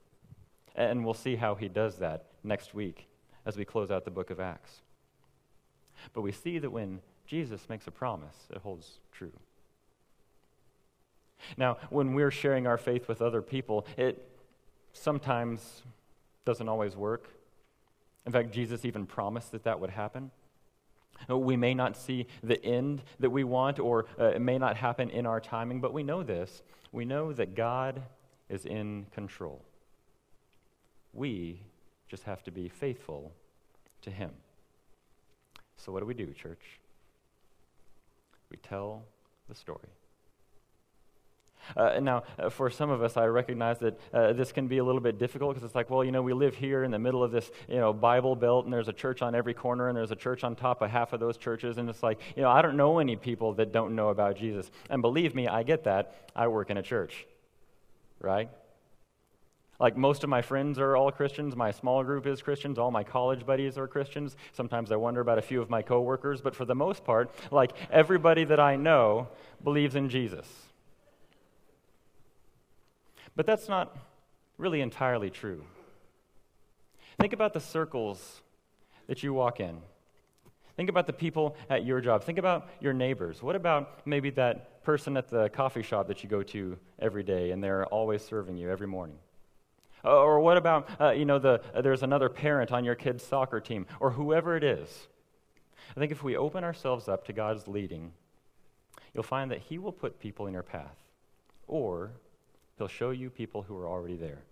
And 0.75 1.05
we'll 1.05 1.15
see 1.15 1.37
how 1.37 1.55
he 1.55 1.69
does 1.69 1.97
that 1.97 2.27
next 2.45 2.75
week 2.75 3.09
as 3.47 3.57
we 3.57 3.65
close 3.65 3.91
out 3.91 4.05
the 4.05 4.11
book 4.11 4.31
of 4.31 4.41
Acts. 4.41 4.83
But 6.13 6.21
we 6.21 6.33
see 6.33 6.59
that 6.59 6.71
when 6.71 7.01
Jesus 7.27 7.69
makes 7.69 7.87
a 7.87 7.91
promise, 7.91 8.37
it 8.51 8.59
holds 8.59 8.99
true. 9.13 9.33
Now, 11.57 11.79
when 11.91 12.15
we're 12.15 12.31
sharing 12.31 12.67
our 12.67 12.79
faith 12.79 13.09
with 13.09 13.23
other 13.23 13.41
people, 13.41 13.87
it 13.97 14.23
sometimes 14.93 15.83
doesn't 16.45 16.69
always 16.69 16.97
work. 16.97 17.29
In 18.25 18.33
fact, 18.33 18.51
Jesus 18.51 18.85
even 18.85 19.07
promised 19.07 19.53
that 19.53 19.65
that 19.65 19.81
would 19.81 19.91
happen. 19.91 20.31
We 21.29 21.57
may 21.57 21.73
not 21.73 21.97
see 21.97 22.27
the 22.43 22.63
end 22.63 23.03
that 23.21 23.31
we 23.31 23.45
want, 23.45 23.79
or 23.79 24.07
uh, 24.19 24.27
it 24.27 24.41
may 24.41 24.59
not 24.59 24.77
happen 24.77 25.09
in 25.09 25.25
our 25.25 25.41
timing, 25.41 25.81
but 25.81 25.93
we 25.93 26.03
know 26.03 26.23
this. 26.23 26.63
We 26.93 27.05
know 27.05 27.33
that 27.33 27.55
God 27.55 28.03
is 28.49 28.67
in 28.67 29.07
control. 29.13 29.63
We 31.13 31.61
just 32.09 32.25
have 32.25 32.43
to 32.45 32.51
be 32.51 32.69
faithful 32.69 33.33
to 34.03 34.11
Him. 34.11 34.31
So, 35.77 35.93
what 35.93 36.01
do 36.01 36.07
we 36.07 36.15
do, 36.15 36.33
church? 36.33 36.81
We 38.51 38.57
tell 38.59 39.05
the 39.49 39.55
story. 39.55 39.89
Uh, 41.77 41.99
now, 42.01 42.23
uh, 42.39 42.49
for 42.49 42.71
some 42.71 42.91
of 42.91 43.03
us, 43.03 43.17
I 43.17 43.27
recognize 43.27 43.79
that 43.81 43.99
uh, 44.13 44.33
this 44.33 44.53
can 44.53 44.69
be 44.69 44.79
a 44.79 44.85
little 44.85 45.01
bit 45.01 45.19
difficult 45.19 45.55
because 45.55 45.67
it's 45.67 45.75
like, 45.75 45.91
well, 45.91 46.05
you 46.05 46.13
know, 46.13 46.23
we 46.23 46.33
live 46.33 46.55
here 46.55 46.85
in 46.85 46.91
the 46.91 46.99
middle 46.99 47.25
of 47.25 47.33
this, 47.33 47.51
you 47.69 47.77
know, 47.77 47.93
Bible 47.93 48.37
belt, 48.37 48.65
and 48.65 48.73
there's 48.73 48.89
a 48.89 48.93
church 48.93 49.23
on 49.23 49.35
every 49.35 49.55
corner, 49.55 49.89
and 49.89 49.97
there's 49.97 50.13
a 50.13 50.17
church 50.17 50.45
on 50.45 50.55
top 50.55 50.83
of 50.83 50.91
half 50.91 51.13
of 51.13 51.21
those 51.21 51.37
churches, 51.37 51.79
and 51.79 51.89
it's 51.89 52.03
like, 52.03 52.21
you 52.37 52.43
know, 52.43 52.51
I 52.51 52.63
don't 52.63 52.77
know 52.77 52.99
any 52.99 53.17
people 53.17 53.55
that 53.55 53.73
don't 53.73 53.97
know 53.97 54.11
about 54.11 54.37
Jesus. 54.37 54.71
And 54.91 55.03
believe 55.03 55.35
me, 55.35 55.49
I 55.49 55.63
get 55.63 55.85
that. 55.85 56.31
I 56.37 56.47
work 56.49 56.71
in 56.71 56.77
a 56.77 56.83
church, 56.83 57.27
right? 58.21 58.49
Like 59.79 59.97
most 59.97 60.25
of 60.25 60.31
my 60.31 60.43
friends 60.43 60.79
are 60.79 60.97
all 60.97 61.11
Christians. 61.13 61.55
My 61.55 61.71
small 61.71 62.03
group 62.03 62.27
is 62.27 62.43
Christians. 62.43 62.79
All 62.79 62.91
my 62.91 63.05
college 63.05 63.45
buddies 63.45 63.77
are 63.77 63.87
Christians. 63.87 64.37
Sometimes 64.53 64.91
I 64.91 64.97
wonder 64.97 65.21
about 65.21 65.39
a 65.39 65.43
few 65.43 65.61
of 65.61 65.69
my 65.69 65.83
coworkers, 65.83 66.41
but 66.41 66.55
for 66.55 66.65
the 66.65 66.75
most 66.75 67.05
part, 67.05 67.31
like 67.51 67.73
everybody 67.91 68.45
that 68.45 68.61
I 68.61 68.77
know 68.77 69.29
believes 69.63 69.95
in 69.95 70.09
Jesus. 70.09 70.47
But 73.35 73.45
that's 73.45 73.69
not 73.69 73.95
really 74.57 74.81
entirely 74.81 75.29
true. 75.29 75.63
Think 77.19 77.33
about 77.33 77.53
the 77.53 77.61
circles 77.61 78.43
that 79.07 79.23
you 79.23 79.33
walk 79.35 79.61
in. 79.61 79.79
Think 80.77 80.91
about 80.91 81.07
the 81.07 81.13
people 81.13 81.57
at 81.71 81.85
your 81.85 82.01
job. 82.01 82.25
Think 82.25 82.39
about 82.39 82.69
your 82.81 82.93
neighbors. 82.93 83.43
What 83.43 83.57
about 83.57 84.07
maybe 84.07 84.31
that 84.31 84.85
person 84.85 85.17
at 85.17 85.29
the 85.29 85.49
coffee 85.49 85.83
shop 85.83 86.09
that 86.09 86.23
you 86.23 86.29
go 86.29 86.43
to 86.43 86.79
every 86.99 87.23
day 87.23 87.51
and 87.51 87.65
they're 87.65 87.87
always 87.87 88.23
serving 88.23 88.57
you 88.57 88.71
every 88.71 88.87
morning? 88.87 89.17
Or 90.07 90.39
what 90.41 90.57
about, 90.57 90.89
uh, 91.01 91.11
you 91.11 91.25
know, 91.25 91.39
the, 91.39 91.61
uh, 91.75 91.81
there's 91.81 92.03
another 92.03 92.29
parent 92.29 92.71
on 92.71 92.85
your 92.85 92.95
kid's 92.95 93.25
soccer 93.25 93.61
team, 93.61 93.87
or 93.99 94.13
whoever 94.13 94.57
it 94.57 94.63
is. 94.63 95.09
I 95.97 96.01
think 96.01 96.13
if 96.13 96.23
we 96.23 96.37
open 96.37 96.63
ourselves 96.63 97.09
up 97.09 97.27
to 97.27 97.33
God's 97.33 97.67
leading, 97.67 98.13
you'll 99.13 99.23
find 99.25 99.51
that 99.51 99.59
He 99.59 99.79
will 99.79 99.93
put 99.93 100.21
people 100.21 100.47
in 100.47 100.53
your 100.53 100.63
path, 100.63 100.97
or 101.67 102.13
He'll 102.79 102.89
show 102.89 103.11
you 103.11 103.31
people 103.31 103.63
who 103.63 103.77
are 103.77 103.89
already 103.89 104.17
there. 104.17 104.43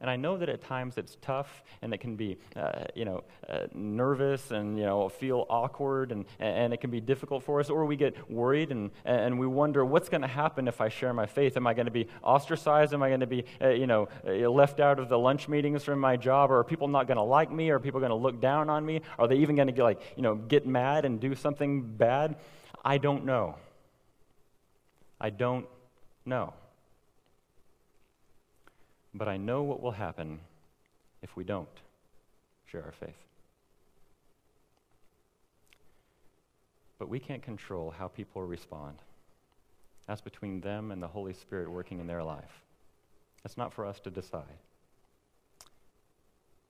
And 0.00 0.10
I 0.10 0.16
know 0.16 0.36
that 0.38 0.48
at 0.48 0.62
times 0.62 0.98
it's 0.98 1.16
tough 1.20 1.62
and 1.82 1.92
it 1.92 1.98
can 1.98 2.16
be, 2.16 2.38
uh, 2.56 2.84
you 2.94 3.04
know, 3.04 3.24
uh, 3.48 3.66
nervous 3.74 4.50
and, 4.50 4.78
you 4.78 4.84
know, 4.84 5.08
feel 5.08 5.46
awkward 5.48 6.12
and, 6.12 6.24
and 6.38 6.72
it 6.72 6.80
can 6.80 6.90
be 6.90 7.00
difficult 7.00 7.42
for 7.42 7.60
us. 7.60 7.70
Or 7.70 7.84
we 7.86 7.96
get 7.96 8.30
worried 8.30 8.70
and, 8.70 8.90
and 9.04 9.38
we 9.38 9.46
wonder 9.46 9.84
what's 9.84 10.08
going 10.08 10.22
to 10.22 10.28
happen 10.28 10.68
if 10.68 10.80
I 10.80 10.88
share 10.88 11.12
my 11.12 11.26
faith. 11.26 11.56
Am 11.56 11.66
I 11.66 11.74
going 11.74 11.86
to 11.86 11.92
be 11.92 12.08
ostracized? 12.22 12.94
Am 12.94 13.02
I 13.02 13.08
going 13.08 13.20
to 13.20 13.26
be, 13.26 13.44
uh, 13.60 13.68
you 13.68 13.86
know, 13.86 14.08
uh, 14.26 14.48
left 14.50 14.80
out 14.80 14.98
of 14.98 15.08
the 15.08 15.18
lunch 15.18 15.48
meetings 15.48 15.84
from 15.84 15.98
my 15.98 16.16
job? 16.16 16.50
Or 16.50 16.58
are 16.58 16.64
people 16.64 16.88
not 16.88 17.06
going 17.06 17.16
to 17.16 17.22
like 17.22 17.50
me? 17.50 17.70
Are 17.70 17.78
people 17.78 18.00
going 18.00 18.10
to 18.10 18.16
look 18.16 18.40
down 18.40 18.70
on 18.70 18.84
me? 18.84 19.00
Are 19.18 19.28
they 19.28 19.36
even 19.36 19.56
going 19.56 19.72
to, 19.72 19.82
like, 19.82 20.00
you 20.16 20.22
know, 20.22 20.34
get 20.34 20.66
mad 20.66 21.04
and 21.04 21.20
do 21.20 21.34
something 21.34 21.82
bad? 21.96 22.36
I 22.84 22.98
don't 22.98 23.24
know. 23.24 23.56
I 25.20 25.30
don't 25.30 25.66
know. 26.26 26.54
But 29.14 29.28
I 29.28 29.36
know 29.36 29.62
what 29.62 29.82
will 29.82 29.92
happen 29.92 30.40
if 31.22 31.36
we 31.36 31.44
don't 31.44 31.68
share 32.66 32.84
our 32.84 32.92
faith. 32.92 33.14
But 36.98 37.08
we 37.08 37.18
can't 37.18 37.42
control 37.42 37.90
how 37.90 38.08
people 38.08 38.42
respond. 38.42 38.96
That's 40.06 40.20
between 40.20 40.60
them 40.60 40.90
and 40.90 41.02
the 41.02 41.08
Holy 41.08 41.32
Spirit 41.32 41.70
working 41.70 42.00
in 42.00 42.06
their 42.06 42.22
life. 42.22 42.62
That's 43.42 43.56
not 43.56 43.72
for 43.72 43.84
us 43.84 44.00
to 44.00 44.10
decide. 44.10 44.58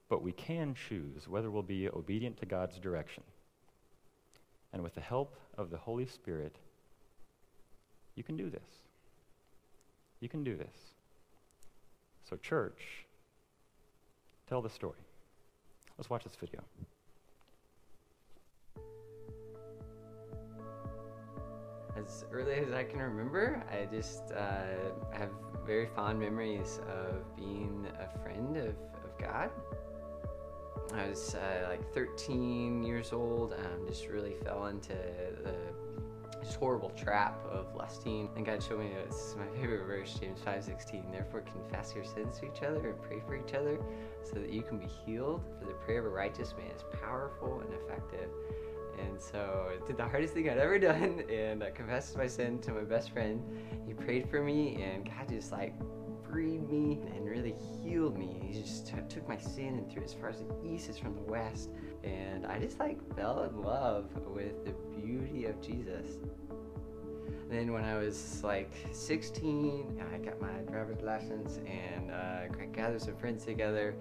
But 0.08 0.22
we 0.22 0.32
can 0.32 0.74
choose 0.74 1.28
whether 1.28 1.50
we'll 1.50 1.62
be 1.62 1.88
obedient 1.88 2.38
to 2.38 2.46
God's 2.46 2.78
direction. 2.78 3.22
And 4.72 4.82
with 4.82 4.94
the 4.94 5.00
help 5.00 5.36
of 5.56 5.70
the 5.70 5.76
Holy 5.76 6.06
Spirit, 6.06 6.56
you 8.14 8.22
can 8.22 8.36
do 8.36 8.50
this. 8.50 8.60
You 10.20 10.28
can 10.28 10.44
do 10.44 10.56
this. 10.56 10.91
So, 12.32 12.38
church, 12.38 13.04
tell 14.48 14.62
the 14.62 14.70
story. 14.70 14.96
Let's 15.98 16.08
watch 16.08 16.24
this 16.24 16.34
video. 16.34 16.62
As 21.94 22.24
early 22.32 22.54
as 22.54 22.72
I 22.72 22.84
can 22.84 23.00
remember, 23.00 23.62
I 23.70 23.84
just 23.94 24.32
uh, 24.32 24.62
have 25.12 25.28
very 25.66 25.88
fond 25.94 26.20
memories 26.20 26.80
of 26.88 27.36
being 27.36 27.86
a 28.00 28.08
friend 28.20 28.56
of, 28.56 28.68
of 29.04 29.18
God. 29.20 29.50
I 30.94 31.10
was 31.10 31.34
uh, 31.34 31.66
like 31.68 31.92
13 31.92 32.82
years 32.82 33.12
old, 33.12 33.52
um, 33.52 33.86
just 33.86 34.06
really 34.06 34.36
fell 34.42 34.68
into 34.68 34.94
the 35.44 35.54
just 36.42 36.56
horrible 36.56 36.90
trap 36.90 37.44
of 37.50 37.74
lusting. 37.74 38.28
And 38.36 38.44
God 38.44 38.62
showed 38.62 38.80
me 38.80 38.90
this 39.08 39.16
is 39.16 39.36
my 39.36 39.46
favorite 39.58 39.86
verse, 39.86 40.14
James 40.14 40.40
5:16. 40.40 41.10
Therefore, 41.10 41.42
confess 41.42 41.94
your 41.94 42.04
sins 42.04 42.38
to 42.40 42.46
each 42.46 42.62
other 42.62 42.90
and 42.90 43.02
pray 43.02 43.20
for 43.26 43.34
each 43.36 43.54
other, 43.54 43.78
so 44.22 44.34
that 44.34 44.50
you 44.50 44.62
can 44.62 44.78
be 44.78 44.86
healed. 44.86 45.42
For 45.58 45.66
the 45.66 45.74
prayer 45.74 46.00
of 46.00 46.06
a 46.06 46.10
righteous 46.10 46.54
man 46.56 46.70
is 46.70 46.84
powerful 47.00 47.60
and 47.60 47.72
effective. 47.72 48.30
And 48.98 49.20
so 49.20 49.70
I 49.72 49.86
did 49.86 49.96
the 49.96 50.04
hardest 50.06 50.34
thing 50.34 50.48
I'd 50.48 50.58
ever 50.58 50.78
done, 50.78 51.24
and 51.30 51.62
I 51.62 51.70
confessed 51.70 52.16
my 52.16 52.26
sin 52.26 52.58
to 52.60 52.72
my 52.72 52.82
best 52.82 53.10
friend. 53.10 53.42
He 53.86 53.94
prayed 53.94 54.28
for 54.28 54.42
me, 54.42 54.82
and 54.82 55.04
God 55.04 55.28
just 55.28 55.52
like 55.52 55.74
freed 56.32 56.68
me 56.68 56.98
and 57.14 57.28
really 57.28 57.54
healed 57.82 58.16
me. 58.16 58.40
He 58.42 58.58
just 58.58 58.86
took 59.08 59.28
my 59.28 59.36
sin 59.36 59.78
and 59.78 59.90
threw 59.90 60.02
it 60.02 60.06
as 60.06 60.14
far 60.14 60.30
as 60.30 60.38
the 60.38 60.46
east 60.64 60.88
is 60.88 60.96
from 60.98 61.14
the 61.14 61.22
west. 61.22 61.70
And 62.04 62.46
I 62.46 62.58
just 62.58 62.78
like 62.78 62.98
fell 63.16 63.44
in 63.44 63.62
love 63.62 64.06
with 64.26 64.64
the 64.64 64.72
beauty 65.00 65.46
of 65.46 65.60
Jesus. 65.60 66.06
And 66.50 67.50
then 67.50 67.72
when 67.72 67.84
I 67.84 67.96
was 67.96 68.42
like 68.42 68.72
16, 68.92 70.02
I 70.12 70.18
got 70.18 70.40
my 70.40 70.52
driver's 70.70 71.02
license 71.02 71.58
and 71.66 72.10
uh, 72.10 72.48
gathered 72.72 73.02
some 73.02 73.16
friends 73.16 73.44
together. 73.44 73.94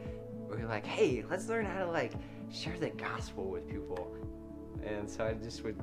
We 0.49 0.57
were 0.57 0.67
like, 0.67 0.85
hey, 0.85 1.23
let's 1.29 1.47
learn 1.47 1.65
how 1.65 1.79
to 1.79 1.91
like 1.91 2.13
share 2.51 2.77
the 2.79 2.89
gospel 2.89 3.45
with 3.45 3.67
people. 3.67 4.15
And 4.85 5.09
so 5.09 5.25
I 5.25 5.33
just 5.33 5.63
would 5.63 5.79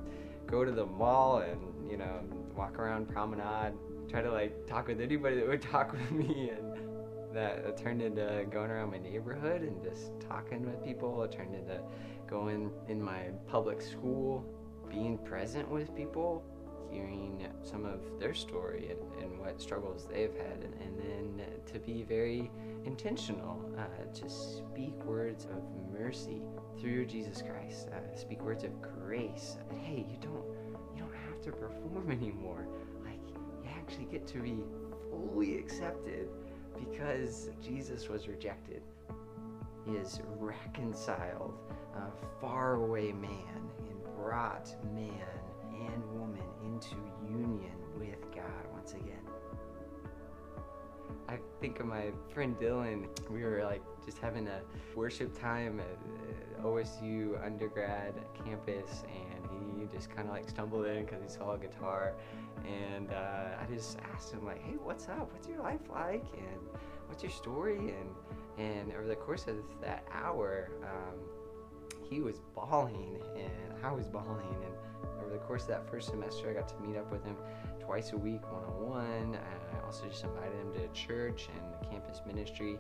go 0.46 0.64
to 0.64 0.72
the 0.72 0.86
mall 0.86 1.38
and, 1.38 1.90
you 1.90 1.96
know, 1.96 2.20
walk 2.56 2.78
around 2.78 3.08
promenade 3.08 3.74
try 4.08 4.22
to 4.22 4.30
like 4.30 4.66
talk 4.66 4.88
with 4.88 5.00
anybody 5.00 5.36
that 5.36 5.46
would 5.46 5.62
talk 5.72 5.92
with 5.92 6.10
me 6.10 6.50
and 6.50 6.67
that 7.32 7.76
turned 7.76 8.02
into 8.02 8.46
going 8.50 8.70
around 8.70 8.90
my 8.90 8.98
neighborhood 8.98 9.62
and 9.62 9.82
just 9.82 10.12
talking 10.20 10.64
with 10.64 10.82
people. 10.84 11.22
It 11.22 11.32
turned 11.32 11.54
into 11.54 11.80
going 12.26 12.70
in 12.88 13.02
my 13.02 13.30
public 13.46 13.80
school 13.80 14.44
being 14.88 15.18
present 15.18 15.68
with 15.68 15.94
people 15.94 16.42
hearing 16.90 17.46
some 17.62 17.84
of 17.84 18.00
their 18.18 18.34
story 18.34 18.90
and, 18.90 19.22
and 19.22 19.38
what 19.38 19.60
struggles 19.60 20.08
they've 20.10 20.34
had. 20.34 20.64
And, 20.64 20.74
and 20.80 20.98
then 20.98 21.46
to 21.72 21.78
be 21.78 22.02
very 22.02 22.50
intentional 22.84 23.60
uh, 23.76 24.12
to 24.14 24.30
speak 24.30 24.94
words 25.04 25.44
of 25.46 25.62
mercy 25.92 26.40
through 26.80 27.04
jesus 27.04 27.42
christ 27.42 27.88
uh, 27.88 28.16
speak 28.16 28.42
words 28.42 28.64
of 28.64 28.70
grace. 28.80 29.58
Hey 29.82 30.06
you 30.08 30.16
don't 30.20 30.44
you 30.94 31.02
don't 31.02 31.14
have 31.28 31.42
to 31.42 31.52
perform 31.52 32.10
anymore. 32.10 32.66
Like 33.04 33.20
you 33.28 33.70
actually 33.76 34.06
get 34.06 34.26
to 34.28 34.38
be 34.38 34.56
fully 35.10 35.58
accepted 35.58 36.28
because 36.78 37.50
Jesus 37.62 38.08
was 38.08 38.28
rejected. 38.28 38.82
He 39.86 39.96
is 39.96 40.20
reconciled, 40.38 41.54
a 41.94 42.10
faraway 42.40 43.12
man, 43.12 43.70
and 43.88 44.16
brought 44.16 44.70
man 44.94 45.12
and 45.72 46.04
woman 46.12 46.42
into 46.64 46.96
union 47.28 47.72
with 47.98 48.20
God 48.34 48.66
once 48.72 48.92
again. 48.92 49.18
I 51.28 51.38
think 51.60 51.80
of 51.80 51.86
my 51.86 52.10
friend 52.32 52.56
Dylan. 52.58 53.06
We 53.30 53.42
were 53.42 53.62
like 53.64 53.82
just 54.04 54.18
having 54.18 54.48
a 54.48 54.60
worship 54.94 55.38
time 55.38 55.80
at 55.80 56.60
uh, 56.60 56.66
OSU 56.66 57.44
undergrad 57.44 58.14
campus, 58.44 59.02
and 59.04 59.37
he 59.78 59.86
just 59.86 60.10
kind 60.14 60.28
of 60.28 60.34
like 60.34 60.48
stumbled 60.48 60.86
in 60.86 61.04
because 61.04 61.22
he 61.22 61.28
saw 61.28 61.52
a 61.52 61.58
guitar 61.58 62.14
and 62.66 63.12
uh, 63.12 63.56
I 63.60 63.66
just 63.72 63.98
asked 64.14 64.32
him 64.32 64.44
like, 64.44 64.62
"Hey, 64.62 64.76
what's 64.82 65.08
up? 65.08 65.32
What's 65.32 65.48
your 65.48 65.60
life 65.60 65.80
like? 65.90 66.24
And 66.36 66.60
what's 67.06 67.22
your 67.22 67.32
story?" 67.32 67.78
And 67.78 68.10
and 68.58 68.92
over 68.92 69.06
the 69.06 69.16
course 69.16 69.46
of 69.46 69.56
that 69.80 70.04
hour, 70.12 70.70
um, 70.82 71.18
he 72.08 72.20
was 72.20 72.40
bawling, 72.54 73.20
and 73.36 73.84
I 73.84 73.92
was 73.92 74.08
bawling. 74.08 74.56
And 74.64 74.74
over 75.20 75.30
the 75.32 75.38
course 75.38 75.62
of 75.62 75.68
that 75.68 75.90
first 75.90 76.08
semester, 76.10 76.50
I 76.50 76.54
got 76.54 76.68
to 76.68 76.76
meet 76.86 76.96
up 76.96 77.10
with 77.12 77.24
him 77.24 77.36
twice 77.80 78.12
a 78.12 78.16
week, 78.16 78.42
one 78.52 78.64
on 78.64 78.88
one. 78.88 79.38
I 79.38 79.86
also 79.86 80.06
just 80.06 80.24
invited 80.24 80.58
him 80.58 80.72
to 80.74 80.88
church 80.88 81.48
and 81.54 81.72
the 81.80 81.86
campus 81.86 82.20
ministry. 82.26 82.78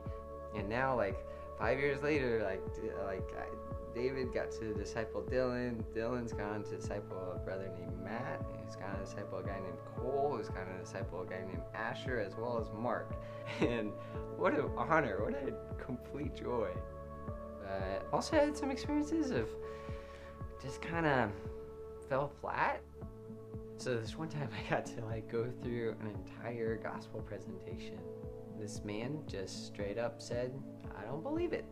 And 0.56 0.68
now, 0.68 0.96
like 0.96 1.24
five 1.58 1.78
years 1.78 2.02
later, 2.02 2.42
like 2.44 2.62
like 3.04 3.28
I, 3.36 3.46
David 3.94 4.32
got 4.32 4.50
to 4.52 4.74
disciple 4.74 5.22
Dylan. 5.22 5.82
Dylan's 5.94 6.32
gone 6.32 6.62
to 6.64 6.76
disciple 6.76 7.32
a 7.34 7.38
brother 7.38 7.70
named 7.78 8.02
Matt. 8.02 8.42
He's 8.64 8.76
gone 8.76 8.94
to 8.94 9.04
disciple 9.04 9.38
a 9.38 9.42
guy 9.42 9.56
named 9.56 9.78
Cole. 9.96 10.36
He's 10.38 10.48
gone 10.48 10.66
to 10.66 10.78
disciple 10.84 11.22
a 11.22 11.26
guy 11.26 11.40
named 11.40 11.62
Asher, 11.74 12.20
as 12.20 12.36
well 12.36 12.58
as 12.60 12.68
Mark. 12.78 13.14
And 13.60 13.92
what 14.36 14.52
an 14.52 14.68
honor! 14.76 15.24
What 15.24 15.32
a 15.32 15.82
complete 15.82 16.36
joy. 16.36 16.68
But 17.62 18.06
also 18.12 18.36
had 18.36 18.56
some 18.56 18.70
experiences 18.70 19.30
of 19.30 19.48
just 20.62 20.82
kind 20.82 21.06
of 21.06 21.30
fell 22.08 22.30
flat. 22.40 22.82
So 23.78 23.96
this 23.96 24.18
one 24.18 24.28
time 24.28 24.50
I 24.52 24.70
got 24.70 24.86
to 24.86 25.04
like 25.06 25.30
go 25.30 25.48
through 25.62 25.94
an 26.00 26.08
entire 26.08 26.76
gospel 26.76 27.20
presentation. 27.20 27.98
This 28.60 28.82
man 28.84 29.20
just 29.26 29.66
straight 29.66 29.98
up 29.98 30.20
said, 30.20 30.52
"I 30.98 31.04
don't 31.04 31.22
believe 31.22 31.52
it." 31.52 31.64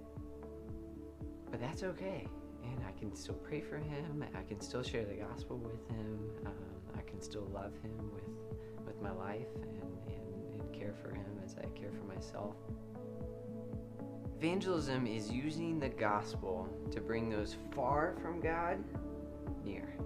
But 1.50 1.60
that's 1.60 1.82
okay. 1.82 2.26
And 2.64 2.84
I 2.86 2.92
can 2.98 3.14
still 3.14 3.34
pray 3.34 3.60
for 3.60 3.76
him. 3.78 4.24
I 4.34 4.42
can 4.42 4.60
still 4.60 4.82
share 4.82 5.04
the 5.04 5.14
gospel 5.14 5.58
with 5.58 5.88
him. 5.88 6.18
Um, 6.44 6.52
I 6.96 7.02
can 7.02 7.20
still 7.20 7.48
love 7.52 7.72
him 7.82 8.10
with, 8.12 8.86
with 8.86 9.00
my 9.00 9.12
life 9.12 9.46
and, 9.62 9.82
and, 10.08 10.60
and 10.60 10.72
care 10.72 10.94
for 11.02 11.10
him 11.14 11.40
as 11.44 11.56
I 11.58 11.66
care 11.78 11.90
for 11.92 12.04
myself. 12.12 12.56
Evangelism 14.38 15.06
is 15.06 15.30
using 15.30 15.78
the 15.78 15.88
gospel 15.88 16.68
to 16.90 17.00
bring 17.00 17.30
those 17.30 17.56
far 17.74 18.14
from 18.20 18.40
God 18.40 18.82
near. 19.64 19.96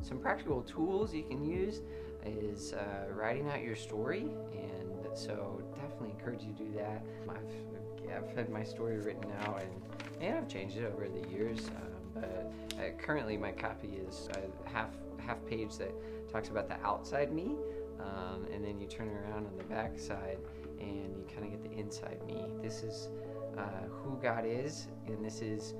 Some 0.00 0.18
practical 0.20 0.62
tools 0.62 1.12
you 1.12 1.24
can 1.24 1.44
use 1.44 1.80
is 2.24 2.72
uh, 2.72 3.12
writing 3.12 3.48
out 3.48 3.62
your 3.62 3.74
story, 3.74 4.30
and 4.52 5.08
so 5.12 5.60
definitely 5.98 6.18
encourage 6.18 6.42
you 6.42 6.52
to 6.52 6.64
do 6.64 6.78
that. 6.78 7.02
I've, 7.28 8.24
I've 8.24 8.36
had 8.36 8.50
my 8.50 8.62
story 8.62 8.98
written 8.98 9.30
out, 9.40 9.62
and, 9.62 10.22
and 10.22 10.38
I've 10.38 10.48
changed 10.48 10.76
it 10.76 10.84
over 10.84 11.08
the 11.08 11.28
years. 11.28 11.58
Um, 11.68 11.94
but 12.14 12.52
uh, 12.78 12.90
currently, 12.98 13.36
my 13.36 13.52
copy 13.52 13.98
is 14.08 14.28
a 14.34 14.68
half 14.68 14.90
half 15.18 15.44
page 15.46 15.76
that 15.76 15.92
talks 16.30 16.48
about 16.48 16.68
the 16.68 16.76
outside 16.84 17.32
me, 17.32 17.56
um, 18.00 18.46
and 18.52 18.64
then 18.64 18.80
you 18.80 18.86
turn 18.86 19.08
around 19.08 19.46
on 19.46 19.56
the 19.56 19.64
back 19.64 19.98
side, 19.98 20.38
and 20.80 21.16
you 21.16 21.24
kind 21.32 21.44
of 21.44 21.50
get 21.50 21.62
the 21.62 21.78
inside 21.78 22.20
me. 22.26 22.44
This 22.62 22.82
is 22.82 23.08
uh, 23.56 23.86
who 23.88 24.18
God 24.22 24.44
is, 24.46 24.86
and 25.06 25.24
this 25.24 25.42
is 25.42 25.74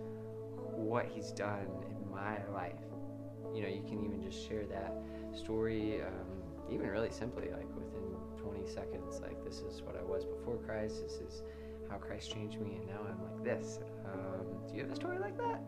what 0.75 1.07
He's 1.07 1.31
done 1.31 1.67
in 1.89 2.11
my 2.11 2.39
life. 2.53 2.75
You 3.55 3.63
know, 3.63 3.69
you 3.69 3.83
can 3.83 4.05
even 4.05 4.23
just 4.23 4.47
share 4.47 4.65
that 4.67 4.95
story, 5.35 6.03
um, 6.03 6.73
even 6.73 6.89
really 6.89 7.11
simply, 7.11 7.49
like 7.51 7.69
within 7.75 8.08
20 8.49 8.67
seconds. 8.67 9.21
Like, 9.21 9.45
this 9.45 9.61
is 9.61 9.83
what 9.83 9.97
I 9.97 10.03
was 10.03 10.25
before 10.25 10.57
Christ. 10.57 11.03
This 11.03 11.15
is 11.15 11.43
how 11.91 11.97
Christ 11.97 12.33
changed 12.33 12.61
me, 12.61 12.77
and 12.77 12.87
now 12.87 13.01
I'm 13.09 13.23
like 13.23 13.45
this. 13.45 13.81
Um, 14.07 14.47
do 14.69 14.77
you 14.77 14.83
have 14.83 14.93
a 14.93 14.97
story 14.97 15.19
like 15.19 15.37
that? 15.39 15.61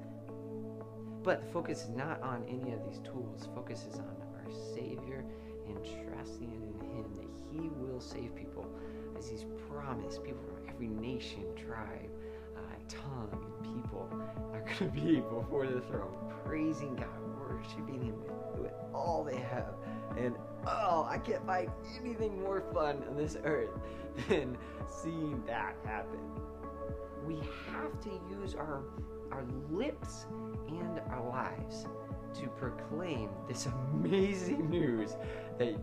But 1.23 1.43
the 1.43 1.53
focus 1.53 1.83
is 1.85 1.89
not 1.91 2.23
on 2.23 2.45
any 2.49 2.73
of 2.73 2.85
these 2.89 2.99
tools. 3.05 3.49
Focus 3.55 3.87
is 3.87 3.99
on 3.99 4.17
our 4.37 4.53
Savior 4.75 5.25
and 5.69 5.77
trusting 5.85 6.51
in 6.51 6.89
Him 6.97 7.05
that 7.17 7.29
He 7.53 7.69
will 7.69 8.01
save 8.01 8.35
people, 8.35 8.67
as 9.19 9.29
He's 9.29 9.45
promised. 9.69 10.25
People 10.25 10.43
from 10.45 10.69
every 10.69 10.89
nation, 10.89 11.45
tribe, 11.57 12.11
uh, 12.57 12.61
tongue, 12.89 13.31
and 13.33 13.75
people 13.75 14.09
are 14.53 14.61
going 14.61 14.77
to 14.77 14.85
be 14.87 15.17
before 15.41 15.67
the 15.67 15.83
throne, 15.83 16.17
praising 16.45 16.97
God, 16.97 17.09
worshiping 17.39 18.03
Him 18.03 18.15
with, 18.25 18.63
with 18.63 18.73
all 18.95 19.23
they 19.23 19.39
have. 19.39 19.75
And 20.17 20.35
oh, 20.67 21.07
I 21.09 21.19
can't 21.19 21.47
find 21.47 21.71
anything 22.01 22.41
more 22.41 22.63
fun 22.73 23.03
on 23.09 23.17
this 23.17 23.37
earth 23.45 23.71
than 24.29 24.57
seeing 24.89 25.43
that 25.47 25.77
happen. 25.85 26.21
We 27.27 27.37
have 27.71 28.01
to 28.03 28.21
use 28.31 28.55
our 28.55 28.83
our 29.31 29.45
lips 29.71 30.27
and 30.69 31.01
our 31.11 31.25
lives 31.29 31.87
to 32.35 32.49
proclaim 32.49 33.31
this 33.47 33.67
amazing 33.67 34.69
news 34.69 35.17
that 35.59 35.75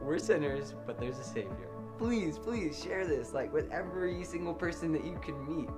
we're 0.00 0.18
sinners, 0.18 0.74
but 0.86 0.98
there's 0.98 1.18
a 1.18 1.24
Savior. 1.24 1.68
Please, 1.98 2.38
please 2.38 2.82
share 2.82 3.06
this 3.06 3.32
like 3.32 3.52
with 3.52 3.70
every 3.70 4.22
single 4.24 4.54
person 4.54 4.92
that 4.92 5.04
you 5.04 5.18
can 5.22 5.44
meet. 5.46 5.68